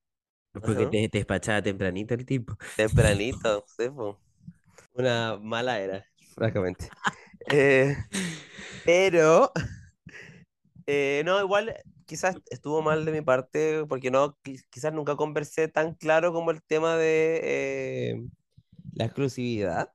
porque 0.60 0.86
te, 0.86 1.08
te 1.08 1.18
despachaba 1.18 1.62
tempranito 1.62 2.14
el 2.14 2.26
tipo. 2.26 2.56
Tempranito, 2.74 3.64
sí, 3.76 3.88
pues. 3.90 4.16
Una 4.94 5.36
mala 5.38 5.80
era, 5.80 6.06
francamente. 6.34 6.92
Eh, 7.50 7.96
pero, 8.84 9.52
eh, 10.86 11.22
no, 11.24 11.40
igual 11.40 11.74
quizás 12.10 12.36
estuvo 12.50 12.82
mal 12.82 13.04
de 13.06 13.12
mi 13.12 13.22
parte 13.22 13.84
porque 13.88 14.10
no, 14.10 14.36
qui- 14.44 14.62
quizás 14.70 14.92
nunca 14.92 15.16
conversé 15.16 15.68
tan 15.68 15.94
claro 15.94 16.32
como 16.32 16.50
el 16.52 16.62
tema 16.62 16.96
de 16.96 17.40
eh, 17.44 18.22
la 18.94 19.06
exclusividad. 19.06 19.92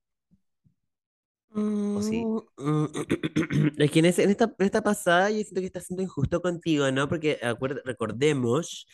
¿O 1.93 2.01
sí? 2.01 2.29
Mm, 2.29 2.39
mm, 2.57 2.87
Es 3.77 3.91
que 3.91 3.99
en, 3.99 4.05
esta, 4.05 4.23
en 4.23 4.31
esta 4.65 4.81
pasada 4.83 5.29
yo 5.29 5.37
siento 5.37 5.61
que 5.61 5.67
está 5.67 5.79
siendo 5.81 6.03
injusto 6.03 6.41
contigo, 6.41 6.91
¿no? 6.91 7.07
Porque 7.07 7.39
acuer- 7.41 7.81
recordemos 7.85 8.87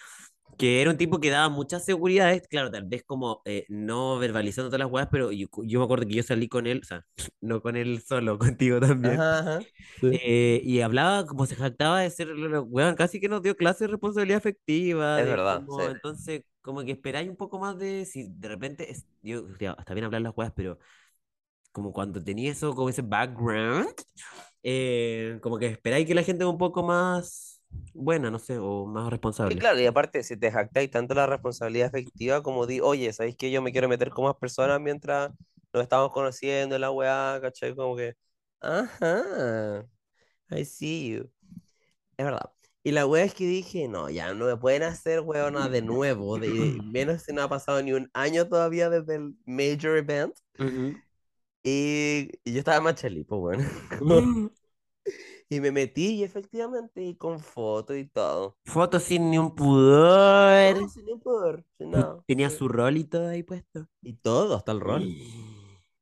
que 0.61 0.79
era 0.79 0.91
un 0.91 0.97
tipo 0.97 1.19
que 1.19 1.31
daba 1.31 1.49
muchas 1.49 1.83
seguridades, 1.83 2.47
claro, 2.47 2.69
tal 2.69 2.83
vez 2.85 3.03
como 3.03 3.41
eh, 3.45 3.65
no 3.67 4.19
verbalizando 4.19 4.69
todas 4.69 4.81
las 4.81 4.91
weas, 4.91 5.07
pero 5.11 5.31
yo, 5.31 5.47
yo 5.63 5.79
me 5.79 5.85
acuerdo 5.85 6.05
que 6.05 6.13
yo 6.13 6.21
salí 6.21 6.47
con 6.47 6.67
él, 6.67 6.81
o 6.83 6.85
sea, 6.85 7.03
no 7.41 7.63
con 7.63 7.75
él 7.75 7.99
solo, 8.07 8.37
contigo 8.59 8.79
también. 8.79 9.19
Ajá, 9.19 9.39
ajá. 9.39 9.59
Sí. 9.99 10.09
eh, 10.21 10.61
y 10.63 10.81
hablaba 10.81 11.25
como 11.25 11.47
se 11.47 11.55
jactaba 11.55 12.01
de 12.01 12.11
ser, 12.11 12.31
weón, 12.67 12.93
casi 12.93 13.19
que 13.19 13.27
nos 13.27 13.41
dio 13.41 13.57
clase 13.57 13.85
de 13.85 13.87
responsabilidad 13.87 14.37
afectiva, 14.37 15.19
Es 15.19 15.25
de 15.25 15.31
verdad, 15.31 15.65
como, 15.65 15.79
sí. 15.79 15.87
entonces, 15.89 16.43
como 16.61 16.83
que 16.83 16.91
esperáis 16.91 17.27
un 17.27 17.37
poco 17.37 17.57
más 17.57 17.79
de, 17.79 18.05
si 18.05 18.27
de 18.29 18.47
repente, 18.47 18.91
es, 18.91 19.07
yo, 19.23 19.47
ya, 19.59 19.75
está 19.79 19.95
bien 19.95 20.05
hablar 20.05 20.21
las 20.21 20.33
weas, 20.37 20.53
pero 20.55 20.77
como 21.71 21.91
cuando 21.91 22.23
tenía 22.23 22.51
eso, 22.51 22.75
como 22.75 22.89
ese 22.89 23.01
background, 23.01 23.95
eh, 24.61 25.39
como 25.41 25.57
que 25.57 25.65
esperáis 25.65 26.05
que 26.05 26.13
la 26.13 26.21
gente 26.21 26.45
un 26.45 26.59
poco 26.59 26.83
más 26.83 27.50
buena, 27.93 28.31
no 28.31 28.39
sé, 28.39 28.57
o 28.59 28.85
más 28.85 29.09
Y 29.47 29.55
responsable. 29.55 29.57
claro, 29.57 29.79
y 29.79 29.85
aparte, 29.85 30.23
si 30.23 30.37
te 30.37 30.51
jactáis 30.51 30.91
tanto 30.91 31.13
la 31.13 31.25
responsabilidad 31.27 31.87
afectiva 31.87 32.43
como 32.43 32.67
di, 32.67 32.79
oye, 32.79 33.11
¿sabéis 33.11 33.35
que 33.37 33.51
yo 33.51 33.61
me 33.61 33.71
quiero 33.71 33.89
meter 33.89 34.09
con 34.11 34.25
más 34.25 34.35
personas 34.35 34.79
mientras 34.79 35.31
nos 35.73 35.83
estamos 35.83 36.11
conociendo 36.13 36.75
en 36.75 36.81
la 36.81 36.91
weá, 36.91 37.39
¿cachai? 37.41 37.75
Como 37.75 37.95
que, 37.95 38.15
ajá, 38.61 39.85
I 40.51 40.65
see 40.65 41.09
you. 41.15 41.31
Es 42.17 42.25
verdad. 42.25 42.51
Y 42.83 42.91
la 42.91 43.05
weá 43.07 43.23
es 43.25 43.33
que 43.35 43.45
dije, 43.45 43.87
no, 43.87 44.09
ya 44.09 44.33
no 44.33 44.45
me 44.45 44.57
pueden 44.57 44.83
hacer 44.83 45.21
weona 45.21 45.69
de 45.69 45.81
nuevo, 45.83 46.39
de, 46.39 46.49
y 46.49 46.81
menos 46.81 47.23
si 47.23 47.33
no 47.33 47.43
ha 47.43 47.49
pasado 47.49 47.81
ni 47.83 47.93
un 47.93 48.09
año 48.13 48.47
todavía 48.49 48.89
desde 48.89 49.15
el 49.15 49.35
major 49.45 49.97
event. 49.97 50.35
Ujú. 50.59 51.01
Y, 51.63 52.29
y 52.43 52.53
yo 52.53 52.59
estaba 52.59 52.81
más 52.81 52.95
cheli, 52.95 53.23
pues 53.23 53.41
bueno. 53.99 54.51
Y 55.51 55.59
me 55.59 55.71
metí 55.71 56.15
y 56.15 56.23
efectivamente, 56.23 57.03
y 57.03 57.15
con 57.15 57.39
foto 57.39 57.95
y 57.95 58.07
todo. 58.07 58.57
Fotos 58.65 59.03
sin 59.03 59.29
ni 59.29 59.37
un 59.37 59.53
pudor. 59.53 60.75
No, 60.75 60.87
sin 60.87 61.19
pudor, 61.19 61.63
sin 61.77 61.91
Pu- 61.91 61.91
nada. 61.91 62.23
Tenía 62.25 62.49
su 62.49 62.67
rol 62.67 62.97
y 62.97 63.03
todo 63.03 63.27
ahí 63.29 63.43
puesto. 63.43 63.87
Y 64.03 64.13
todo, 64.13 64.55
hasta 64.55 64.71
el 64.71 64.79
rol. 64.79 65.03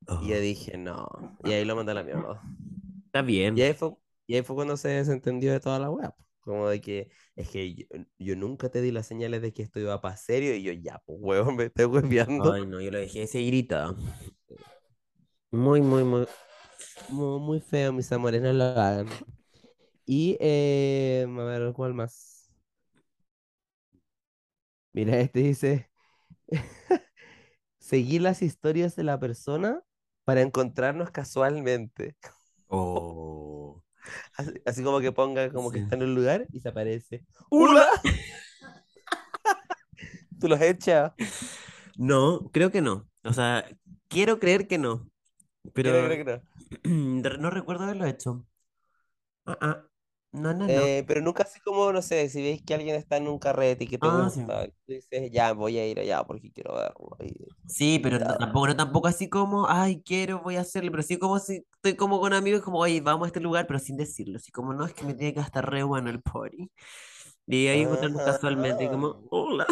Oh, 0.08 0.20
Y 0.24 0.28
yo 0.30 0.40
dije, 0.40 0.78
no. 0.78 1.08
Y 1.44 1.52
ahí 1.52 1.66
lo 1.66 1.76
mandé 1.76 1.92
a 1.92 1.96
la 1.96 2.04
mierda. 2.04 2.42
está 3.06 3.22
bien. 3.22 3.58
Y 3.58 3.62
ahí 3.62 3.74
fue, 3.74 3.94
y 4.28 4.36
ahí 4.36 4.44
fue 4.44 4.56
cuando 4.56 4.78
se 4.78 4.90
desentendió 4.90 5.52
de 5.52 5.60
toda 5.60 5.80
la 5.80 5.90
weá. 5.90 6.12
po. 6.12 6.24
Como 6.42 6.70
de 6.70 6.82
que, 6.82 7.10
es 7.36 7.50
que 7.50 7.76
yo, 7.76 7.86
yo 8.18 8.36
nunca 8.36 8.70
te 8.70 8.82
di 8.82 8.92
las 8.92 9.06
señales 9.08 9.42
de 9.42 9.54
que 9.54 9.62
esto 9.64 9.80
iba 9.80 10.00
para 10.02 10.18
serio. 10.18 10.56
Y 10.56 10.64
yo, 10.64 10.72
ya, 10.74 11.02
pues 11.06 11.18
huevón, 11.22 11.56
me 11.58 11.66
estoy 11.66 11.86
hueveando. 11.86 12.54
Ay, 12.54 12.66
no, 12.66 12.80
yo 12.82 12.92
lo 12.92 12.98
dejé 13.00 13.24
ese 13.24 13.42
grita. 13.44 13.96
Muy, 15.52 15.82
muy, 15.82 16.04
muy. 16.04 16.28
Muy, 17.10 17.40
muy 17.40 17.60
feo, 17.62 17.94
mis 17.94 18.12
amores, 18.12 18.42
no 18.42 18.54
lo 18.54 18.64
hagan. 18.66 19.08
Y, 20.12 20.38
eh, 20.40 21.28
a 21.30 21.44
ver, 21.44 21.72
¿cuál 21.72 21.94
más? 21.94 22.50
Mira, 24.92 25.20
este 25.20 25.42
dice, 25.42 25.92
seguir 27.78 28.24
las 28.24 28.42
historias 28.42 28.96
de 28.96 29.04
la 29.04 29.20
persona 29.20 29.84
para 30.24 30.42
encontrarnos 30.42 31.12
casualmente. 31.12 32.18
Oh. 32.70 33.84
Así, 34.36 34.52
así 34.66 34.84
como 34.84 35.00
que 35.00 35.12
ponga 35.12 35.54
como 35.54 35.70
que 35.70 35.78
está 35.78 35.96
en 35.96 36.02
un 36.02 36.16
lugar 36.16 36.48
y 36.52 36.60
se 36.60 36.70
aparece. 36.70 37.24
¡Hola! 37.52 37.88
¿Tú 40.40 40.48
los 40.48 40.60
echas? 40.60 41.14
No, 41.98 42.50
creo 42.52 42.72
que 42.72 42.82
no. 42.82 43.08
O 43.24 43.34
sea, 43.34 43.64
quiero 44.08 44.40
creer 44.40 44.68
que 44.68 44.80
no. 44.80 45.08
Pero 45.76 46.02
no. 46.02 46.42
no 47.38 47.50
recuerdo 47.52 47.84
haberlo 47.84 48.08
hecho. 48.08 48.48
Ah, 49.46 49.58
ah. 49.62 49.89
No, 50.32 50.54
no, 50.54 50.68
no. 50.68 50.70
Eh, 50.70 51.04
pero 51.08 51.22
nunca 51.22 51.44
así 51.44 51.60
como, 51.62 51.92
no 51.92 52.02
sé, 52.02 52.30
si 52.30 52.42
veis 52.42 52.62
que 52.64 52.74
alguien 52.76 52.96
está 52.96 53.18
en 53.18 53.28
un 53.28 53.40
carrete 53.40 53.86
y 53.86 53.88
que 53.88 53.98
te 53.98 54.08
Ah, 54.08 54.30
sí. 54.30 54.42
gusta, 54.42 54.66
y 54.66 54.70
tú 54.70 54.76
dices, 54.94 55.32
ya, 55.32 55.54
voy 55.54 55.78
a 55.80 55.88
ir 55.88 56.00
allá 56.00 56.24
porque 56.24 56.52
quiero 56.52 56.76
verlo. 56.76 57.18
y- 57.22 57.36
Sí, 57.68 58.00
pero 58.00 58.20
no- 58.20 58.38
tampoco, 58.38 58.68
no 58.68 58.76
tampoco 58.76 59.08
así 59.08 59.30
como, 59.30 59.68
ay, 59.70 60.02
quiero, 60.04 60.42
voy 60.42 60.56
a 60.58 60.62
hacerlo, 60.62 60.92
pero 60.92 61.04
sí 61.04 61.18
como 61.18 61.40
si 61.40 61.66
estoy 61.76 61.96
como 61.96 62.20
con 62.20 62.34
amigos, 62.34 62.62
como, 62.62 62.80
oye, 62.80 63.00
vamos 63.02 63.26
a 63.26 63.28
este 63.28 63.40
lugar, 63.40 63.68
pero 63.68 63.80
sin 63.80 63.96
decirlo, 63.98 64.38
así 64.38 64.52
como, 64.52 64.74
no, 64.74 64.86
es 64.86 64.94
que 64.94 65.06
me 65.06 65.14
tiene 65.14 65.34
que 65.34 65.40
estar 65.40 65.70
re 65.70 65.84
bueno 65.84 66.10
el 66.10 66.22
party. 66.22 66.70
Y 67.48 67.68
ahí 67.68 67.82
encontrarnos 67.82 68.24
casualmente, 68.24 68.86
y 68.86 68.90
como, 68.90 69.24
hola. 69.32 69.68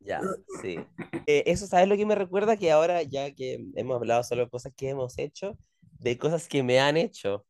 Ya, 0.00 0.22
sí. 0.62 0.78
Eh, 1.26 1.44
eso, 1.46 1.66
¿sabes 1.66 1.88
lo 1.88 1.96
que 1.96 2.06
me 2.06 2.14
recuerda? 2.14 2.56
Que 2.56 2.70
ahora, 2.72 3.02
ya 3.02 3.32
que 3.34 3.64
hemos 3.76 3.96
hablado 3.96 4.22
solo 4.24 4.44
de 4.44 4.50
cosas 4.50 4.72
que 4.76 4.88
hemos 4.88 5.18
hecho, 5.18 5.58
de 5.98 6.18
cosas 6.18 6.48
que 6.48 6.62
me 6.62 6.80
han 6.80 6.96
hecho. 6.96 7.44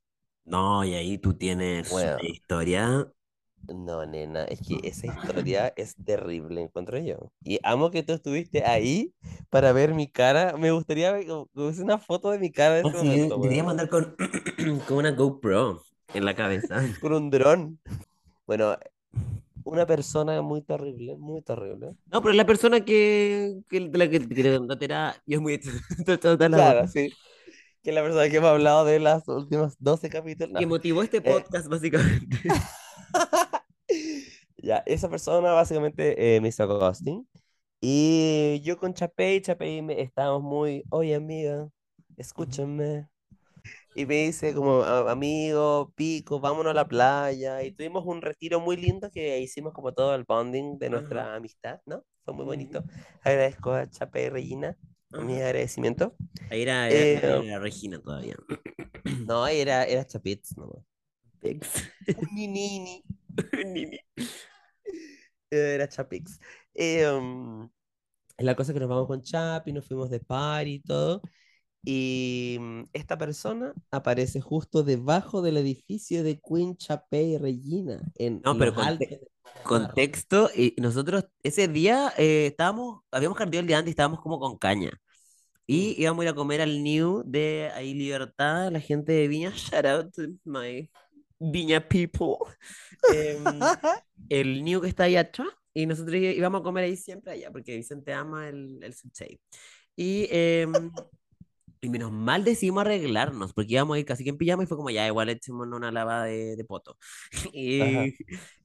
No, 0.45 0.85
y 0.85 0.95
ahí 0.95 1.17
tú 1.19 1.33
tienes 1.35 2.09
una 2.19 2.19
Bueno, 2.19 2.31
historia. 2.31 3.11
no, 3.69 4.05
nena, 4.07 4.45
es 4.45 4.61
que 4.63 4.81
esa 4.85 5.07
historia 5.07 5.69
es 5.77 5.97
terrible, 6.05 6.63
encuentro 6.63 6.99
yo. 6.99 7.33
Y 7.45 7.61
amo 7.63 7.91
que 7.91 8.03
tú 8.03 8.13
estuviste 8.13 8.65
ahí 8.65 9.15
para 9.49 9.73
ver 9.73 9.95
mi 9.95 10.09
cara. 10.11 10.57
Me 10.57 10.73
gustaría 10.73 11.13
ver 11.13 11.27
una 11.55 11.99
foto 11.99 12.31
de 12.31 12.39
mi 12.39 12.51
cara 12.53 12.81
en 12.81 12.89
Oh, 12.89 12.95
sí, 12.95 13.07
momento, 13.07 13.37
deberíamos 13.37 13.71
weón. 13.71 13.73
andar 13.73 13.89
con, 13.89 14.17
con 14.87 14.97
una 14.99 15.13
GoPro 15.13 15.83
en 16.15 16.25
la 16.25 16.35
cabeza. 16.35 16.83
Con 17.01 17.13
un 17.15 17.31
dron. 17.31 17.81
Bueno, 18.47 18.77
una 19.65 19.87
persona 19.87 20.43
muy 20.43 20.63
terrible, 20.63 21.17
muy 21.19 21.43
terrible. 21.43 21.97
No, 22.07 22.23
pero 22.23 22.35
la 22.35 22.47
persona 22.47 22.85
que, 22.85 23.63
que 23.69 23.81
de 23.89 23.99
la 23.99 24.11
que 24.11 24.21
te 24.21 24.35
quiero 24.35 24.59
contar 24.59 24.79
era, 24.83 25.23
yo 25.27 25.37
es 25.39 25.43
muy 25.43 25.61
Claro, 26.51 26.87
sí. 26.89 27.17
Que 27.83 27.93
la 27.93 28.03
persona 28.03 28.29
que 28.29 28.37
hemos 28.37 28.51
hablado 28.51 28.85
de 28.85 29.01
las 29.01 29.27
últimas 29.29 29.77
12 29.79 30.11
capítulos. 30.11 30.59
que 30.59 30.67
motivó 30.67 31.03
este 31.03 31.19
Eh, 31.25 31.33
podcast, 31.33 31.67
básicamente. 31.69 32.37
Ya, 34.63 34.83
esa 34.87 35.09
persona 35.09 35.53
básicamente 35.53 36.37
eh, 36.37 36.41
me 36.41 36.49
hizo 36.49 36.67
ghosting. 36.69 37.27
Y 37.81 38.61
yo 38.63 38.77
con 38.79 38.93
Chapey, 38.93 39.41
Chapey 39.41 39.81
me, 39.81 40.03
estábamos 40.03 40.43
muy, 40.43 40.85
oye 40.91 41.15
amiga, 41.15 41.69
escúchame. 42.19 43.09
Y 43.95 44.05
me 44.07 44.17
dice 44.27 44.55
como, 44.55 44.83
"A- 44.83 45.11
amigo, 45.11 45.93
pico, 45.97 46.41
vámonos 46.41 46.73
a 46.73 46.75
la 46.75 46.87
playa. 46.87 47.63
Y 47.63 47.73
tuvimos 47.73 48.05
un 48.07 48.21
retiro 48.23 48.61
muy 48.61 48.77
lindo 48.77 49.11
que 49.11 49.41
hicimos 49.41 49.73
como 49.73 49.93
todo 49.95 50.15
el 50.15 50.25
bonding 50.25 50.79
de 50.79 50.87
Ajá. 50.87 50.97
nuestra 50.97 51.35
amistad, 51.35 51.81
¿no? 51.87 52.05
Fue 52.25 52.35
muy 52.35 52.45
bonito. 52.45 52.85
Agradezco 53.23 53.73
a 53.73 53.89
Chapey 53.89 54.27
y 54.27 54.29
Regina, 54.29 54.77
mi 55.11 55.41
agradecimiento. 55.41 56.15
Ahí 56.51 56.63
era, 56.63 56.89
era, 56.89 57.39
Eh, 57.39 57.47
era 57.47 57.59
Regina 57.59 58.01
todavía. 58.01 58.37
no, 59.27 59.47
era, 59.47 59.85
era 59.85 60.07
Chapitz, 60.07 60.57
no. 60.57 60.85
Ex. 61.43 61.91
Un 62.17 62.35
ninini. 62.35 63.03
Nini. 63.67 63.99
Era 65.51 65.89
Chapix. 65.89 66.39
Eh, 66.75 67.07
um, 67.09 67.69
la 68.39 68.55
cosa 68.55 68.73
que 68.73 68.81
nos 68.81 68.89
vamos 68.89 69.07
con 69.07 69.23
Chapi, 69.23 69.73
nos 69.73 69.87
fuimos 69.87 70.11
de 70.11 70.21
party 70.21 70.75
y 70.75 70.81
todo. 70.81 71.23
Y 71.83 72.59
mm, 72.61 72.83
esta 72.93 73.17
persona 73.17 73.73
aparece 73.91 74.41
justo 74.41 74.83
debajo 74.83 75.43
del 75.43 75.57
edificio 75.57 76.23
de 76.23 76.41
Queen 76.41 76.77
Chapé 76.77 77.23
y 77.23 77.39
Regina, 77.39 78.01
en 78.17 78.43
No, 78.45 78.57
pero 78.57 78.75
Mar. 78.75 78.99
contexto, 79.65 80.51
y 80.55 80.75
nosotros 80.79 81.25
ese 81.43 81.69
día 81.69 82.13
eh, 82.19 82.49
estábamos, 82.49 83.03
habíamos 83.11 83.39
cambiado 83.39 83.63
el 83.63 83.67
día 83.67 83.79
antes 83.79 83.91
y 83.91 83.93
estábamos 83.93 84.21
como 84.21 84.39
con 84.39 84.59
caña. 84.59 84.91
Y 85.67 85.95
íbamos 86.03 86.23
a 86.23 86.25
ir 86.25 86.31
a 86.31 86.35
comer 86.35 86.61
al 86.61 86.83
New 86.83 87.23
de 87.25 87.71
ahí 87.75 87.95
Libertad, 87.95 88.73
la 88.73 88.81
gente 88.81 89.13
de 89.13 89.29
Viña. 89.29 89.51
Shout 89.55 89.87
out 89.87 90.13
to 90.13 90.23
my 90.45 90.91
Viña 91.39 91.81
people. 91.81 92.39
Em, 93.15 93.45
el 94.29 94.63
New 94.65 94.81
que 94.81 94.89
está 94.89 95.05
ahí 95.05 95.17
atrás. 95.17 95.49
Y 95.73 95.87
nosotros 95.87 96.17
íbamos 96.17 96.61
a 96.61 96.65
comer 96.65 96.85
ahí 96.85 96.97
siempre 96.97 97.33
allá, 97.33 97.53
porque 97.53 97.77
Vicente 97.77 98.13
ama 98.13 98.49
el, 98.49 98.83
el 98.83 98.93
sushi. 98.93 99.41
Y, 99.95 100.27
em, 100.31 100.91
y 101.83 101.89
menos 101.89 102.13
mal 102.13 102.45
decidimos 102.45 102.83
arreglarnos, 102.83 103.53
porque 103.55 103.73
íbamos 103.73 103.97
a 103.97 103.99
ir 104.01 104.05
casi 104.05 104.23
que 104.25 104.31
en 104.31 104.37
pijama 104.39 104.65
y 104.65 104.67
fue 104.67 104.77
como, 104.77 104.91
ya, 104.91 105.07
igual 105.07 105.31
echémonos 105.31 105.77
una 105.79 105.91
lavada 105.91 106.25
de, 106.25 106.57
de 106.57 106.65
poto. 106.65 106.97
Y, 107.53 108.15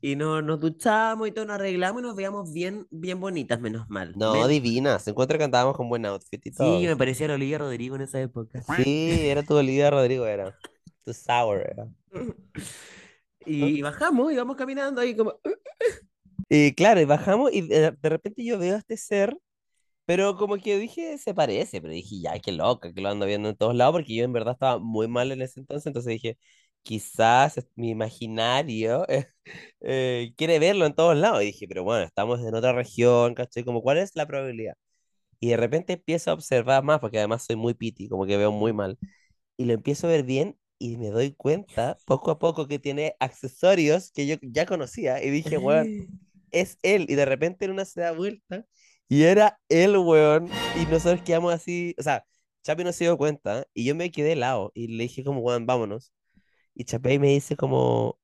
y 0.02 0.16
no, 0.16 0.42
nos 0.42 0.60
duchamos 0.60 1.28
y 1.28 1.32
todo, 1.32 1.46
nos 1.46 1.56
arreglamos 1.56 2.02
y 2.02 2.06
nos 2.06 2.16
veíamos 2.16 2.52
bien, 2.54 2.86
bien 2.92 3.20
bonitas, 3.20 3.60
menos 3.60 3.90
mal. 3.90 4.14
No, 4.16 4.34
Men- 4.34 4.50
divina. 4.50 5.00
Se 5.00 5.12
encuentra 5.12 5.38
que 5.38 5.46
andábamos 5.46 5.78
con 5.78 5.90
buen 5.90 6.06
outfit 6.06 6.46
y 6.46 6.50
sí, 6.50 6.56
todo. 6.58 6.80
me 6.80 6.96
parecía 6.96 7.28
la 7.28 7.36
Olivia 7.36 7.58
Rodrigo 7.58 7.96
en 7.96 8.02
esa 8.02 8.22
época. 8.22 8.62
Sí, 8.78 9.20
era 9.24 9.44
tu 9.44 9.56
Olivia 9.56 9.90
Rodrigo, 9.90 10.26
era. 10.26 10.56
Tu 11.04 11.14
sour, 11.14 11.62
era. 11.62 11.88
Y 13.46 13.82
bajamos 13.82 14.34
y 14.34 14.36
vamos 14.36 14.56
caminando 14.56 15.02
ahí 15.02 15.16
como... 15.16 15.40
Y 16.50 16.74
claro, 16.74 17.02
y 17.02 17.06
bajamos 17.06 17.52
y 17.54 17.62
de, 17.62 17.92
de 17.92 18.10
repente 18.10 18.44
yo 18.44 18.60
veo 18.60 18.76
a 18.76 18.80
este 18.80 18.98
ser, 18.98 19.36
pero 20.06 20.36
como 20.38 20.58
que 20.58 20.78
dije, 20.80 21.18
se 21.18 21.34
parece, 21.34 21.82
pero 21.82 21.94
dije, 21.94 22.20
ya, 22.22 22.40
qué 22.40 22.52
loca, 22.52 22.94
que 22.94 23.02
lo 23.02 23.10
ando 23.10 23.26
viendo 23.26 23.50
en 23.50 23.56
todos 23.56 23.76
lados, 23.76 23.94
porque 23.94 24.16
yo 24.16 24.24
en 24.24 24.34
verdad 24.34 24.54
estaba 24.54 24.80
muy 24.80 25.08
mal 25.08 25.32
en 25.32 25.42
ese 25.42 25.60
entonces, 25.60 25.88
entonces 25.88 26.12
dije, 26.14 26.38
quizás 26.84 27.66
mi 27.76 27.90
imaginario 27.92 29.08
eh, 29.10 29.28
eh, 29.82 30.34
quiere 30.38 30.60
verlo 30.60 30.86
en 30.86 30.94
todos 30.96 31.16
lados, 31.18 31.42
y 31.44 31.48
dije, 31.48 31.68
pero 31.68 31.84
bueno, 31.84 32.06
estamos 32.06 32.40
en 32.42 32.56
otra 32.56 32.74
región, 32.74 33.34
¿cachai? 33.36 33.64
Como, 33.64 33.82
¿cuál 33.82 33.98
es 33.98 34.16
la 34.16 34.28
probabilidad? 34.28 34.76
Y 35.40 35.50
de 35.50 35.58
repente 35.58 35.94
empiezo 35.94 36.32
a 36.32 36.34
observar 36.34 36.84
más, 36.84 37.00
porque 37.00 37.18
además 37.20 37.46
soy 37.46 37.56
muy 37.56 37.74
piti, 37.74 38.08
como 38.10 38.26
que 38.26 38.38
veo 38.38 38.52
muy 38.52 38.74
mal, 38.74 38.98
y 39.58 39.66
lo 39.66 39.74
empiezo 39.74 40.08
a 40.08 40.12
ver 40.12 40.24
bien. 40.24 40.58
Y 40.80 40.98
me 40.98 41.10
doy 41.10 41.34
cuenta 41.34 41.98
poco 42.06 42.32
a 42.32 42.40
poco 42.40 42.68
que 42.68 42.80
tiene 42.80 43.16
accesorios 43.20 44.12
que 44.12 44.28
yo 44.28 44.36
ya 44.42 44.66
conocía. 44.66 45.24
Y 45.24 45.30
dije, 45.30 45.58
bueno, 45.58 45.90
es 46.52 46.78
él. 46.84 47.06
Y 47.10 47.16
de 47.16 47.26
repente 47.26 47.66
en 47.66 47.72
una 47.72 47.86
se 47.86 48.02
da 48.02 48.12
vuelta 48.12 48.66
y 49.10 49.24
era 49.24 49.60
él, 49.70 49.98
weón. 49.98 50.60
Y 50.74 50.86
nosotros 50.88 51.22
quedamos 51.24 51.54
así, 51.54 51.96
o 51.98 52.04
sea, 52.04 52.26
Chapi 52.64 52.84
no 52.84 52.92
se 52.94 53.06
dio 53.06 53.18
cuenta 53.18 53.66
y 53.74 53.86
yo 53.86 53.96
me 53.96 54.12
quedé 54.12 54.34
helado 54.34 54.72
y 54.76 54.88
le 54.88 55.04
dije 55.04 55.24
como, 55.24 55.40
weón, 55.42 55.66
vámonos. 55.66 56.14
Y 56.76 56.86
Chapi 56.86 57.20
me 57.20 57.30
dice 57.30 57.56
como, 57.58 58.20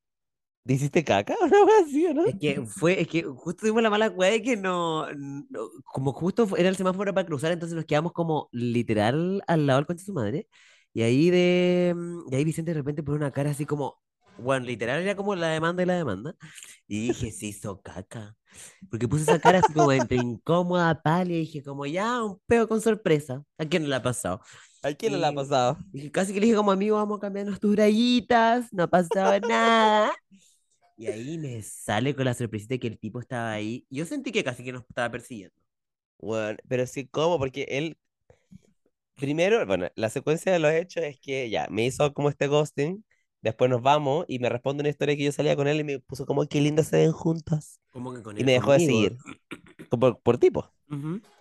¿te 0.66 0.74
hiciste 0.74 1.04
caca 1.04 1.36
o 1.42 1.46
algo 1.46 1.70
así, 1.84 2.06
o 2.08 2.14
no? 2.14 2.24
Es 2.26 2.36
que 2.40 2.62
fue, 2.68 3.02
es 3.02 3.08
que 3.08 3.24
justo 3.24 3.62
tuvimos 3.62 3.82
la 3.82 3.90
mala 3.90 4.10
weá 4.10 4.32
de 4.32 4.42
que 4.44 4.56
no, 4.58 5.12
no- 5.14 5.48
como 5.86 6.14
justo 6.14 6.48
era 6.58 6.70
el 6.70 6.76
semáforo 6.78 7.14
para 7.14 7.26
cruzar, 7.28 7.52
entonces 7.52 7.76
nos 7.76 7.86
quedamos 7.86 8.14
como 8.14 8.48
literal 8.52 9.44
al 9.48 9.66
lado 9.68 9.80
del 9.80 9.88
concha 9.88 10.02
de 10.02 10.06
su 10.06 10.14
madre. 10.14 10.48
Y 10.94 11.02
ahí 11.04 11.30
de, 11.32 11.96
y 12.32 12.36
ahí 12.36 12.44
Vicente 12.44 12.72
de 12.72 12.76
repente 12.78 13.02
pone 13.04 13.18
una 13.18 13.32
cara 13.32 13.52
así 13.52 13.66
como, 13.66 14.00
bueno, 14.38 14.66
literal 14.66 15.02
era 15.02 15.16
como 15.16 15.36
la 15.36 15.48
demanda 15.50 15.84
y 15.84 15.86
la 15.86 15.96
demanda. 15.96 16.36
Y 16.88 17.08
dije, 17.08 17.32
se 17.32 17.48
hizo 17.48 17.82
caca. 17.82 18.36
Porque 18.90 19.08
puse 19.08 19.24
esa 19.24 19.40
cara 19.40 19.60
así 19.60 19.74
como 19.74 19.92
entre 19.92 20.18
incómoda, 20.18 21.02
pálida, 21.02 21.38
y 21.38 21.42
dije 21.42 21.64
como, 21.64 21.86
ya, 21.86 22.24
un 22.24 22.40
peo 22.46 22.68
con 22.68 22.82
sorpresa. 22.82 23.44
¿A 23.58 23.66
quién 23.66 23.84
no 23.84 23.90
le 23.90 23.96
ha 23.96 24.04
pasado? 24.04 24.42
¿A 24.84 24.94
quién 24.94 25.14
no 25.14 25.20
le 25.20 25.28
ha 25.28 25.34
pasado? 25.34 25.78
y 25.94 26.10
casi 26.10 26.34
que 26.34 26.40
le 26.40 26.48
dije 26.48 26.58
como, 26.58 26.72
amigo, 26.72 26.98
vamos 26.98 27.18
a 27.18 27.22
cambiarnos 27.22 27.60
tus 27.60 27.76
rayitas, 27.76 28.72
no 28.74 28.84
ha 28.84 28.88
pasado 28.88 29.40
nada. 29.48 30.12
Y 30.98 31.08
ahí 31.08 31.38
me 31.38 31.62
sale 31.64 32.16
con 32.16 32.26
la 32.26 32.34
sorpresita 32.34 32.78
que 32.78 32.88
el 32.88 33.00
tipo 33.00 33.20
estaba 33.20 33.52
ahí. 33.52 33.86
Yo 33.90 34.06
sentí 34.06 34.32
que 34.32 34.44
casi 34.44 34.64
que 34.64 34.72
nos 34.72 34.84
estaba 34.88 35.10
persiguiendo. 35.10 35.56
Bueno, 36.20 36.58
pero 36.68 36.86
sí, 36.86 37.08
¿cómo? 37.08 37.40
Porque 37.40 37.66
él, 37.70 37.98
primero, 39.16 39.66
bueno, 39.66 39.90
la 39.96 40.10
secuencia 40.10 40.52
de 40.52 40.60
los 40.60 40.72
hechos 40.72 41.04
es 41.04 41.20
que 41.20 41.50
ya, 41.50 41.68
me 41.72 41.86
hizo 41.86 42.14
como 42.14 42.30
este 42.30 42.48
ghosting, 42.48 43.04
después 43.42 43.70
nos 43.72 43.82
vamos 43.82 44.26
y 44.28 44.40
me 44.40 44.50
responde 44.50 44.82
una 44.82 44.90
historia 44.90 45.16
que 45.18 45.24
yo 45.26 45.32
salía 45.32 45.56
con 45.56 45.68
él 45.68 45.80
y 45.82 45.84
me 45.84 46.00
puso 46.00 46.26
como, 46.26 46.48
qué 46.48 46.62
lindas 46.62 46.88
se 46.88 46.98
ven 46.98 47.12
juntas. 47.12 47.80
Como 47.92 48.14
que 48.14 48.22
con 48.24 48.36
Y 48.38 48.44
me 48.46 48.54
dejó 48.54 48.74
de 48.74 48.80
seguir, 48.82 49.22
por 50.24 50.38
tipo. 50.38 50.72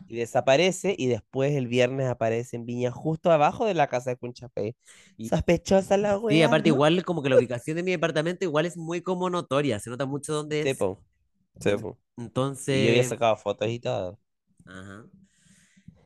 Y 0.09 0.17
desaparece 0.17 0.95
y 0.99 1.09
después 1.09 1.55
el 1.57 1.69
viernes 1.69 2.09
aparece 2.09 2.57
en 2.57 2.67
Viña 2.67 2.91
justo 2.93 3.31
abajo 3.33 3.67
de 3.67 3.75
la 3.75 3.89
casa 3.89 4.11
de 4.11 4.17
Conchapé. 4.19 4.77
Y- 5.17 5.31
Sospechosa 5.31 5.97
la 5.99 6.19
Sí, 6.29 6.43
wea, 6.43 6.43
aparte 6.43 6.69
¿no? 6.69 6.71
igual 6.71 7.05
como 7.05 7.23
que 7.23 7.31
la 7.31 7.37
ubicación 7.37 7.77
de 7.77 7.83
mi 7.83 7.91
departamento 7.93 8.45
igual 8.45 8.67
es 8.67 8.77
muy 8.77 9.03
como 9.03 9.31
notoria, 9.31 9.81
se 9.81 9.91
nota 9.91 10.07
mucho 10.07 10.33
dónde 10.35 10.63
Sí, 10.63 10.73
es. 10.73 10.75
po. 10.75 11.05
Sí, 11.61 11.77
po. 11.79 11.99
Y 12.73 12.85
yo 12.85 12.91
había 12.91 13.05
Entonces, 13.05 13.05
sacado 13.05 13.37
fotos 13.37 13.69
y 13.69 13.81
todo. 13.81 14.21
ajá. 14.67 15.05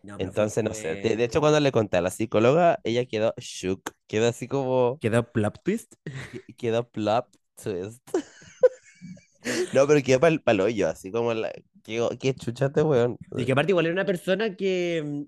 No, 0.05 0.18
pero 0.18 0.32
fue- 0.32 0.42
Entonces, 0.42 0.64
no 0.64 0.74
sé. 0.74 0.94
De, 0.96 1.16
de 1.16 1.24
hecho, 1.24 1.40
cuando 1.40 1.61
le 1.61 1.72
conté 1.72 1.96
a 1.96 2.00
la 2.02 2.11
psicóloga, 2.11 2.78
ella 2.84 3.05
quedó 3.07 3.34
shook. 3.38 3.92
Quedó 4.07 4.28
así 4.28 4.48
como. 4.48 4.98
¿Quedó 5.00 5.30
plot 5.32 5.62
twist? 5.64 5.94
que- 6.30 6.55
Quedó 6.57 6.88
plop 6.88 7.28
twist. 7.62 8.02
No, 9.74 9.86
pero 9.86 10.02
quedó 10.02 10.20
para 10.20 10.40
el 10.52 10.61
hoyo, 10.61 10.88
así 10.88 11.11
como 11.11 11.34
la. 11.34 11.52
Qué, 11.82 12.07
qué 12.18 12.34
chuchate, 12.34 12.82
weón. 12.82 13.18
Y 13.36 13.44
que 13.44 13.52
aparte 13.52 13.72
igual 13.72 13.84
era 13.86 13.92
una 13.92 14.07
persona 14.07 14.57
que, 14.57 15.26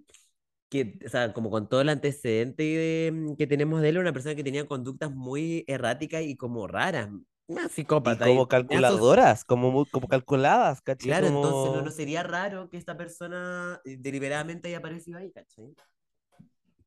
que, 0.70 0.98
o 1.04 1.08
sea, 1.10 1.34
como 1.34 1.50
con 1.50 1.68
todo 1.68 1.82
el 1.82 1.90
antecedente 1.90 2.62
de- 2.62 3.34
que 3.36 3.46
tenemos 3.46 3.82
de 3.82 3.90
él, 3.90 3.98
una 3.98 4.14
persona 4.14 4.34
que 4.34 4.44
tenía 4.44 4.66
conductas 4.66 5.14
muy 5.14 5.64
erráticas 5.66 6.22
y 6.22 6.36
como 6.36 6.66
raras, 6.66 7.10
una 7.48 7.66
Y 7.66 7.68
psicópata. 7.68 8.18
como 8.24 8.34
me 8.34 8.40
aso- 8.42 8.48
calculadoras, 8.48 9.44
como 9.44 9.86
como 9.86 10.08
calculadas, 10.08 10.80
¿cachai? 10.82 11.06
Claro, 11.08 11.26
entonces 11.28 11.64
no, 11.64 11.70
Como- 11.70 11.84
no 11.86 11.90
sería 11.92 12.22
raro 12.22 12.68
que 12.70 12.76
esta 12.76 12.96
persona 12.96 13.80
eh, 13.84 13.96
deliberadamente 13.98 14.68
haya 14.68 14.78
aparecido 14.78 15.18
ahí, 15.18 15.30
¿cachai? 15.32 15.74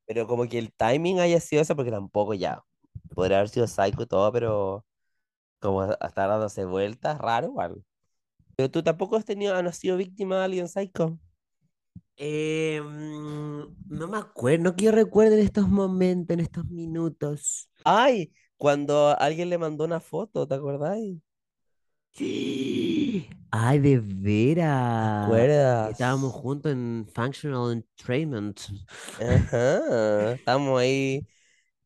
Pero 0.05 0.27
como 0.27 0.47
que 0.47 0.57
el 0.57 0.71
timing 0.73 1.19
haya 1.19 1.39
sido 1.39 1.61
eso, 1.61 1.75
porque 1.75 1.91
tampoco 1.91 2.33
ya. 2.33 2.61
Podría 3.13 3.37
haber 3.37 3.49
sido 3.49 3.67
psycho 3.67 4.01
y 4.03 4.07
todo, 4.07 4.31
pero 4.31 4.85
como 5.59 5.81
hasta 5.83 6.27
dándose 6.27 6.65
vueltas, 6.65 7.19
raro 7.19 7.47
igual. 7.47 7.83
Pero 8.55 8.71
tú 8.71 8.83
tampoco 8.83 9.15
has 9.15 9.25
tenido, 9.25 9.55
has 9.55 9.77
sido 9.77 9.97
víctima 9.97 10.37
de 10.39 10.45
alguien 10.45 10.67
psycho. 10.67 11.19
Eh, 12.17 12.81
no 12.83 14.07
me 14.07 14.17
acuerdo, 14.17 14.63
no 14.63 14.75
quiero 14.75 14.97
recuerdo 14.97 15.35
en 15.35 15.39
estos 15.41 15.69
momentos, 15.69 16.33
en 16.33 16.39
estos 16.41 16.65
minutos. 16.65 17.69
Ay, 17.83 18.33
cuando 18.59 19.19
alguien 19.19 19.49
le 19.49 19.57
mandó 19.59 19.85
una 19.85 20.01
foto, 20.01 20.47
¿te 20.47 20.55
acordáis? 20.55 21.19
Ay, 23.51 23.79
de 23.79 23.99
¿Te 24.99 25.07
veras. 25.09 25.89
Estábamos 25.89 26.33
acuerdas? 26.33 26.33
juntos 26.33 26.71
en 26.71 27.07
Functional 27.13 27.71
Entrainment. 27.73 28.59
Ajá, 29.17 30.33
estamos 30.35 30.79
ahí, 30.79 31.27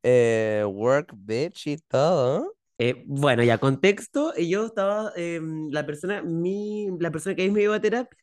eh, 0.03 0.63
work, 0.67 1.13
bitch 1.17 1.67
y 1.67 1.77
todo. 1.79 2.55
Eh, 2.79 3.03
bueno, 3.07 3.43
ya 3.43 3.59
contexto, 3.59 4.33
yo 4.35 4.65
estaba, 4.65 5.11
em, 5.15 5.69
la 5.71 5.85
persona, 5.85 6.21
mi, 6.23 6.87
la 6.99 7.11
persona 7.11 7.35
que 7.35 7.43
ahí 7.43 7.51
me 7.51 7.61
iba 7.63 7.75
a 7.75 7.81
terapia, 7.81 8.17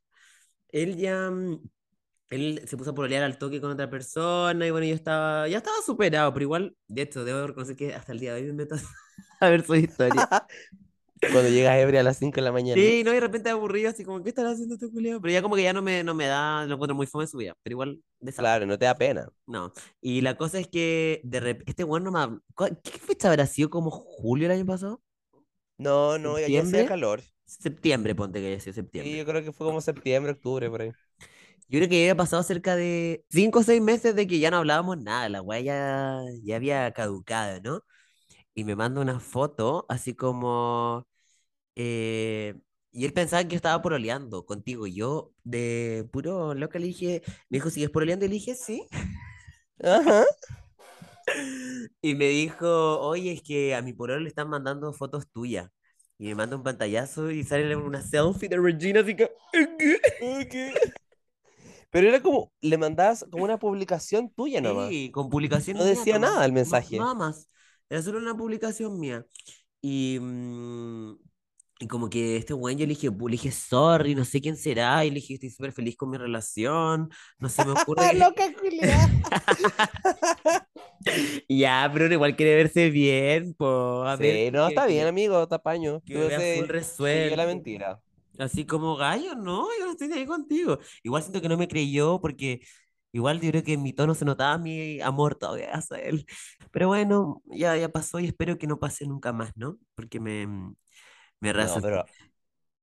él 0.70 0.96
ya, 0.96 1.30
mm, 1.30 1.62
él 2.30 2.62
se 2.66 2.76
puso 2.76 2.90
a 2.92 2.94
pololear 2.94 3.22
al 3.24 3.38
toque 3.38 3.60
con 3.60 3.70
otra 3.72 3.90
persona 3.90 4.66
y 4.66 4.70
bueno, 4.70 4.86
yo 4.86 4.94
estaba, 4.94 5.48
ya 5.48 5.58
estaba 5.58 5.76
superado, 5.84 6.32
pero 6.32 6.44
igual, 6.44 6.76
de 6.88 7.02
hecho, 7.02 7.24
debo 7.24 7.46
reconocer 7.46 7.76
que 7.76 7.94
hasta 7.94 8.12
el 8.12 8.20
día 8.20 8.34
de 8.34 8.42
hoy 8.42 8.46
me 8.48 8.52
meto 8.54 8.76
a 9.40 9.48
ver 9.50 9.64
su 9.66 9.74
historia. 9.74 10.28
Cuando 11.28 11.50
llegas 11.50 11.78
ebria 11.78 12.00
a 12.00 12.02
las 12.04 12.18
5 12.18 12.36
de 12.36 12.42
la 12.42 12.52
mañana. 12.52 12.84
Sí, 12.84 13.02
no, 13.04 13.10
y 13.10 13.14
de 13.14 13.20
repente 13.20 13.50
aburrido, 13.50 13.90
así 13.90 14.04
como, 14.04 14.22
¿qué 14.22 14.28
estará 14.28 14.50
haciendo 14.50 14.74
este 14.74 14.88
culiao? 14.90 15.20
Pero 15.20 15.32
ya 15.32 15.42
como 15.42 15.56
que 15.56 15.62
ya 15.64 15.72
no 15.72 15.82
me, 15.82 16.04
no 16.04 16.14
me 16.14 16.26
da, 16.26 16.64
lo 16.66 16.74
encuentro 16.74 16.94
muy 16.94 17.06
fome 17.06 17.26
su 17.26 17.38
vida, 17.38 17.54
pero 17.62 17.74
igual. 17.74 18.00
Claro, 18.34 18.66
no 18.66 18.78
te 18.78 18.86
da 18.86 18.96
pena. 18.96 19.30
No. 19.46 19.72
Y 20.00 20.20
la 20.20 20.36
cosa 20.36 20.58
es 20.60 20.68
que 20.68 21.20
de 21.24 21.40
rep- 21.42 21.62
este 21.66 21.84
weón 21.84 22.04
no 22.04 22.12
me... 22.12 22.20
ha- 22.20 22.38
¿cuál- 22.54 22.80
¿Qué 22.82 22.92
fecha 22.98 23.28
habrá 23.30 23.46
sido 23.46 23.70
como 23.70 23.90
julio 23.90 24.46
el 24.46 24.52
año 24.52 24.66
pasado? 24.66 25.02
No, 25.78 26.16
no, 26.18 26.38
ya 26.38 26.48
ya 26.48 26.62
hacía 26.62 26.84
calor. 26.84 27.22
Septiembre, 27.44 28.14
ponte 28.14 28.40
que 28.40 28.46
haya 28.48 28.60
sido 28.60 28.74
Sí, 28.92 29.16
septiembre. 29.16 29.16
yo 29.16 29.24
creo 29.26 29.42
que 29.42 29.52
fue 29.52 29.66
como 29.66 29.80
septiembre, 29.80 30.32
octubre, 30.32 30.68
por 30.70 30.82
ahí. 30.82 30.94
Yo 31.70 31.78
creo 31.78 31.88
que 31.88 32.02
había 32.02 32.16
pasado 32.16 32.42
cerca 32.42 32.76
de 32.76 33.24
cinco 33.30 33.60
o 33.60 33.64
seis 33.64 33.80
meses 33.82 34.16
de 34.16 34.26
que 34.26 34.40
ya 34.40 34.50
no 34.50 34.58
hablábamos 34.58 34.98
nada, 34.98 35.28
la 35.28 35.40
weá 35.42 35.60
ya, 35.60 36.20
ya 36.42 36.56
había 36.56 36.92
caducado, 36.92 37.60
¿no? 37.62 37.82
Y 38.54 38.64
me 38.64 38.76
manda 38.76 39.00
una 39.02 39.20
foto 39.20 39.86
así 39.88 40.14
como... 40.14 41.06
eh, 41.76 42.56
y 42.92 43.06
él 43.06 43.12
pensaba 43.14 43.44
que 43.48 43.56
estaba 43.56 43.82
pololeando 43.82 44.46
contigo. 44.46 44.86
Yo 44.88 45.32
de 45.44 46.08
puro 46.12 46.54
loca 46.54 46.78
le 46.80 46.86
dije, 46.88 47.22
me 47.50 47.58
dijo, 47.58 47.70
¿sigues 47.70 47.90
pololeando? 47.90 48.24
Y 48.26 48.28
le 48.28 48.34
dije, 48.34 48.54
sí. 48.56 48.86
Ajá. 49.84 50.24
Y 52.02 52.14
me 52.14 52.28
dijo, 52.28 53.00
oye, 53.00 53.32
es 53.32 53.42
que 53.42 53.74
a 53.74 53.82
mi 53.82 53.92
pololo 53.92 54.20
le 54.20 54.28
están 54.28 54.48
mandando 54.48 54.92
fotos 54.92 55.28
tuyas. 55.30 55.70
Y 56.18 56.26
me 56.28 56.34
manda 56.34 56.56
un 56.56 56.62
pantallazo 56.62 57.30
y 57.30 57.44
sale 57.44 57.74
una 57.76 58.02
selfie 58.02 58.48
de 58.48 58.58
Regina, 58.58 59.00
así 59.00 59.16
que... 59.16 59.30
Pero 61.90 62.08
era 62.08 62.22
como, 62.22 62.52
le 62.60 62.78
mandabas 62.78 63.26
como 63.30 63.44
una 63.44 63.58
publicación 63.58 64.30
tuya 64.34 64.60
nomás. 64.60 64.88
Sí, 64.90 65.10
con 65.12 65.28
publicación 65.30 65.76
No 65.78 65.84
mía 65.84 65.90
decía 65.90 66.18
nada 66.18 66.44
el 66.44 66.52
No, 66.52 66.54
mensaje. 66.54 66.96
nada 66.96 67.14
más. 67.14 67.48
Era 67.88 68.02
solo 68.02 68.18
una 68.18 68.36
publicación 68.36 68.98
mía. 69.00 69.26
Y, 69.82 70.18
mm, 70.20 71.12
y 71.80 71.88
como 71.88 72.10
que 72.10 72.36
este 72.36 72.54
weón 72.54 72.78
yo 72.78 72.86
le 72.86 72.90
dije, 72.94 73.08
le 73.10 73.30
dije, 73.32 73.50
sorry, 73.52 74.14
no 74.14 74.24
sé 74.24 74.40
quién 74.40 74.56
será. 74.56 75.04
Y 75.04 75.10
le 75.10 75.16
dije, 75.16 75.34
estoy 75.34 75.50
súper 75.50 75.72
feliz 75.72 75.96
con 75.96 76.10
mi 76.10 76.18
relación. 76.18 77.10
No 77.38 77.48
se 77.48 77.64
me 77.64 77.72
ocurre 77.72 78.08
¡Ah, 78.10 78.10
que... 78.10 78.18
loca 78.20 78.44
culiá! 78.58 78.98
Ya, 81.48 81.90
pero 81.92 82.12
igual 82.12 82.36
quiere 82.36 82.56
verse 82.56 82.90
bien, 82.90 83.54
pues, 83.54 83.70
a 84.08 84.16
ver, 84.16 84.42
Sí, 84.42 84.50
no, 84.52 84.66
que, 84.66 84.68
está 84.68 84.86
bien, 84.86 85.06
amigo, 85.06 85.46
tapaño. 85.48 86.02
que 86.04 86.12
Tú 86.12 86.26
vea 86.26 86.42
full 86.42 86.66
creyó 87.08 87.36
la 87.36 87.46
resuelto. 87.46 87.46
mentira. 87.46 88.02
Así 88.40 88.66
como 88.66 88.96
gallo, 88.96 89.34
no, 89.36 89.68
yo 89.78 89.86
no 89.86 89.92
estoy 89.92 90.08
de 90.08 90.14
ahí 90.16 90.26
contigo. 90.26 90.78
Igual 91.02 91.22
siento 91.22 91.40
que 91.42 91.48
no 91.48 91.56
me 91.58 91.68
creyó 91.68 92.20
porque 92.20 92.60
igual 93.12 93.40
yo 93.40 93.50
creo 93.50 93.64
que 93.64 93.74
en 93.74 93.82
mi 93.82 93.92
tono 93.92 94.14
se 94.14 94.24
notaba 94.24 94.58
mi 94.58 95.00
amor 95.00 95.34
todavía 95.36 95.72
hacia 95.74 95.98
él. 95.98 96.26
Pero 96.72 96.88
bueno, 96.88 97.42
ya, 97.46 97.76
ya 97.76 97.88
pasó 97.90 98.20
y 98.20 98.26
espero 98.26 98.58
que 98.58 98.66
no 98.66 98.78
pase 98.80 99.06
nunca 99.06 99.32
más, 99.32 99.52
¿no? 99.56 99.78
Porque 99.94 100.20
me, 100.20 100.46
me 101.40 101.52
No, 101.54 101.80
pero 101.80 102.04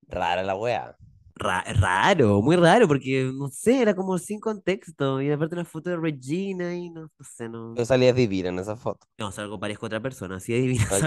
rara 0.07 0.43
la 0.43 0.55
wea. 0.55 0.97
Ra- 1.37 1.63
raro, 1.79 2.41
muy 2.41 2.55
raro, 2.55 2.87
porque 2.87 3.31
no 3.33 3.47
sé, 3.49 3.81
era 3.81 3.95
como 3.95 4.17
sin 4.17 4.39
contexto. 4.39 5.21
Y 5.21 5.31
aparte 5.31 5.55
una 5.55 5.65
foto 5.65 5.89
de 5.89 5.97
Regina 5.97 6.75
y 6.75 6.89
no, 6.89 7.01
no 7.03 7.25
sé, 7.35 7.49
no. 7.49 7.73
Tú 7.75 7.85
salías 7.85 8.15
divina 8.15 8.49
en 8.49 8.59
esa 8.59 8.75
foto. 8.75 9.07
No, 9.17 9.31
salgo 9.31 9.59
parezco 9.59 9.85
otra 9.85 10.01
persona, 10.01 10.37
así 10.37 10.53
No 10.53 10.57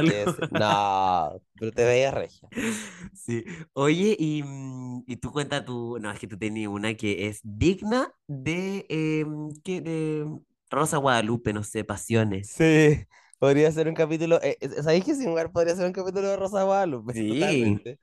que 0.03 0.25
decir- 0.27 0.49
No, 0.53 1.41
pero 1.55 1.73
te 1.73 1.85
veías 1.85 2.15
regia. 2.15 2.49
Sí. 3.15 3.45
Oye, 3.75 4.17
y, 4.19 4.43
mm, 4.43 5.05
y 5.07 5.17
tú 5.17 5.31
cuenta 5.33 5.65
tu. 5.65 5.99
No, 6.01 6.11
es 6.11 6.19
que 6.19 6.27
tú 6.27 6.39
tenías 6.39 6.71
una 6.71 6.95
que 6.95 7.27
es 7.29 7.41
digna 7.43 8.13
de. 8.27 8.87
eh, 8.89 9.25
¿qué? 9.65 9.81
De 9.81 10.27
Rosa 10.71 10.97
Guadalupe, 10.99 11.53
no 11.53 11.63
sé, 11.65 11.85
pasiones. 11.85 12.49
Sí, 12.51 13.05
podría 13.39 13.71
ser 13.73 13.89
un 13.89 13.95
capítulo. 13.95 14.41
eh, 14.43 14.57
eh, 14.61 14.69
¿sabéis 14.83 15.05
que 15.05 15.15
sin 15.15 15.27
lugar 15.27 15.51
podría 15.53 15.75
ser 15.77 15.87
un 15.87 15.93
capítulo 15.93 16.29
de 16.29 16.37
Rosa 16.37 16.63
Guadalupe? 16.63 17.13
Sí. 17.15 17.29
Totalmente. 17.41 17.99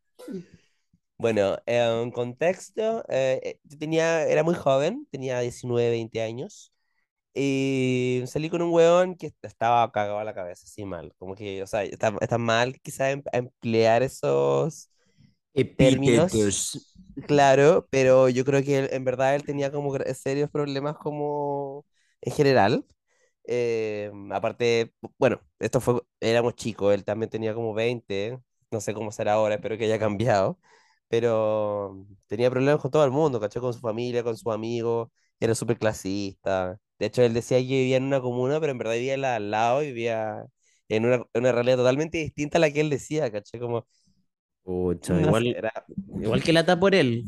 Bueno, 1.19 1.57
en 1.65 2.11
contexto, 2.11 3.03
eh, 3.09 3.39
eh, 3.43 3.59
yo 3.63 3.77
tenía, 3.79 4.23
era 4.27 4.43
muy 4.43 4.53
joven, 4.53 5.07
tenía 5.11 5.39
19 5.39 5.89
20 5.89 6.21
años, 6.21 6.71
y 7.33 8.23
salí 8.27 8.49
con 8.49 8.61
un 8.63 8.71
weón 8.73 9.15
que 9.15 9.33
estaba 9.43 9.91
cagado 9.91 10.19
a 10.19 10.25
la 10.25 10.33
cabeza, 10.35 10.65
así 10.65 10.85
mal, 10.85 11.13
como 11.17 11.35
que, 11.35 11.63
o 11.63 11.67
sea, 11.67 11.83
está, 11.83 12.13
está 12.21 12.37
mal 12.39 12.79
quizá 12.81 13.11
em- 13.11 13.23
emplear 13.33 14.03
esos 14.03 14.91
términos, 15.77 16.53
Epítetos. 16.53 16.99
claro, 17.27 17.87
pero 17.91 18.29
yo 18.29 18.45
creo 18.45 18.63
que 18.63 18.79
él- 18.79 18.89
en 18.91 19.03
verdad 19.05 19.35
él 19.35 19.43
tenía 19.43 19.71
como 19.71 19.95
serios 20.15 20.49
problemas 20.49 20.97
como 20.97 21.85
en 22.21 22.33
general. 22.33 22.85
Eh, 23.45 24.11
aparte, 24.31 24.93
bueno, 25.17 25.41
esto 25.59 25.81
fue, 25.81 26.01
éramos 26.19 26.55
chicos, 26.55 26.93
él 26.93 27.05
también 27.05 27.29
tenía 27.29 27.53
como 27.53 27.73
20 27.73 28.39
no 28.71 28.81
sé 28.81 28.93
cómo 28.93 29.11
será 29.11 29.33
ahora, 29.33 29.55
espero 29.55 29.77
que 29.77 29.85
haya 29.85 29.99
cambiado, 29.99 30.59
pero 31.07 32.05
tenía 32.27 32.49
problemas 32.51 32.81
con 32.81 32.91
todo 32.91 33.05
el 33.05 33.11
mundo, 33.11 33.39
¿cachai? 33.39 33.61
Con 33.61 33.73
su 33.73 33.79
familia, 33.79 34.23
con 34.23 34.37
sus 34.37 34.53
amigos, 34.53 35.09
era 35.39 35.55
súper 35.55 35.77
clasista. 35.79 36.79
De 36.99 37.05
hecho, 37.07 37.21
él 37.23 37.33
decía 37.33 37.57
que 37.59 37.63
vivía 37.65 37.97
en 37.97 38.03
una 38.05 38.21
comuna, 38.21 38.59
pero 38.59 38.71
en 38.71 38.77
verdad 38.79 38.93
vivía 38.95 39.13
en 39.15 39.21
la 39.21 39.35
al 39.35 39.51
lado 39.51 39.83
y 39.83 39.87
vivía 39.87 40.45
en 40.89 41.05
una, 41.05 41.15
en 41.17 41.25
una 41.35 41.51
realidad 41.51 41.77
totalmente 41.77 42.17
distinta 42.19 42.57
a 42.57 42.61
la 42.61 42.71
que 42.71 42.81
él 42.81 42.89
decía, 42.89 43.31
¿cachai? 43.31 43.59
Como, 43.59 43.87
Pucha, 44.63 45.19
no 45.19 45.33
sé, 45.33 45.43
igual, 45.43 45.47
era... 45.55 45.71
igual 46.21 46.43
que 46.43 46.53
lata 46.53 46.79
por 46.79 46.93
él. 46.95 47.25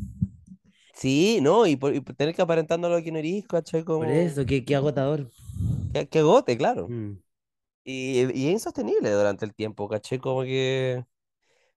Sí, 0.92 1.38
no, 1.40 1.66
y 1.66 1.76
por, 1.76 1.94
y 1.94 2.00
por 2.00 2.14
tener 2.16 2.34
que 2.34 2.42
aparentando 2.42 2.88
lo 2.88 3.02
que 3.02 3.10
no 3.12 3.18
eres, 3.18 3.46
¿cachai? 3.46 3.84
Por 3.96 4.08
Como, 4.08 4.10
eso, 4.10 4.44
qué, 4.46 4.64
qué 4.64 4.74
agotador. 4.76 5.30
que, 5.92 6.08
que 6.08 6.22
gote, 6.22 6.56
claro. 6.58 6.92
Mm. 6.92 7.22
Y, 7.84 8.20
y 8.38 8.48
es 8.48 8.52
insostenible 8.54 9.10
durante 9.12 9.44
el 9.46 9.54
tiempo, 9.54 9.88
¿cachai? 9.88 10.18
Como 10.18 10.42
que... 10.44 11.04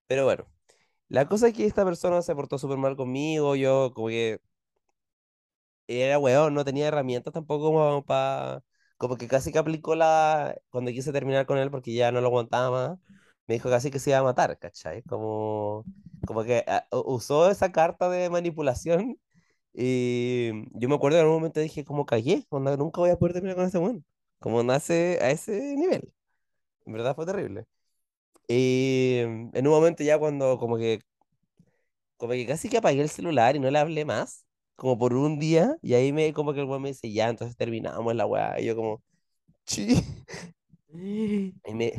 Pero 0.07 0.25
bueno, 0.25 0.47
la 1.13 1.27
cosa 1.27 1.47
es 1.49 1.53
que 1.55 1.65
esta 1.65 1.85
persona 1.85 2.21
se 2.23 2.35
portó 2.35 2.57
súper 2.57 2.77
mal 2.77 2.95
conmigo, 2.97 3.55
yo 3.55 3.93
como 3.93 4.07
que 4.09 4.39
era 5.87 6.17
weón, 6.19 6.53
no 6.53 6.65
tenía 6.65 6.87
herramientas 6.87 7.33
tampoco 7.33 7.65
como 7.71 8.03
para... 8.05 8.63
Como 8.97 9.17
que 9.17 9.27
casi 9.27 9.51
que 9.51 9.59
aplicó 9.59 9.95
la... 9.95 10.55
Cuando 10.69 10.91
quise 10.91 11.11
terminar 11.11 11.45
con 11.45 11.57
él 11.57 11.69
porque 11.71 11.93
ya 11.93 12.11
no 12.11 12.21
lo 12.21 12.27
aguantaba 12.27 12.89
más, 12.89 12.99
me 13.47 13.55
dijo 13.55 13.69
casi 13.69 13.91
que 13.91 13.99
se 13.99 14.11
iba 14.11 14.19
a 14.19 14.23
matar, 14.23 14.57
¿cachai? 14.57 15.03
Como, 15.03 15.85
como 16.25 16.43
que 16.43 16.63
ah, 16.67 16.87
usó 16.91 17.49
esa 17.49 17.71
carta 17.71 18.09
de 18.09 18.29
manipulación 18.29 19.17
y 19.73 20.51
yo 20.79 20.89
me 20.89 20.95
acuerdo 20.95 21.19
en 21.19 21.27
un 21.27 21.33
momento 21.33 21.59
dije 21.59 21.85
como 21.85 22.05
onda, 22.49 22.77
nunca 22.77 23.01
voy 23.01 23.09
a 23.11 23.17
poder 23.17 23.33
terminar 23.33 23.55
con 23.57 23.65
este 23.65 23.77
weón. 23.79 24.05
Como 24.39 24.63
nace 24.63 25.19
a 25.21 25.31
ese 25.31 25.75
nivel. 25.77 26.13
En 26.85 26.93
verdad 26.93 27.15
fue 27.15 27.25
terrible. 27.25 27.65
Y 28.47 29.17
en 29.19 29.67
un 29.67 29.73
momento 29.73 30.03
ya 30.03 30.19
cuando 30.19 30.57
como 30.59 30.77
que 30.77 30.99
como 32.17 32.33
que 32.33 32.45
casi 32.47 32.69
que 32.69 32.77
apagué 32.77 33.01
el 33.01 33.09
celular 33.09 33.55
y 33.55 33.59
no 33.59 33.69
le 33.71 33.79
hablé 33.79 34.05
más, 34.05 34.45
como 34.75 34.97
por 34.97 35.13
un 35.13 35.39
día, 35.39 35.77
y 35.81 35.93
ahí 35.93 36.13
me 36.13 36.33
como 36.33 36.53
que 36.53 36.61
el 36.61 36.65
weón 36.65 36.81
me 36.83 36.89
dice, 36.89 37.11
ya, 37.11 37.29
entonces 37.29 37.57
terminamos 37.57 38.15
la 38.15 38.25
weá, 38.25 38.59
y 38.59 38.65
yo 38.65 38.75
como, 38.75 39.03
sí, 39.65 40.03
y 40.89 41.73
me, 41.73 41.93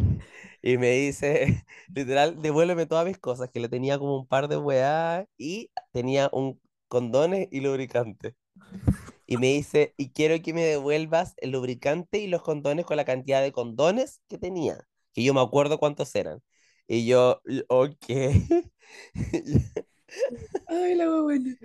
y 0.63 0.79
me 0.79 0.91
dice, 0.93 1.65
literal, 1.95 2.41
devuélveme 2.43 2.87
todas 2.87 3.07
mis 3.07 3.19
cosas, 3.19 3.51
que 3.51 3.61
le 3.61 3.69
tenía 3.69 3.99
como 3.99 4.19
un 4.19 4.27
par 4.27 4.49
de 4.49 4.57
weá, 4.57 5.27
y 5.39 5.71
tenía 5.93 6.31
un 6.33 6.61
condones 6.89 7.49
y 7.51 7.61
lubricante. 7.61 8.37
Y 9.27 9.39
me 9.39 9.49
dice, 9.49 9.95
y 9.97 10.11
quiero 10.11 10.41
que 10.43 10.55
me 10.55 10.65
devuelvas 10.65 11.35
el 11.39 11.51
lubricante 11.53 12.19
y 12.19 12.29
los 12.29 12.43
condones 12.43 12.87
con 12.87 12.97
la 12.97 13.05
cantidad 13.05 13.43
de 13.43 13.53
condones 13.53 14.21
que 14.29 14.39
tenía, 14.39 14.87
que 15.15 15.25
yo 15.25 15.35
me 15.35 15.41
acuerdo 15.41 15.79
cuántos 15.79 16.15
eran. 16.15 16.41
Y 16.87 17.07
yo, 17.07 17.41
ok. 17.69 17.97
Ay, 20.69 20.95
la 20.97 21.21
buena. 21.23 21.57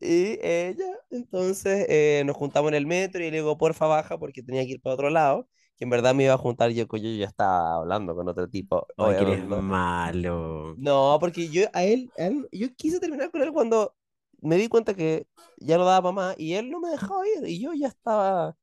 Y 0.00 0.38
ella, 0.42 0.84
entonces 1.10 1.86
eh, 1.88 2.22
nos 2.26 2.36
juntamos 2.36 2.68
en 2.70 2.74
el 2.74 2.86
metro 2.86 3.22
y 3.24 3.30
le 3.30 3.38
digo, 3.38 3.56
porfa, 3.56 3.86
baja 3.86 4.18
porque 4.18 4.42
tenía 4.42 4.64
que 4.64 4.72
ir 4.72 4.80
para 4.80 4.94
otro 4.94 5.10
lado. 5.10 5.48
Que 5.78 5.84
en 5.84 5.90
verdad 5.90 6.14
me 6.14 6.24
iba 6.24 6.34
a 6.34 6.38
juntar 6.38 6.70
yo 6.70 6.86
con 6.88 7.00
yo 7.00 7.10
ya 7.10 7.26
estaba 7.26 7.76
hablando 7.76 8.14
con 8.14 8.28
otro 8.28 8.48
tipo. 8.48 8.86
Que 8.96 9.04
eres 9.10 9.46
¿no? 9.46 9.60
malo. 9.60 10.74
No, 10.78 11.18
porque 11.20 11.48
yo 11.48 11.64
a 11.72 11.84
él, 11.84 12.10
a 12.18 12.26
él- 12.26 12.48
yo 12.52 12.68
quise 12.74 13.00
terminar 13.00 13.30
con 13.30 13.42
él 13.42 13.52
cuando 13.52 13.94
me 14.40 14.56
di 14.56 14.68
cuenta 14.68 14.94
que 14.94 15.26
ya 15.58 15.76
no 15.78 15.84
daba 15.84 16.02
para 16.02 16.12
más 16.12 16.38
y 16.38 16.54
él 16.54 16.70
no 16.70 16.80
me 16.80 16.90
dejaba 16.90 17.26
ir 17.28 17.46
y 17.46 17.60
yo 17.60 17.72
ya 17.74 17.88
estaba 17.88 18.56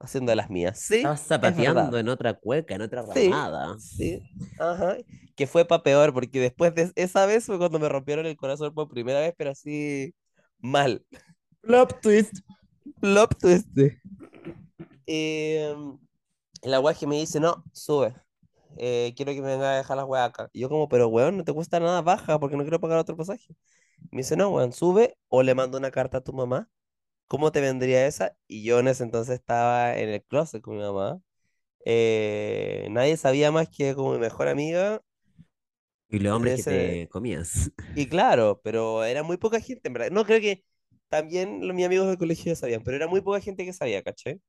haciendo 0.00 0.34
las 0.34 0.50
mías. 0.50 0.80
Sí, 0.80 0.96
Estabas 0.96 1.20
es 1.20 1.26
zapateando 1.28 1.98
en 1.98 2.08
otra 2.08 2.34
cueca, 2.34 2.74
en 2.74 2.82
otra 2.82 3.02
Sí, 3.04 3.30
ramada. 3.30 3.78
sí. 3.78 4.22
Ajá. 4.58 4.96
Que 5.36 5.46
fue 5.46 5.64
para 5.64 5.82
peor 5.82 6.12
porque 6.14 6.40
después 6.40 6.74
de 6.74 6.92
esa 6.96 7.26
vez 7.26 7.46
fue 7.46 7.58
cuando 7.58 7.78
me 7.78 7.88
rompieron 7.88 8.26
el 8.26 8.36
corazón 8.36 8.74
por 8.74 8.88
primera 8.88 9.20
vez, 9.20 9.34
pero 9.36 9.50
así 9.50 10.14
mal. 10.58 11.04
Plop 11.62 12.00
twist. 12.02 12.42
Plop 13.00 13.34
twist. 13.40 13.68
Eh, 15.06 15.74
la 16.62 16.80
weá 16.80 16.94
que 16.94 17.06
me 17.06 17.16
dice, 17.16 17.40
no, 17.40 17.64
sube. 17.72 18.14
Eh, 18.78 19.12
quiero 19.16 19.32
que 19.32 19.42
me 19.42 19.48
venga 19.48 19.72
a 19.74 19.76
dejar 19.78 19.96
las 19.96 20.06
weas 20.06 20.28
acá. 20.28 20.48
Y 20.52 20.60
yo 20.60 20.68
como, 20.68 20.88
pero 20.88 21.08
weón, 21.08 21.36
no 21.38 21.44
te 21.44 21.52
cuesta 21.52 21.80
nada, 21.80 22.02
baja 22.02 22.38
porque 22.40 22.56
no 22.56 22.62
quiero 22.64 22.80
pagar 22.80 22.98
otro 22.98 23.16
pasaje. 23.16 23.54
Me 24.10 24.18
dice, 24.18 24.36
no, 24.36 24.50
weón, 24.50 24.72
sube 24.72 25.16
o 25.28 25.42
le 25.42 25.54
mando 25.54 25.78
una 25.78 25.90
carta 25.90 26.18
a 26.18 26.20
tu 26.22 26.32
mamá. 26.32 26.68
¿Cómo 27.30 27.52
te 27.52 27.62
vendría 27.62 28.06
esa? 28.08 28.36
Y 28.48 28.64
yo 28.64 28.80
en 28.80 28.88
ese 28.88 29.04
entonces 29.04 29.36
estaba 29.36 29.96
en 29.98 30.08
el 30.10 30.24
closet 30.24 30.62
con 30.62 30.76
mi 30.76 30.82
mamá. 30.82 31.20
Eh, 31.86 32.88
nadie 32.90 33.16
sabía 33.18 33.52
más 33.52 33.68
que 33.70 33.94
como 33.94 34.12
mi 34.14 34.18
mejor 34.20 34.48
amiga. 34.48 35.02
Y 36.08 36.18
los 36.18 36.34
hombres 36.34 36.54
que 36.54 36.62
ese- 36.62 37.02
te 37.04 37.08
comías. 37.10 37.70
Y 37.94 38.08
claro, 38.08 38.60
pero 38.64 39.04
era 39.04 39.22
muy 39.22 39.36
poca 39.36 39.60
gente, 39.60 39.88
en 39.88 39.94
verdad. 39.94 40.10
No 40.12 40.24
creo 40.24 40.40
que 40.40 40.64
también 41.08 41.66
los, 41.66 41.74
mis 41.76 41.86
amigos 41.86 42.08
del 42.08 42.18
colegio 42.18 42.52
ya 42.52 42.56
sabían, 42.56 42.82
pero 42.84 42.96
era 42.96 43.08
muy 43.08 43.20
poca 43.20 43.40
gente 43.40 43.64
que 43.64 43.72
sabía, 43.72 44.02
¿cachai? 44.02 44.40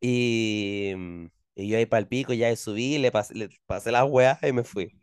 Y, 0.00 0.92
mm, 0.96 1.26
y 1.56 1.68
yo 1.68 1.78
ahí 1.78 1.86
para 1.86 2.00
el 2.00 2.08
pico 2.08 2.32
ya 2.34 2.54
subí, 2.56 2.98
le 2.98 3.10
pasé, 3.12 3.34
le 3.34 3.48
pasé 3.66 3.90
las 3.92 4.04
weas 4.08 4.38
y 4.42 4.52
me 4.52 4.64
fui. 4.64 4.94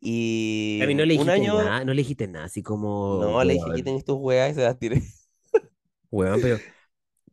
Y 0.00 0.80
A 0.80 0.86
mí 0.86 0.94
no 0.94 1.04
le 1.04 1.14
dijiste 1.14 1.46
año, 1.46 1.46
nada, 1.46 1.84
no 1.84 1.92
le 1.94 1.98
dijiste 2.02 2.26
nada, 2.28 2.46
así 2.46 2.62
como, 2.62 3.36
no, 3.36 3.44
le 3.44 3.54
dije 3.54 3.72
que 3.72 3.82
tenés 3.82 4.04
tus 4.04 4.16
weas 4.18 4.52
y 4.52 4.54
se 4.54 4.62
las 4.62 4.78
tiré. 4.78 5.02
Weón, 6.12 6.40
pero 6.40 6.58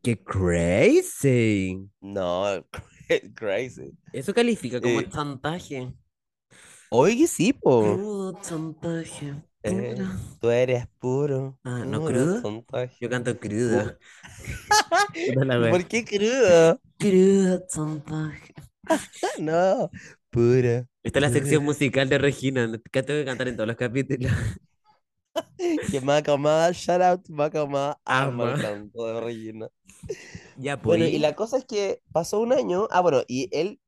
qué 0.03 0.17
crazy. 0.23 1.89
No, 2.01 2.65
crazy. 3.35 3.97
Eso 4.13 4.33
califica 4.33 4.81
como 4.81 5.01
Eh, 5.01 5.09
chantaje. 5.09 5.93
Oye, 6.91 7.17
que 7.17 7.27
sí, 7.27 7.53
po. 7.53 7.81
Crudo 7.81 8.33
chantaje. 8.41 9.35
Eh, 9.63 9.95
puro. 9.95 10.07
tú 10.39 10.49
eres 10.49 10.87
puro, 10.99 11.59
Ah, 11.63 11.83
¿no 11.85 12.03
crudo? 12.05 12.41
chantaje. 12.41 12.97
Yo 13.01 13.09
canto 13.09 13.37
crudo. 13.39 13.97
¿Por 15.71 15.85
qué 15.87 16.05
crudo? 16.05 16.79
Crudo 16.97 17.65
chantaje. 17.67 18.53
No, 19.39 19.89
puro. 20.29 20.87
Esta 21.03 21.19
es 21.19 21.21
la 21.21 21.29
sección 21.29 21.63
musical 21.63 22.09
de 22.09 22.17
Regina. 22.17 22.71
Que 22.91 23.03
tengo 23.03 23.19
que 23.21 23.25
cantar 23.25 23.47
en 23.47 23.55
todos 23.55 23.67
los 23.67 23.77
capítulos. 23.77 24.31
Que 25.89 26.01
Macamá, 26.01 26.71
shout 26.73 27.01
out 27.01 27.29
Macamá, 27.29 27.99
ama 28.05 28.45
el 28.45 28.53
Ama. 28.53 28.59
canto 28.59 29.05
de 29.07 29.21
Regina. 29.21 29.69
Ya, 30.55 30.81
Bueno, 30.81 31.05
y 31.05 31.17
pues. 31.17 31.19
la 31.19 31.35
cosa 31.35 31.57
es 31.57 31.65
que 31.65 32.01
pasó 32.11 32.39
un 32.39 32.53
año. 32.53 32.87
Ah, 32.91 33.01
bueno, 33.01 33.21
y 33.27 33.49
él, 33.57 33.79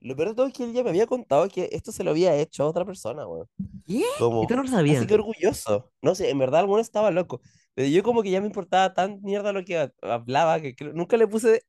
lo 0.00 0.16
peor 0.16 0.30
de 0.30 0.34
todo 0.36 0.46
es 0.46 0.52
que 0.54 0.64
él 0.64 0.72
ya 0.72 0.84
me 0.84 0.90
había 0.90 1.06
contado 1.06 1.48
que 1.48 1.68
esto 1.72 1.92
se 1.92 2.04
lo 2.04 2.10
había 2.12 2.34
hecho 2.36 2.64
a 2.64 2.68
otra 2.68 2.84
persona, 2.84 3.26
weón. 3.26 3.48
¿Qué? 3.86 4.04
Y 4.40 4.46
Como, 4.46 4.46
tú 4.46 4.56
no 4.56 4.62
lo 4.62 4.68
así 4.86 5.06
sabías. 5.06 5.06
que 5.06 5.14
orgulloso. 5.14 5.92
No 6.02 6.14
sé, 6.14 6.30
en 6.30 6.38
verdad 6.38 6.60
alguno 6.60 6.80
estaba 6.80 7.10
loco. 7.10 7.40
Pero 7.74 7.88
yo 7.88 8.02
como 8.02 8.22
que 8.22 8.30
ya 8.30 8.40
me 8.40 8.46
importaba 8.48 8.94
tan 8.94 9.20
mierda 9.22 9.52
lo 9.52 9.64
que 9.64 9.78
ha- 9.78 9.92
hablaba 10.02 10.60
que 10.60 10.74
nunca 10.94 11.16
le 11.16 11.28
puse 11.28 11.62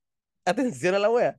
atención 0.46 0.96
a 0.96 1.00
la 1.00 1.10
wea. 1.10 1.38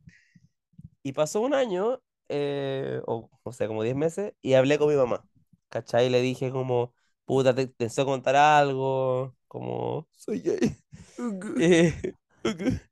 Y 1.02 1.12
pasó 1.12 1.40
un 1.40 1.54
año, 1.54 2.00
eh, 2.28 3.00
o 3.06 3.30
no 3.44 3.52
sé, 3.52 3.66
como 3.66 3.82
10 3.82 3.96
meses, 3.96 4.34
y 4.42 4.54
hablé 4.54 4.78
con 4.78 4.88
mi 4.88 4.96
mamá. 4.96 5.24
¿Cachai? 5.68 6.06
Y 6.06 6.10
le 6.10 6.20
dije 6.22 6.50
como, 6.50 6.94
puta, 7.28 7.54
te, 7.54 7.68
te 7.68 7.84
deseo 7.84 8.06
contar 8.06 8.36
algo, 8.36 9.36
como, 9.48 10.08
soy 10.12 10.40
gay. 10.40 10.76
Eh, 11.58 11.94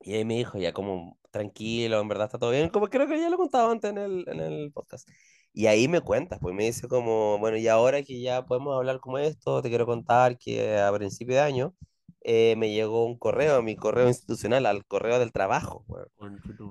Y 0.00 0.14
ahí 0.14 0.24
me 0.24 0.34
dijo, 0.36 0.58
ya 0.58 0.72
como, 0.72 1.18
tranquilo, 1.30 2.00
en 2.00 2.08
verdad 2.08 2.26
está 2.26 2.38
todo 2.38 2.50
bien, 2.52 2.68
como 2.70 2.88
creo 2.88 3.08
que 3.08 3.20
ya 3.20 3.28
lo 3.28 3.36
contaba 3.36 3.72
antes 3.72 3.90
en 3.90 3.98
el, 3.98 4.24
en 4.28 4.40
el 4.40 4.72
podcast. 4.72 5.08
Y 5.52 5.66
ahí 5.66 5.88
me 5.88 6.00
cuentas, 6.00 6.38
pues 6.40 6.54
me 6.54 6.64
dice 6.64 6.86
como, 6.88 7.38
bueno, 7.38 7.56
y 7.56 7.66
ahora 7.68 8.02
que 8.02 8.20
ya 8.20 8.46
podemos 8.46 8.76
hablar 8.76 9.00
como 9.00 9.18
esto, 9.18 9.62
te 9.62 9.68
quiero 9.68 9.86
contar 9.86 10.38
que 10.38 10.78
a 10.78 10.92
principio 10.92 11.34
de 11.34 11.40
año 11.40 11.74
eh, 12.22 12.54
me 12.56 12.72
llegó 12.72 13.04
un 13.06 13.18
correo, 13.18 13.56
a 13.56 13.62
mi 13.62 13.76
correo 13.76 14.06
institucional, 14.08 14.66
al 14.66 14.84
correo 14.86 15.18
del 15.18 15.32
trabajo, 15.32 15.84
weón. 15.88 16.08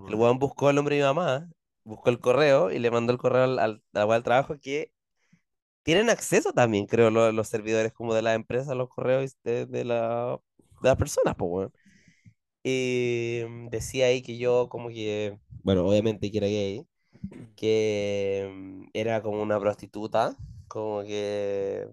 El 0.06 0.16
weón 0.16 0.40
buscó 0.40 0.70
el 0.70 0.76
nombre 0.78 0.96
de 0.96 1.02
mi 1.02 1.08
mamá, 1.08 1.50
buscó 1.84 2.10
el 2.10 2.20
correo 2.20 2.72
y 2.72 2.80
le 2.80 2.92
mandó 2.92 3.14
el 3.14 3.20
correo 3.20 3.44
al, 3.46 3.60
al, 3.60 3.84
a 3.94 4.00
la 4.00 4.06
weá 4.06 4.16
del 4.18 4.24
trabajo 4.24 4.56
que 4.62 4.92
tienen 5.86 6.12
acceso 6.12 6.54
también, 6.54 6.88
creo, 6.88 7.12
lo- 7.12 7.32
los, 7.34 7.50
servidores 7.50 7.94
como 7.94 8.16
de 8.16 8.24
las 8.24 8.36
empresas, 8.38 8.78
los 8.78 8.90
correos 8.90 9.38
de, 9.46 9.68
de, 9.68 9.86
la, 9.86 10.40
de 10.84 10.90
las 10.90 10.98
personas, 10.98 11.36
pues, 11.38 11.50
weón. 11.52 11.74
Y 12.64 13.42
mm, 13.48 13.70
decía 13.70 14.08
ahí 14.08 14.22
que 14.22 14.38
yo 14.38 14.70
como 14.70 14.90
que, 14.90 15.40
bueno, 15.64 15.86
obviamente 15.88 16.32
que 16.32 16.38
era 16.40 16.48
gay, 16.48 16.88
que 17.56 18.50
mm, 18.54 18.86
era 18.94 19.22
como 19.24 19.42
una 19.44 19.60
prostituta, 19.60 20.38
como 20.68 21.04
que 21.04 21.88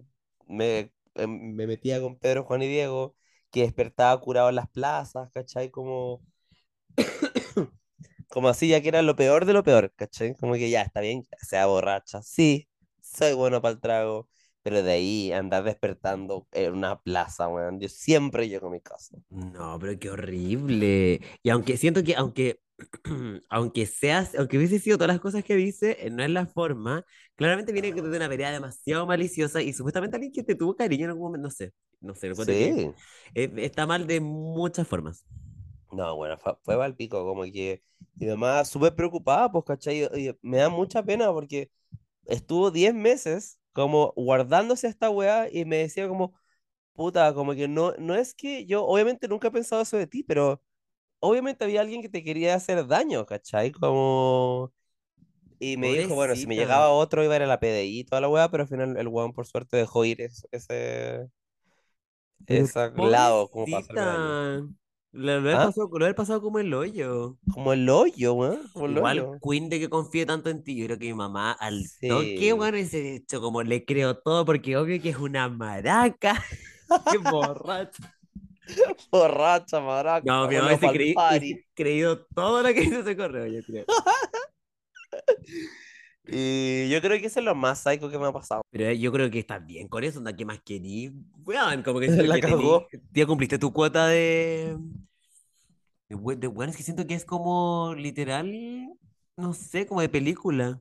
me, 0.47 0.91
em, 1.15 1.53
me 1.55 1.67
metía 1.67 2.01
con 2.01 2.17
Pedro, 2.19 2.43
Juan 2.45 2.63
y 2.63 2.67
Diego, 2.67 3.15
que 3.51 3.61
despertaba 3.63 4.19
curado 4.21 4.49
en 4.49 4.55
las 4.55 4.69
plazas, 4.69 5.31
¿cachai? 5.33 5.71
Como, 5.71 6.21
como 8.29 8.49
así, 8.49 8.67
ya 8.69 8.81
que 8.81 8.89
era 8.89 9.01
lo 9.01 9.15
peor 9.15 9.45
de 9.45 9.53
lo 9.53 9.63
peor, 9.63 9.93
¿cachai? 9.95 10.35
Como 10.35 10.53
que 10.55 10.69
ya, 10.69 10.81
está 10.81 11.01
bien, 11.01 11.23
sea 11.41 11.65
borracha, 11.67 12.21
sí, 12.21 12.67
soy 13.15 13.33
bueno 13.33 13.61
para 13.61 13.73
el 13.75 13.81
trago, 13.81 14.29
pero 14.61 14.83
de 14.83 14.91
ahí 14.93 15.31
andar 15.33 15.63
despertando 15.63 16.47
en 16.51 16.73
una 16.73 17.01
plaza, 17.01 17.47
weón, 17.49 17.79
yo 17.79 17.89
siempre 17.89 18.47
llego 18.49 18.67
a 18.67 18.71
mi 18.71 18.81
casa. 18.81 19.17
No, 19.29 19.79
pero 19.79 19.97
qué 19.99 20.09
horrible. 20.11 21.21
Y 21.41 21.49
aunque 21.49 21.75
siento 21.77 22.03
que, 22.03 22.15
aunque, 22.15 22.59
aunque 23.49 23.85
seas, 23.87 24.35
aunque 24.35 24.57
hubiese 24.57 24.79
sido 24.79 24.97
todas 24.97 25.07
las 25.09 25.19
cosas 25.21 25.43
que 25.43 25.55
dice, 25.55 25.97
eh, 25.99 26.11
no 26.11 26.23
es 26.23 26.29
la 26.29 26.45
forma, 26.45 27.03
claramente 27.35 27.71
viene 27.71 27.91
de 27.93 28.01
una 28.17 28.29
pelea 28.29 28.51
demasiado 28.51 29.07
maliciosa 29.07 29.61
y 29.63 29.73
supuestamente 29.73 30.17
alguien 30.17 30.31
que 30.33 30.43
te 30.43 30.53
tuvo 30.55 30.75
cariño 30.75 31.05
en 31.05 31.09
algún 31.11 31.23
momento, 31.27 31.47
no 31.47 31.51
sé, 31.51 31.73
no 32.01 32.13
sé, 32.15 32.35
que 32.45 32.75
Sí. 32.75 32.93
eh, 33.35 33.51
está 33.57 33.87
mal 33.87 34.05
de 34.07 34.19
muchas 34.21 34.87
formas. 34.87 35.25
No, 35.91 36.15
bueno, 36.15 36.37
fue, 36.39 36.55
fue 36.63 36.75
como 37.09 37.43
que 37.43 37.83
mi 38.15 38.27
mamá 38.27 38.65
súper 38.65 38.95
preocupada, 38.95 39.51
pues, 39.51 39.63
¿cachai? 39.65 40.09
Y 40.15 40.29
y 40.29 40.37
me 40.41 40.57
da 40.57 40.69
mucha 40.69 41.03
pena 41.03 41.31
porque 41.31 41.69
estuvo 42.25 42.71
10 42.71 42.93
meses 42.93 43.59
como 43.73 44.13
guardándose 44.15 44.87
esta 44.87 45.09
weá 45.09 45.49
y 45.51 45.65
me 45.65 45.77
decía 45.77 46.07
como, 46.07 46.33
puta, 46.93 47.33
como 47.33 47.53
que 47.55 47.67
no, 47.67 47.93
no 47.99 48.15
es 48.15 48.33
que 48.35 48.65
yo, 48.65 48.85
obviamente 48.85 49.27
nunca 49.27 49.49
he 49.49 49.51
pensado 49.51 49.81
eso 49.83 49.97
de 49.97 50.07
ti, 50.07 50.23
pero 50.23 50.61
obviamente 51.19 51.65
había 51.65 51.81
alguien 51.81 52.01
que 52.01 52.09
te 52.09 52.23
quería 52.23 52.55
hacer 52.55 52.87
daño, 52.87 53.25
¿cachai? 53.25 53.71
Como... 53.71 54.73
Y 55.59 55.77
me 55.77 55.89
dijo, 55.89 56.15
bueno, 56.15 56.35
si 56.35 56.47
me 56.47 56.55
llegaba 56.57 56.89
otro 56.89 57.23
iba 57.23 57.33
a 57.33 57.37
ir 57.37 57.43
a 57.43 57.47
la 57.47 57.59
PDI 57.59 57.99
y 58.01 58.03
toda 58.05 58.21
la 58.21 58.29
weá, 58.29 58.49
pero 58.51 58.63
al 58.63 58.69
final 58.69 58.97
el 58.97 59.07
weón 59.07 59.33
por 59.33 59.47
suerte 59.47 59.77
dejó 59.77 60.05
ir 60.05 60.21
es- 60.21 60.47
ese, 60.51 61.29
ese 62.47 62.73
lado 62.95 63.49
como 63.49 63.67
para. 63.67 64.19
Lo, 65.13 65.25
lo 65.25 65.31
haber 65.49 65.55
¿Ah? 65.55 65.65
pasado, 65.67 65.89
lo 65.91 66.05
haber 66.05 66.15
pasado 66.15 66.41
como 66.41 66.57
el 66.59 66.73
hoyo. 66.73 67.37
Como 67.53 67.71
el 67.73 67.87
hoyo, 67.87 68.33
weón, 68.33 68.61
Igual, 68.75 69.19
hoyo. 69.19 69.39
Queen 69.47 69.69
de 69.69 69.79
que 69.79 69.89
confíe 69.89 70.25
tanto 70.25 70.49
en 70.49 70.63
ti. 70.63 70.75
Yo 70.75 70.85
creo 70.87 70.97
que 70.97 71.05
mi 71.05 71.13
mamá 71.13 71.51
al 71.53 71.83
toque, 72.01 72.37
Sí. 72.39 72.51
bueno, 72.51 72.77
ese 72.77 73.15
hecho 73.17 73.39
como 73.39 73.61
le 73.61 73.85
creo 73.85 74.17
todo 74.17 74.43
porque 74.43 74.75
obvio 74.75 74.99
que 75.01 75.09
es 75.09 75.17
una 75.17 75.47
maraca. 75.49 76.43
Qué 77.11 77.17
borracha. 77.19 78.15
Borracha, 79.11 79.81
maraca, 79.81 80.23
No, 80.25 80.47
mi 80.47 80.55
mamá 80.55 80.77
pa'l 80.79 80.93
creí- 80.93 81.65
creído 81.75 82.25
todo 82.33 82.63
lo 82.63 82.73
que 82.73 82.81
hizo 82.83 82.99
ese 83.01 83.15
correo, 83.17 83.45
yo 83.47 83.61
creo. 83.63 83.85
Y 86.25 86.89
yo 86.89 87.01
creo 87.01 87.19
que 87.19 87.27
eso 87.27 87.39
es 87.39 87.45
lo 87.45 87.53
más 87.55 87.79
psycho 87.79 88.09
que 88.09 88.17
me 88.17 88.27
ha 88.27 88.31
pasado. 88.31 88.61
Pero 88.71 88.85
eh, 88.85 88.97
yo 88.99 89.11
creo 89.11 89.29
que 89.29 89.39
estás 89.39 89.65
bien 89.65 89.87
con 89.87 90.03
eso, 90.03 90.19
anda, 90.19 90.35
¿qué 90.35 90.45
más 90.45 90.61
querís? 90.61 91.11
Weón, 91.45 91.83
como 91.83 91.99
que 91.99 92.07
La 92.23 92.39
cagó. 92.39 92.87
ya 93.13 93.25
cumpliste 93.25 93.57
tu 93.59 93.73
cuota 93.73 94.07
de... 94.07 94.77
De, 96.09 96.35
de 96.35 96.65
es 96.69 96.77
que 96.77 96.83
siento 96.83 97.07
que 97.07 97.15
es 97.15 97.25
como 97.25 97.93
literal, 97.97 98.51
no 99.37 99.53
sé, 99.53 99.87
como 99.87 100.01
de 100.01 100.09
película. 100.09 100.79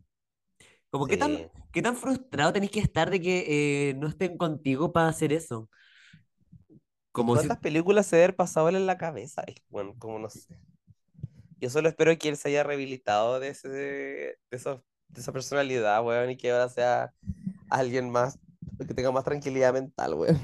Como 0.91 1.07
qué 1.07 1.17
tan, 1.17 1.33
Sí. 1.37 1.47
qué 1.73 1.83
tan 1.83 1.97
frustrado 1.97 2.53
tenés 2.53 2.71
que 2.71 2.81
estar 2.81 3.11
de 3.11 3.21
que 3.21 3.91
eh, 3.91 3.95
no 3.95 4.09
estén 4.09 4.37
contigo 4.37 4.93
para 4.93 5.09
hacer 5.09 5.33
eso. 5.33 5.71
¿Y 6.69 6.79
Como 7.13 7.37
si... 7.37 7.47
cuántas 7.47 7.59
películas 7.59 8.07
se 8.07 8.17
debe 8.17 8.25
haber 8.25 8.37
pasado 8.37 8.69
en 8.69 8.87
la 8.87 8.99
cabeza? 8.99 9.43
Bueno, 9.69 9.95
como 9.99 10.19
no 10.19 10.29
sé. 10.31 10.59
Yo 11.61 11.71
solo 11.71 11.89
espero 11.89 12.17
que 12.19 12.29
él 12.29 12.37
se 12.37 12.49
haya 12.49 12.65
rehabilitado 12.65 13.39
de, 13.41 13.49
ese, 13.49 13.69
de, 13.69 14.39
esos- 14.51 14.81
de 15.13 15.21
esa 15.21 15.33
personalidad, 15.33 16.05
weón, 16.05 16.31
y 16.31 16.37
que 16.37 16.51
ahora 16.53 16.69
sea 16.69 17.15
alguien 17.69 18.11
más, 18.11 18.39
que 18.79 18.95
tenga 18.95 19.13
más 19.13 19.25
tranquilidad 19.25 19.73
mental, 19.75 20.15
weón. 20.15 20.41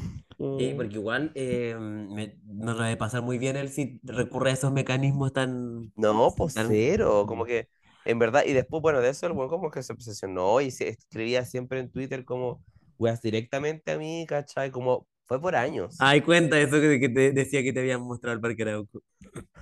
Sí, 0.57 0.75
porque 0.75 0.97
igual 0.97 1.31
eh, 1.37 1.77
me- 1.79 2.37
no 2.45 2.73
lo 2.75 2.83
debe 2.83 2.97
pasar 2.97 3.23
muy 3.23 3.39
bien 3.39 3.57
él 3.57 3.69
si 3.71 4.01
recurre 4.03 4.51
a 4.51 4.55
esos 4.55 4.73
mecanismos 4.73 5.33
tan, 5.33 5.93
No, 5.97 6.35
pues 6.37 6.55
tan... 6.55 6.67
cero, 6.67 7.25
como 7.27 7.45
que 7.45 7.69
en 8.05 8.19
verdad, 8.19 8.45
y 8.47 8.53
después, 8.53 8.81
bueno, 8.83 9.01
de 9.01 9.11
eso 9.11 9.27
el 9.27 9.33
weón 9.33 9.49
como 9.51 9.71
que 9.71 9.83
se 9.83 9.93
obsesionó 9.93 10.61
y 10.61 10.71
se 10.71 10.89
escribía 10.89 11.45
siempre 11.45 11.81
en 11.81 11.91
Twitter 11.91 12.25
como, 12.25 12.63
weas 12.99 13.21
directamente 13.21 13.91
a 13.93 13.99
mí, 13.99 14.25
¿cachai? 14.29 14.71
Como, 14.71 15.07
fue 15.29 15.41
por 15.41 15.55
años. 15.55 15.97
Ay, 16.01 16.23
cuenta 16.23 16.59
eso 16.59 16.81
que, 16.81 16.99
que 16.99 17.09
te 17.11 17.33
decía 17.33 17.63
que 17.63 17.73
te 17.73 17.81
habían 17.81 18.01
mostrado 18.01 18.35
el 18.35 18.41
Parque 18.41 18.63
Arauco. 18.63 19.03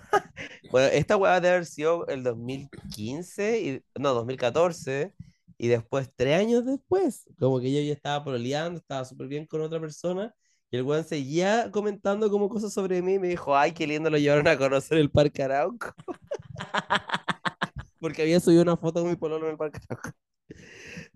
Bueno, 0.70 0.88
esta 0.88 1.16
wea 1.16 1.40
debe 1.40 1.54
haber 1.54 1.66
sido 1.66 2.06
el 2.08 2.22
2015, 2.22 3.60
y, 3.60 3.82
no, 3.98 4.14
2014, 4.14 5.12
y 5.58 5.68
después, 5.68 6.10
tres 6.14 6.38
años 6.38 6.66
después, 6.66 7.24
como 7.38 7.60
que 7.60 7.72
yo 7.72 7.80
ya 7.80 7.92
estaba 7.92 8.24
pololeando, 8.24 8.78
estaba 8.78 9.04
súper 9.04 9.28
bien 9.28 9.46
con 9.46 9.60
otra 9.60 9.80
persona, 9.80 10.34
y 10.70 10.76
el 10.76 10.82
weón 10.82 11.04
seguía 11.04 11.70
comentando 11.70 12.30
como 12.30 12.48
cosas 12.48 12.72
sobre 12.72 13.00
mí, 13.00 13.14
y 13.14 13.18
me 13.18 13.28
dijo, 13.28 13.56
ay, 13.56 13.72
qué 13.72 13.86
lindo 13.86 14.10
lo 14.10 14.18
llevaron 14.18 14.48
a 14.48 14.58
conocer 14.58 14.98
el 14.98 15.10
Parque 15.10 15.44
Arauco. 15.44 15.94
Porque 18.00 18.22
había 18.22 18.40
subido 18.40 18.62
una 18.62 18.76
foto 18.76 19.02
de 19.02 19.08
mi 19.08 19.16
pololo 19.16 19.46
en 19.46 19.52
el 19.52 19.58
Parque 19.58 19.80
Arauco. 19.88 20.10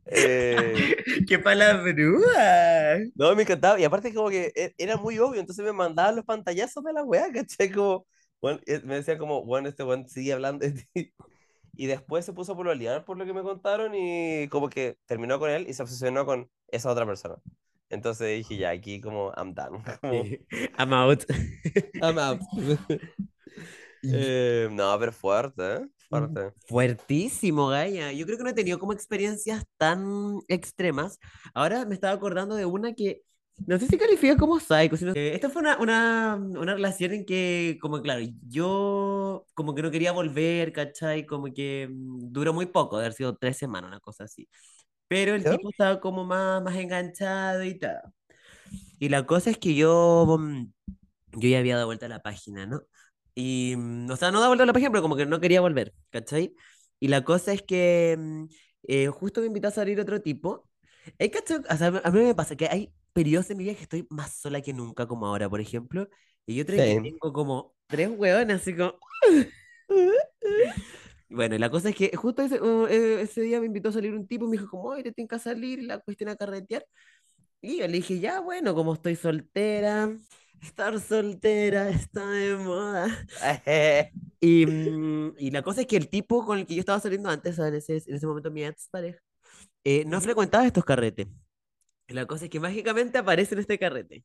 Eh, 0.07 0.95
¡Qué 1.28 1.38
palabrúa! 1.38 2.99
no, 3.14 3.34
me 3.34 3.43
encantaba. 3.43 3.78
Y 3.78 3.84
aparte 3.84 4.12
como 4.14 4.28
que 4.30 4.53
e- 4.55 4.74
era 4.78 4.97
muy 4.97 5.18
obvio, 5.18 5.41
entonces 5.41 5.64
me 5.64 5.72
mandaban 5.72 6.16
los 6.16 6.24
pantallazos 6.24 6.82
de 6.84 6.93
la 6.93 7.03
weá, 7.05 7.30
¿cachai? 7.32 7.70
Como, 7.70 8.07
bueno, 8.41 8.61
eh, 8.66 8.80
me 8.84 8.97
decía 8.97 9.18
como, 9.18 9.45
bueno, 9.45 9.68
este 9.68 9.84
weón 9.84 10.09
sigue 10.09 10.32
hablando 10.32 10.66
de 10.66 10.72
ti. 10.72 11.14
Y 11.76 11.86
después 11.86 12.24
se 12.26 12.32
puso 12.32 12.53
a 12.53 12.57
pololear 12.57 13.05
por 13.05 13.16
lo 13.16 13.24
que 13.24 13.32
me 13.32 13.43
contaron 13.43 13.95
y 13.95 14.49
como 14.49 14.68
que 14.68 14.99
terminó 15.07 15.38
con 15.38 15.51
él 15.51 15.66
y 15.68 15.74
se 15.74 15.82
obsesionó 15.82 16.26
con 16.26 16.51
esa 16.68 16.91
otra 16.91 17.07
persona. 17.07 17.36
Entonces 17.88 18.28
dije, 18.38 18.57
ya, 18.59 18.70
aquí 18.70 19.01
como, 19.01 19.32
I'm 19.36 19.55
done. 19.55 19.82
Como, 20.01 20.24
I'm 20.78 20.93
out. 20.93 21.24
I'm 22.01 22.18
out. 22.18 22.41
Eh, 24.12 24.68
no, 24.72 24.99
pero 24.99 25.12
fuerte, 25.12 25.74
¿eh? 25.76 25.86
Fuerte. 26.11 26.52
Fuertísimo, 26.66 27.68
Gaia. 27.68 28.12
Yo 28.12 28.26
creo 28.26 28.36
que 28.36 28.44
no 28.44 28.50
he 28.50 28.54
tenido 28.54 28.78
como 28.78 28.92
experiencias 28.92 29.64
tan 29.78 30.40
extremas. 30.48 31.18
Ahora 31.54 31.86
me 31.86 31.94
estaba 31.94 32.12
acordando 32.12 32.56
de 32.56 32.66
una 32.66 32.94
que 32.94 33.22
no 33.66 33.78
sé 33.78 33.86
si 33.86 33.98
califica 33.98 34.36
como 34.36 34.58
psycho. 34.58 34.96
Sino... 34.96 35.12
eh, 35.14 35.34
esta 35.34 35.50
fue 35.50 35.62
una, 35.62 35.78
una, 35.78 36.36
una 36.36 36.74
relación 36.74 37.12
en 37.12 37.24
que, 37.24 37.78
como 37.80 38.00
claro, 38.02 38.24
yo 38.48 39.46
como 39.54 39.74
que 39.74 39.82
no 39.82 39.90
quería 39.90 40.12
volver, 40.12 40.72
¿cachai? 40.72 41.26
Como 41.26 41.52
que 41.52 41.88
mm, 41.90 42.32
duró 42.32 42.52
muy 42.52 42.66
poco, 42.66 42.98
de 42.98 43.04
haber 43.04 43.12
sido 43.14 43.36
tres 43.36 43.56
semanas, 43.56 43.88
una 43.88 44.00
cosa 44.00 44.24
así. 44.24 44.48
Pero 45.08 45.34
el 45.34 45.44
¿Ya? 45.44 45.52
tipo 45.52 45.70
estaba 45.70 46.00
como 46.00 46.24
más, 46.24 46.62
más 46.62 46.76
enganchado 46.76 47.62
y 47.64 47.78
tal. 47.78 48.00
Y 48.98 49.08
la 49.08 49.26
cosa 49.26 49.50
es 49.50 49.58
que 49.58 49.74
yo, 49.74 50.36
mm, 50.38 50.72
yo 51.38 51.48
ya 51.48 51.58
había 51.58 51.74
dado 51.76 51.86
vuelta 51.86 52.06
a 52.06 52.08
la 52.08 52.22
página, 52.22 52.66
¿no? 52.66 52.82
Y, 53.35 53.74
mm, 53.76 54.11
o 54.11 54.16
sea, 54.16 54.31
no 54.31 54.39
dado 54.41 54.51
vuelta 54.51 54.64
a 54.64 54.66
la 54.66 54.72
página, 54.72 54.91
pero 54.91 55.03
como 55.03 55.16
que 55.16 55.26
no 55.26 55.41
quería 55.41 55.61
volver, 55.61 55.95
¿cachai? 56.11 56.55
Y 56.99 57.09
la 57.09 57.24
cosa 57.24 57.53
es 57.53 57.62
que 57.62 58.16
mm, 58.18 58.45
eh, 58.85 59.07
justo 59.09 59.41
me 59.41 59.47
invitó 59.49 59.68
a 59.68 59.70
salir 59.70 60.01
otro 60.01 60.20
tipo. 60.22 60.68
Hay 61.18 61.31
cachai- 61.31 61.64
o 61.70 61.76
sea, 61.76 61.89
a 62.05 62.11
mí 62.11 62.20
me 62.20 62.35
pasa 62.35 62.57
que 62.57 62.66
hay 62.68 62.93
periodos 63.12 63.51
en 63.51 63.59
mi 63.59 63.64
vida 63.64 63.74
que 63.74 63.83
estoy 63.83 64.07
más 64.11 64.35
sola 64.35 64.61
que 64.61 64.72
nunca, 64.72 65.07
como 65.07 65.26
ahora, 65.26 65.49
por 65.49 65.61
ejemplo. 65.61 66.09
Y 66.47 66.57
yo 66.57 66.64
que 66.66 66.72
Same. 66.76 67.03
tengo 67.03 67.33
como 67.33 67.74
tres 67.87 68.11
hueones, 68.11 68.61
así 68.62 68.76
como... 68.76 68.95
Bueno, 71.28 71.57
la 71.59 71.70
cosa 71.70 71.91
es 71.91 71.97
que 71.97 72.16
justo 72.16 72.43
ese, 72.43 72.61
uh, 72.61 72.87
eh, 72.89 73.22
ese 73.22 73.43
día 73.43 73.61
me 73.61 73.66
invitó 73.66 73.91
a 73.91 73.93
salir 73.93 74.12
un 74.14 74.26
tipo 74.26 74.47
y 74.47 74.49
me 74.49 74.57
dijo 74.57 74.68
como, 74.70 74.85
oye, 74.89 75.03
te 75.05 75.12
tienes 75.12 75.31
que 75.31 75.39
salir, 75.39 75.83
la 75.85 75.99
cuestión 76.01 76.28
a 76.31 76.37
carretear. 76.37 76.85
Y 77.61 77.78
yo 77.78 77.87
le 77.89 77.95
dije, 77.95 78.20
ya, 78.20 78.41
bueno, 78.41 78.74
como 78.74 78.95
estoy 78.95 79.16
soltera, 79.16 80.11
estar 80.62 80.98
soltera 81.00 81.90
está 81.90 82.28
de 82.30 82.56
moda. 82.56 83.08
Y, 84.42 84.64
mm, 84.64 85.34
y 85.36 85.50
la 85.50 85.61
cosa 85.61 85.82
es 85.82 85.86
que 85.86 85.98
el 85.98 86.08
tipo 86.08 86.46
con 86.46 86.58
el 86.58 86.66
que 86.66 86.74
yo 86.74 86.80
estaba 86.80 86.98
saliendo 86.98 87.28
antes, 87.28 87.58
en 87.58 87.74
ese, 87.74 87.96
en 88.06 88.14
ese 88.14 88.26
momento 88.26 88.50
mi 88.50 88.64
ex 88.64 88.88
pareja, 88.90 89.18
eh, 89.84 90.04
no 90.06 90.18
frecuentaba 90.22 90.66
estos 90.66 90.82
carretes. 90.82 91.26
Y 92.08 92.14
la 92.14 92.24
cosa 92.24 92.44
es 92.46 92.50
que 92.50 92.58
mágicamente 92.58 93.18
aparece 93.18 93.54
en 93.54 93.61
este 93.61 93.78
carrete. 93.78 94.24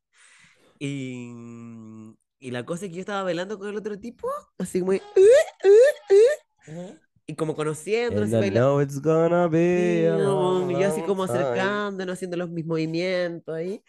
Y, 0.79 1.31
mm, 1.33 2.15
y 2.39 2.51
la 2.51 2.65
cosa 2.65 2.85
es 2.85 2.91
que 2.91 2.95
yo 2.95 3.01
estaba 3.01 3.23
bailando 3.23 3.59
con 3.59 3.67
el 3.67 3.75
otro 3.75 3.99
tipo, 3.99 4.29
así 4.57 4.79
como, 4.79 4.93
"Uh, 4.93 4.95
uh, 4.95 6.71
uh", 6.71 6.99
y 7.27 7.35
como 7.35 7.59
así 7.59 7.95
I 7.95 8.07
bailando. 8.07 8.81
it's 8.81 9.01
gonna 9.01 9.47
be 9.47 10.03
Y 10.03 10.79
yo 10.79 10.87
así 10.87 11.01
como 11.01 11.23
acercándonos, 11.23 12.13
haciendo 12.13 12.37
los 12.37 12.49
mismos 12.49 12.75
movimientos 12.75 13.53
ahí. 13.53 13.81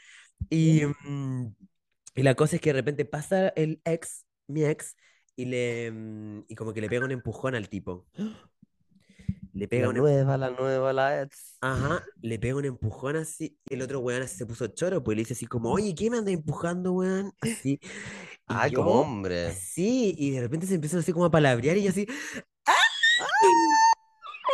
Y, 0.51 0.83
y 2.17 2.23
la 2.23 2.35
cosa 2.35 2.57
es 2.57 2.63
que 2.63 2.71
de 2.71 2.75
repente 2.81 3.05
pasa 3.05 3.49
el 3.51 3.81
ex, 3.85 4.25
mi 4.49 4.65
ex, 4.65 4.97
y 5.37 5.45
le 5.45 5.91
mm, 5.93 6.45
y 6.49 6.55
como 6.57 6.73
que 6.73 6.81
le 6.81 6.89
pega 6.89 7.05
un 7.05 7.13
empujón 7.13 7.55
al 7.55 7.69
tipo. 7.69 8.07
Le 9.53 9.69
pega 9.69 9.85
La 9.85 9.89
un, 9.91 9.97
em- 9.97 10.03
nueva, 10.03 10.37
la 10.37 10.51
nueva, 10.51 10.93
la 10.93 11.23
ex. 11.23 11.57
ajá, 11.63 12.05
le 12.21 12.39
pega 12.39 12.57
un 12.57 12.65
empujón 12.67 13.17
así, 13.17 13.59
y 13.69 13.75
el 13.75 13.83
otro 13.83 14.01
weón 14.01 14.27
se 14.29 14.45
puso 14.47 14.67
choro, 14.69 15.03
pues 15.03 15.17
le 15.17 15.23
dice 15.23 15.33
así 15.35 15.47
como, 15.47 15.71
oye, 15.73 15.95
¿qué 15.95 16.11
me 16.11 16.19
anda 16.19 16.31
empujando, 16.31 16.93
weón? 16.93 17.33
Así. 17.41 17.81
Ay, 18.47 18.73
como 18.73 19.01
hombre. 19.01 19.47
así, 19.49 20.15
y 20.19 20.31
de 20.33 20.41
repente 20.43 20.67
se 20.67 20.75
empiezan 20.75 21.01
así 21.01 21.13
como 21.13 21.25
a 21.27 21.31
palabrear, 21.31 21.77
y 21.79 21.85
yo 21.85 21.91
así, 21.91 22.07
¡ah! 22.67 22.73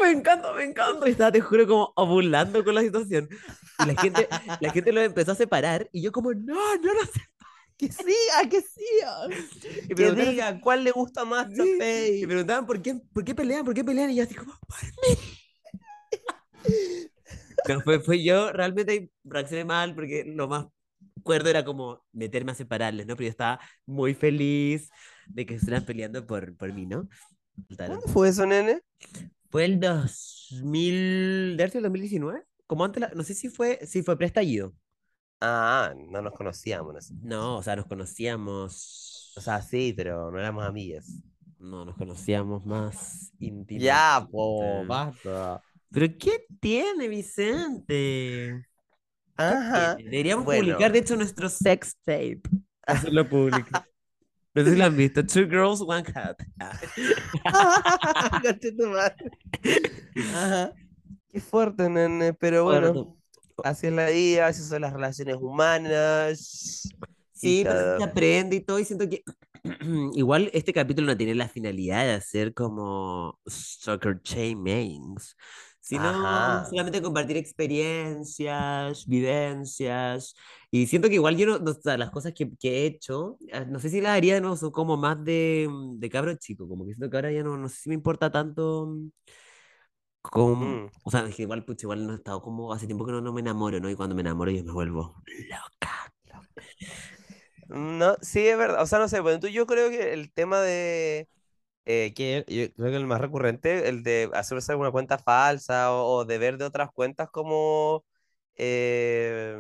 Me 0.02 0.10
encanta, 0.10 0.52
me 0.54 0.64
encanta. 0.64 1.06
Y 1.08 1.12
estaba, 1.12 1.30
te 1.30 1.40
juro, 1.40 1.66
como 1.66 1.92
ovulando 1.96 2.64
con 2.64 2.74
la 2.74 2.80
situación. 2.80 3.28
Y 3.78 3.86
la 3.86 4.00
gente, 4.00 4.28
la 4.60 4.70
gente 4.72 4.92
lo 4.92 5.00
empezó 5.00 5.32
a 5.32 5.34
separar, 5.36 5.88
y 5.92 6.02
yo 6.02 6.10
como, 6.12 6.32
no, 6.32 6.76
no 6.76 6.94
lo 6.94 7.00
sé. 7.06 7.20
Que 7.82 7.92
siga, 7.92 8.48
que 8.48 8.60
siga. 8.62 9.26
Y 9.90 9.94
Que 9.94 10.12
diga 10.12 10.60
cuál 10.60 10.84
le 10.84 10.92
gusta 10.92 11.24
más 11.24 11.48
Sí. 11.52 12.20
Y 12.22 12.26
preguntaban 12.26 12.64
por 12.64 12.80
qué, 12.80 12.94
por 13.12 13.24
qué 13.24 13.34
pelean, 13.34 13.64
por 13.64 13.74
qué 13.74 13.82
pelean, 13.82 14.10
y 14.10 14.14
yo 14.16 14.22
así 14.22 14.34
como, 14.34 14.52
por 14.68 14.82
mí. 14.84 15.16
No, 17.68 17.80
fue, 17.80 18.00
fue 18.00 18.22
yo, 18.22 18.52
realmente 18.52 19.10
reaccioné 19.24 19.64
mal, 19.64 19.94
porque 19.94 20.24
lo 20.24 20.48
más 20.48 20.66
cuerdo 21.22 21.48
era 21.48 21.64
como 21.64 22.04
meterme 22.12 22.52
a 22.52 22.54
separarles, 22.56 23.06
¿no? 23.06 23.14
Pero 23.14 23.26
yo 23.26 23.30
estaba 23.30 23.60
muy 23.86 24.14
feliz 24.14 24.90
de 25.28 25.46
que 25.46 25.54
estuvieran 25.54 25.84
peleando 25.84 26.26
por, 26.26 26.56
por 26.56 26.72
mí, 26.72 26.86
¿no? 26.86 27.08
¿Cuándo 27.76 28.00
fue 28.08 28.28
eso, 28.30 28.46
nene? 28.46 28.80
Fue 29.50 29.64
el 29.64 29.78
2000, 29.78 31.56
¿de 31.56 31.62
haber 31.62 31.70
sido 31.70 31.78
el 31.80 31.84
2019? 31.84 32.42
Como 32.66 32.84
antes, 32.84 33.00
la- 33.00 33.12
no 33.14 33.22
sé 33.22 33.34
si 33.34 33.48
fue, 33.48 33.78
si 33.86 34.02
fue 34.02 34.16
preestallido. 34.18 34.74
Ah, 35.44 35.92
no 35.96 36.22
nos 36.22 36.32
conocíamos. 36.34 36.94
no 36.94 37.00
sé. 37.00 37.14
No, 37.20 37.56
o 37.58 37.62
sea, 37.62 37.74
nos 37.76 37.86
conocíamos, 37.86 39.32
O 39.36 39.40
sea, 39.40 39.60
sí, 39.62 39.92
pero 39.96 40.30
no 40.30 40.38
éramos 40.38 40.64
amigas. 40.64 41.20
no, 41.58 41.84
nos 41.84 41.96
conocíamos 41.96 42.64
más 42.66 43.32
íntimamente. 43.38 43.84
Ya, 43.84 44.26
po, 44.30 44.84
basta. 44.86 45.62
Pero 45.90 46.06
¿qué 46.18 46.44
tiene, 46.60 47.08
Vicente? 47.08 48.66
¿Qué 49.36 49.44
Ajá. 49.44 49.96
tiene? 49.96 50.10
Deberíamos 50.10 50.44
bueno. 50.44 50.62
publicar, 50.62 50.92
de 50.92 50.98
hecho, 51.00 51.16
nuestro 51.16 51.48
sex 51.48 51.96
tape. 52.04 52.42
Hacerlo 52.86 53.28
público. 53.28 53.68
No 54.54 54.64
sé 54.64 54.72
si 54.72 54.76
lo 54.76 54.84
han 54.84 54.96
visto. 54.96 55.24
Two 55.24 55.46
girls, 55.48 55.80
one. 55.80 56.04
Ah. 56.14 56.78
Madre. 58.90 59.30
Ajá. 60.34 60.72
Qué 61.30 61.40
fuerte, 61.40 61.88
nene, 61.88 62.34
pero 62.34 62.64
bueno, 62.64 62.92
Bueno, 62.92 63.16
así 63.64 63.86
es 63.88 63.92
la 63.92 64.06
vida, 64.10 64.46
así 64.48 64.62
son 64.62 64.82
las 64.82 64.92
relaciones 64.92 65.36
humanas. 65.36 66.96
Sí, 67.32 67.64
pero 67.66 67.80
cada- 67.80 67.96
se 67.96 68.02
aprende 68.04 68.56
y 68.56 68.60
todo, 68.60 68.78
y 68.78 68.84
siento 68.84 69.08
que 69.08 69.22
igual 70.14 70.50
este 70.52 70.72
capítulo 70.72 71.08
no 71.08 71.16
tiene 71.16 71.34
la 71.34 71.48
finalidad 71.48 72.04
de 72.04 72.12
hacer 72.12 72.54
como 72.54 73.40
soccer 73.46 74.20
shamings, 74.22 75.36
sino 75.80 76.10
Ajá. 76.10 76.66
solamente 76.68 77.02
compartir 77.02 77.36
experiencias, 77.36 79.06
vivencias, 79.06 80.34
y 80.70 80.86
siento 80.86 81.08
que 81.08 81.14
igual 81.16 81.36
yo 81.36 81.46
no, 81.58 81.70
o 81.70 81.74
sea, 81.74 81.96
las 81.98 82.10
cosas 82.10 82.32
que, 82.34 82.48
que 82.58 82.82
he 82.84 82.86
hecho, 82.86 83.38
ah, 83.52 83.64
no 83.64 83.80
sé 83.80 83.88
si 83.88 84.00
las 84.00 84.16
haría 84.16 84.34
de 84.34 84.40
nuevo, 84.42 84.56
son 84.56 84.70
como 84.70 84.96
más 84.96 85.24
de, 85.24 85.68
de 85.96 86.10
cabro 86.10 86.34
chico, 86.36 86.68
como 86.68 86.84
que 86.86 86.92
siento 86.94 87.10
que 87.10 87.16
ahora 87.16 87.32
ya 87.32 87.42
no, 87.42 87.56
no 87.56 87.68
sé 87.68 87.76
si 87.82 87.88
me 87.88 87.94
importa 87.96 88.30
tanto 88.30 88.86
mm, 88.86 89.08
como, 90.22 90.84
Mm. 90.84 90.90
o 91.04 91.10
sea, 91.10 91.26
es 91.26 91.34
que 91.36 91.42
igual, 91.42 91.64
pucha, 91.64 91.84
igual 91.86 92.06
no 92.06 92.12
he 92.14 92.16
estado 92.16 92.42
como, 92.42 92.72
hace 92.72 92.86
tiempo 92.86 93.06
que 93.06 93.12
no, 93.12 93.20
no 93.20 93.32
me 93.32 93.40
enamoro, 93.40 93.80
¿no? 93.80 93.90
Y 93.90 93.96
cuando 93.96 94.14
me 94.14 94.22
enamoro 94.22 94.50
yo 94.50 94.64
me 94.64 94.72
vuelvo 94.72 95.22
loca. 95.50 96.12
No, 97.68 98.16
sí, 98.22 98.46
es 98.46 98.58
verdad. 98.58 98.82
O 98.82 98.86
sea, 98.86 98.98
no 98.98 99.08
sé, 99.08 99.20
bueno, 99.20 99.40
tú, 99.40 99.48
yo 99.48 99.66
creo 99.66 99.88
que 99.90 100.12
el 100.12 100.32
tema 100.32 100.60
de, 100.60 101.28
eh, 101.86 102.14
que 102.14 102.44
yo 102.48 102.72
creo 102.74 102.90
que 102.92 102.96
el 102.96 103.06
más 103.06 103.20
recurrente, 103.20 103.88
el 103.88 104.02
de 104.04 104.30
hacerse 104.34 104.72
alguna 104.72 104.92
cuenta 104.92 105.18
falsa 105.18 105.92
o, 105.92 106.18
o 106.20 106.24
de 106.26 106.38
ver 106.38 106.58
de 106.58 106.66
otras 106.66 106.90
cuentas 106.92 107.30
como 107.30 108.04
eh, 108.56 109.56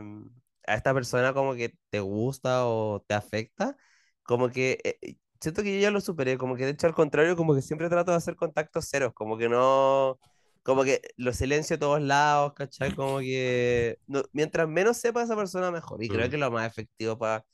a 0.66 0.74
esta 0.76 0.94
persona 0.94 1.34
como 1.34 1.54
que 1.54 1.74
te 1.90 2.00
gusta 2.00 2.66
o 2.66 3.02
te 3.06 3.14
afecta, 3.14 3.76
como 4.24 4.50
que 4.50 4.78
eh, 4.84 5.16
siento 5.40 5.62
que 5.62 5.74
yo 5.76 5.80
ya 5.82 5.90
lo 5.90 6.00
superé, 6.00 6.38
como 6.38 6.56
que 6.56 6.64
de 6.66 6.72
hecho 6.72 6.86
al 6.88 6.94
contrario, 6.94 7.36
como 7.36 7.54
que 7.54 7.62
siempre 7.62 7.88
trato 7.90 8.12
de 8.12 8.18
hacer 8.18 8.36
contactos 8.36 8.88
ceros, 8.90 9.12
como 9.14 9.38
que 9.38 9.48
no, 9.48 10.18
como 10.62 10.84
que 10.84 11.00
lo 11.16 11.32
silencio 11.32 11.76
a 11.76 11.78
todos 11.78 12.00
lados, 12.00 12.52
¿cachai? 12.54 12.94
Como 12.94 13.18
que 13.20 13.98
no- 14.06 14.22
mientras 14.32 14.68
menos 14.68 14.96
sepa 14.98 15.22
esa 15.22 15.36
persona, 15.36 15.70
mejor. 15.70 16.02
Y 16.02 16.08
creo 16.08 16.26
Mm. 16.26 16.30
que 16.30 16.36
es 16.36 16.40
lo 16.40 16.50
más 16.50 16.66
efectivo 16.70 17.18
para 17.18 17.44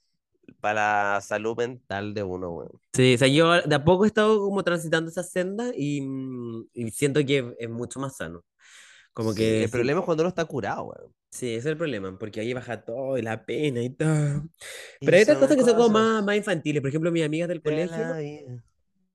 para 0.60 1.14
la 1.14 1.20
salud 1.20 1.56
mental 1.56 2.14
de 2.14 2.22
uno, 2.22 2.50
weón. 2.50 2.70
Sí, 2.92 3.14
o 3.14 3.18
sea, 3.18 3.28
yo 3.28 3.62
de 3.62 3.74
a 3.74 3.84
poco 3.84 4.04
he 4.04 4.08
estado 4.08 4.40
como 4.40 4.64
transitando 4.64 5.10
esa 5.10 5.22
senda 5.22 5.72
y, 5.76 6.00
mm, 6.02 6.68
y 6.74 6.90
siento 6.90 7.24
que 7.24 7.54
es 7.58 7.68
mucho 7.70 8.00
más 8.00 8.16
sano. 8.16 8.42
Como 9.12 9.34
Sí, 9.34 9.42
que 9.42 9.64
el 9.64 9.68
sí, 9.68 9.70
problema 9.70 10.00
es 10.00 10.06
cuando 10.06 10.22
uno 10.22 10.28
está 10.28 10.44
curado, 10.46 10.84
weón. 10.84 11.14
sí, 11.30 11.48
ese 11.48 11.58
es 11.58 11.66
el 11.66 11.76
problema, 11.76 12.16
porque 12.18 12.40
ahí 12.40 12.52
baja 12.54 12.84
todo 12.84 13.18
y 13.18 13.22
la 13.22 13.44
pena 13.44 13.82
y 13.82 13.90
todo. 13.90 14.44
Y 15.00 15.06
Pero 15.06 15.16
hay 15.16 15.22
otras 15.22 15.36
son 15.36 15.42
cosas 15.48 15.56
que 15.56 15.64
son 15.64 15.76
como 15.76 15.88
más, 15.90 16.08
cosas 16.08 16.24
más 16.24 16.36
infantiles. 16.36 16.80
Por 16.82 16.88
ejemplo, 16.88 17.12
mis 17.12 17.24
amigas 17.24 17.48
del 17.48 17.58
de 17.58 17.62
colegio 17.62 18.04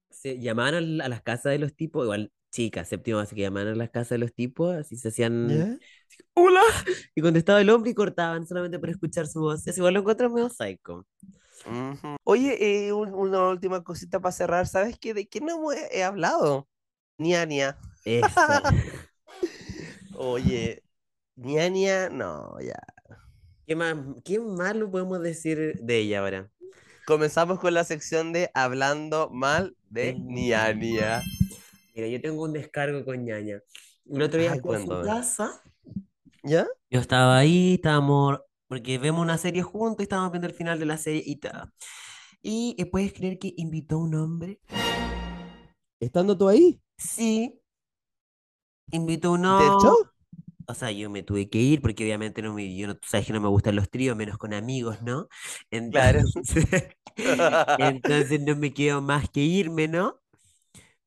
se 0.10 0.40
llamaban 0.40 0.76
a, 0.76 0.82
las 1.10 1.22
casas 1.22 1.52
de 1.52 1.60
los 1.60 1.76
tipos, 1.76 2.04
igual 2.06 2.32
chicas, 2.54 2.88
séptimo, 2.88 3.22
que 3.26 3.42
llamaban 3.42 3.70
a 3.74 3.76
las 3.76 3.90
casas 3.90 4.10
de 4.10 4.18
los 4.20 4.34
tipos, 4.34 4.76
así 4.76 4.96
se 4.96 5.08
hacían. 5.10 5.80
¡Hola! 6.36 6.62
Y 7.16 7.22
contestaba 7.22 7.60
el 7.60 7.70
hombre 7.72 7.92
y 7.92 7.94
cortaban 7.96 8.46
solamente 8.48 8.78
por 8.80 8.90
escuchar 8.92 9.28
su 9.28 9.42
voz. 9.42 9.66
Es 9.68 9.78
igual 9.78 9.96
lo 9.96 10.02
encuentro 10.02 10.30
medio 10.30 10.50
psycho. 10.50 11.06
Oye, 12.24 12.88
eh, 12.88 12.94
un- 12.94 13.14
una 13.14 13.50
última 13.50 13.84
cosita 13.84 14.20
para 14.20 14.32
cerrar. 14.32 14.68
¿Sabes 14.68 14.98
qué? 15.00 15.14
¿De 15.16 15.28
qué 15.28 15.42
no 15.42 15.56
hemos- 15.56 15.76
he 15.92 16.04
hablado? 16.04 16.68
Niania. 17.18 17.78
Oye, 20.16 20.84
Niania, 21.36 22.10
no, 22.10 22.60
ya. 22.62 22.80
¿Qué 23.66 23.76
más, 23.76 23.96
qué 24.24 24.40
malo 24.40 24.92
podemos 24.92 25.22
decir 25.22 25.80
de 25.82 25.98
ella 25.98 26.20
ahora? 26.20 26.50
Comenzamos 27.08 27.60
con 27.60 27.74
la 27.74 27.84
sección 27.84 28.32
de 28.32 28.52
hablando 28.54 29.30
mal 29.32 29.76
de 29.90 30.14
De 30.14 30.20
Niania. 30.20 31.24
Mira, 31.94 32.08
yo 32.08 32.22
tengo 32.22 32.44
un 32.44 32.54
descargo 32.54 33.04
con 33.06 33.24
ñaña. 33.26 33.62
El 34.06 34.22
otro 34.22 34.40
día 34.40 34.54
Ay, 34.54 34.62
fui 34.62 34.74
a 34.74 34.80
su 34.80 35.00
cuéntame. 35.00 35.00
casa. 35.00 35.64
¿Ya? 36.44 36.68
Yo 36.90 37.00
estaba 37.00 37.38
ahí, 37.38 37.76
estábamos, 37.76 38.40
porque 38.68 38.98
vemos 39.00 39.22
una 39.22 39.38
serie 39.38 39.64
juntos 39.64 40.02
y 40.02 40.04
estábamos 40.04 40.32
viendo 40.32 40.48
el 40.48 40.54
final 40.54 40.80
de 40.80 40.86
la 40.86 40.98
serie 40.98 41.24
y 41.26 41.38
tal. 41.38 41.72
Y 42.42 42.76
eh, 42.80 42.86
¿puedes 42.86 43.14
creer 43.14 43.40
que 43.40 43.54
invitó 43.58 43.96
a 43.98 44.00
un 44.00 44.16
hombre? 44.16 44.60
¿Estando 46.00 46.38
tú 46.38 46.50
ahí? 46.50 46.80
Sí, 46.98 47.62
invitó 48.92 49.30
a 49.30 49.32
un 49.32 49.46
¿Del 49.46 49.76
hombre. 49.76 49.78
show? 49.78 50.12
O 50.68 50.76
sea, 50.76 50.92
yo 50.92 51.10
me 51.12 51.24
tuve 51.24 51.50
que 51.50 51.60
ir 51.60 51.82
porque 51.82 52.06
obviamente 52.06 52.42
no 52.44 52.54
me, 52.56 52.76
yo 52.78 52.88
no, 52.88 52.96
tú 52.98 53.08
sabes 53.10 53.28
que 53.28 53.34
no 53.34 53.42
me 53.42 53.50
gustan 53.50 53.76
los 53.78 53.92
tríos, 53.92 54.18
menos 54.18 54.40
con 54.40 54.54
amigos, 54.56 55.04
¿no? 55.04 55.30
Claro. 55.90 56.24
Entonces, 56.34 56.68
entonces 57.78 58.42
no 58.42 58.56
me 58.58 58.74
quedo 58.74 59.02
más 59.04 59.30
que 59.32 59.42
irme, 59.42 59.90
¿no? 59.90 60.23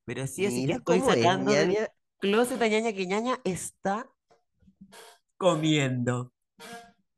Pero 0.07 0.27
sí, 0.27 0.47
así 0.47 0.67
que 0.67 0.73
estoy 0.73 1.01
cómo 1.01 1.11
es, 1.13 1.23
sacando 1.23 1.51
del 1.53 1.77
closet 2.21 2.63
a 2.63 2.69
ñaña 2.69 2.93
que 2.93 3.07
ñaña 3.07 3.41
está 3.45 4.09
comiendo. 5.37 6.33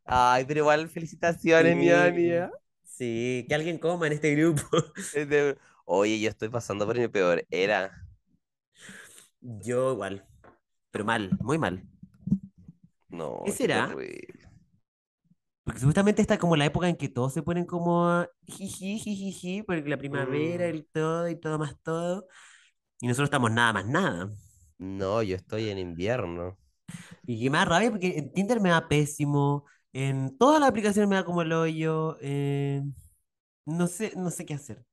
Ay, 0.05 0.45
pero 0.47 0.61
igual 0.61 0.89
felicitaciones, 0.89 1.75
Sí, 1.75 1.81
Niania. 1.81 2.51
sí, 2.85 3.47
que 3.49 3.55
alguien 3.55 3.79
coma 3.79 4.07
en 4.07 4.15
este 4.15 4.35
grupo. 4.35 4.63
Oye, 5.85 6.21
yo 6.21 6.29
estoy 6.31 6.49
pasando 6.49 6.87
por 6.87 6.99
mi 6.99 7.09
peor 7.09 7.47
era. 7.51 7.93
Yo 9.41 9.93
igual, 9.93 10.25
pero 10.91 11.05
mal, 11.05 11.31
muy 11.41 11.59
mal. 11.59 11.83
No, 13.11 13.43
¿Qué 13.45 13.53
será? 13.53 13.89
Porque 15.65 15.81
supuestamente 15.81 16.23
está 16.23 16.39
como 16.39 16.57
la 16.57 16.65
época 16.65 16.89
en 16.89 16.97
que 16.97 17.09
todos 17.09 17.33
se 17.35 17.43
ponen 17.43 17.67
como 17.67 18.25
jiji, 18.47 18.99
jiji, 18.99 19.63
porque 19.63 19.89
la 19.89 19.99
primavera, 19.99 20.67
Mm, 20.67 20.71
el 20.71 20.87
todo 20.87 21.29
y 21.29 21.37
todo 21.39 21.59
más 21.59 21.77
todo. 21.83 22.27
Y 23.01 23.07
nosotros 23.07 23.27
estamos 23.29 23.51
nada 23.53 23.73
más 23.73 23.87
nada. 23.87 24.31
no, 24.79 25.23
yo 25.23 25.37
estoy 25.37 25.69
en 25.71 25.79
invierno. 25.79 26.59
Y 27.27 27.43
que 27.43 27.51
me 27.51 27.59
da 27.59 27.65
rabia 27.65 27.91
porque 27.91 28.19
en 28.19 28.33
Tinder 28.33 28.61
me 28.61 28.71
da 28.71 28.89
pésimo, 28.89 29.65
en 29.93 30.37
todas 30.39 30.61
las 30.61 30.71
aplicaciones 30.71 31.09
me 31.09 31.17
da 31.17 31.25
como 31.25 31.43
el 31.43 31.53
hoyo, 31.53 32.17
eh, 32.21 32.83
no 33.67 33.87
sé, 33.87 34.13
no 34.17 34.31
sé 34.31 34.47
qué 34.47 34.55
hacer. 34.55 34.85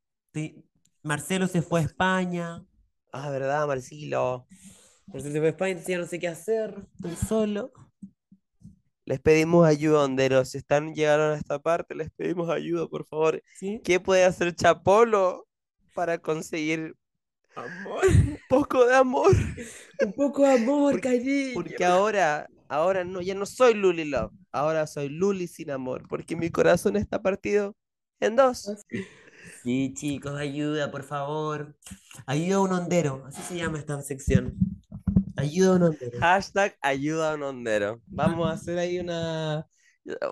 Marcelo 1.04 1.48
se 1.48 1.62
fue 1.62 1.82
a 1.82 1.84
España, 1.84 2.66
Ah, 3.12 3.30
¿verdad, 3.30 3.66
Marcelo? 3.66 4.46
Marcelo 5.08 5.34
se 5.34 5.40
fue 5.40 5.48
a 5.48 5.52
España, 5.52 5.82
ya 5.88 5.98
no 6.00 6.06
sé 6.06 6.20
qué 6.20 6.28
hacer, 6.28 6.76
estoy 6.96 7.16
solo. 7.16 7.72
Les 9.06 9.20
pedimos 9.22 9.66
ayuda, 9.66 10.04
honderos. 10.04 10.50
Si 10.50 10.58
están 10.58 10.94
llegaron 10.94 11.34
a 11.34 11.38
esta 11.38 11.60
parte, 11.60 11.94
les 11.96 12.10
pedimos 12.12 12.50
ayuda, 12.50 12.88
por 12.88 13.06
favor. 13.06 13.42
¿Sí? 13.54 13.80
¿Qué 13.84 14.00
puede 14.00 14.26
hacer 14.26 14.56
Chapolo 14.56 15.48
para 15.94 16.18
conseguir 16.18 16.96
Amor. 17.56 18.06
un 18.06 18.38
poco 18.50 18.86
de 18.86 18.96
amor? 18.96 19.32
Un 20.04 20.14
poco 20.14 20.44
de 20.44 20.54
amor, 20.54 20.92
Porque- 20.94 21.08
cariño. 21.10 21.54
Porque 21.54 21.86
ahora, 21.86 22.48
ahora 22.68 23.04
no, 23.04 23.22
ya 23.22 23.34
no 23.36 23.46
soy 23.46 23.74
Luli 23.74 24.06
Love. 24.06 24.32
Ahora 24.52 24.88
soy 24.88 25.10
Luli 25.10 25.48
sin 25.48 25.72
amor. 25.72 26.08
Porque 26.08 26.36
mi 26.36 26.50
corazón 26.50 26.96
está 26.98 27.22
partido 27.22 27.76
en 28.20 28.36
dos. 28.36 28.70
Sí, 29.64 29.94
chicos, 29.96 30.38
ayuda, 30.40 30.92
por 30.92 31.04
favor. 31.04 31.76
Ayuda 32.26 32.56
a 32.58 32.62
un 32.62 32.72
hondero, 32.72 33.24
así 33.28 33.42
se 33.42 33.56
llama 33.58 33.78
esta 33.80 34.02
sección. 34.02 34.56
Ayuda 35.38 35.74
a 35.74 35.76
un 35.76 35.84
hondero. 35.84 36.20
Hashtag 36.20 36.78
ayuda 36.82 37.32
a 37.32 37.36
un 37.36 37.44
hondero. 37.44 38.02
Vamos 38.08 38.50
a 38.50 38.54
hacer 38.54 38.78
ahí 38.80 39.00
una. 39.00 39.68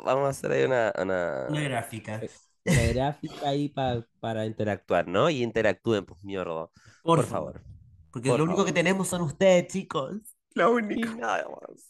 Vamos 0.06 0.26
a 0.26 0.30
hacer 0.30 0.52
ahí 0.52 0.64
una, 0.64 0.94
una, 1.00 1.48
Una 1.50 1.62
gráfica. 1.62 2.22
Una 2.66 2.84
gráfica 2.94 3.50
ahí 3.50 3.70
pa- 3.70 4.06
para 4.20 4.46
interactuar, 4.46 5.08
¿no? 5.08 5.30
Y 5.30 5.44
interactúen, 5.44 6.06
pues 6.06 6.20
mierda. 6.24 6.70
Por, 7.04 7.20
Por 7.20 7.26
favor. 7.26 7.54
favor. 7.54 7.64
Porque 8.12 8.30
por 8.30 8.40
lo 8.40 8.46
único 8.46 8.64
que 8.66 8.72
tenemos 8.74 9.08
son 9.08 9.22
ustedes, 9.22 9.68
chicos. 9.68 10.16
Lo 10.56 10.80
Y 10.80 10.84
único. 10.84 11.16
nada 11.16 11.46
más. 11.50 11.90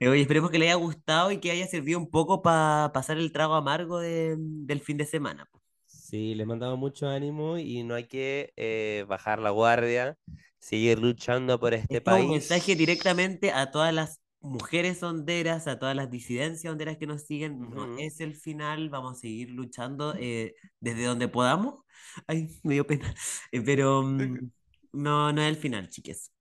Oye, 0.00 0.20
esperemos 0.20 0.50
que 0.50 0.58
les 0.58 0.66
haya 0.68 0.74
gustado 0.74 1.30
y 1.32 1.38
que 1.38 1.50
haya 1.50 1.66
servido 1.66 1.98
un 1.98 2.10
poco 2.10 2.42
para 2.42 2.90
pasar 2.92 3.16
el 3.18 3.32
trago 3.32 3.54
amargo 3.54 3.98
de- 3.98 4.36
del 4.38 4.80
fin 4.80 4.96
de 4.98 5.06
semana. 5.06 5.48
Sí, 5.86 6.34
les 6.34 6.46
mandamos 6.46 6.78
mucho 6.78 7.08
ánimo 7.08 7.58
y 7.58 7.82
no 7.82 7.94
hay 7.94 8.04
que 8.04 8.52
eh, 8.56 9.04
bajar 9.08 9.38
la 9.40 9.50
guardia, 9.50 10.16
seguir 10.58 10.98
luchando 10.98 11.58
por 11.60 11.74
este 11.74 11.94
es 11.94 12.00
un 12.00 12.04
país. 12.04 12.28
mensaje 12.28 12.74
directamente 12.76 13.52
a 13.52 13.70
todas 13.70 13.92
las 13.94 14.20
mujeres 14.40 15.02
honderas, 15.02 15.66
a 15.66 15.78
todas 15.78 15.96
las 15.96 16.10
disidencias 16.10 16.70
honderas 16.70 16.96
que 16.96 17.06
nos 17.06 17.22
siguen. 17.22 17.70
No 17.70 17.98
es 17.98 18.20
el 18.20 18.34
final, 18.34 18.88
vamos 18.88 19.18
a 19.18 19.20
seguir 19.20 19.50
luchando 19.50 20.14
eh, 20.18 20.54
desde 20.80 21.04
donde 21.04 21.28
podamos. 21.28 21.84
Ay, 22.26 22.48
me 22.62 22.74
dio 22.74 22.86
pena. 22.86 23.14
Eh, 23.52 23.60
pero 23.60 24.02
mm, 24.02 24.50
no, 24.92 25.32
no 25.32 25.42
es 25.42 25.48
el 25.48 25.56
final, 25.56 25.88
chiques. 25.88 26.32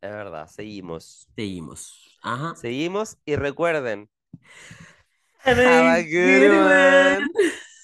Es 0.00 0.10
verdad, 0.10 0.46
seguimos. 0.48 1.28
Seguimos. 1.34 2.18
Ajá. 2.22 2.54
Seguimos 2.56 3.18
y 3.24 3.36
recuerden, 3.36 4.10
Have 5.44 5.64
a 5.64 5.94
a 5.94 6.02
good 6.02 6.50
one. 6.50 7.28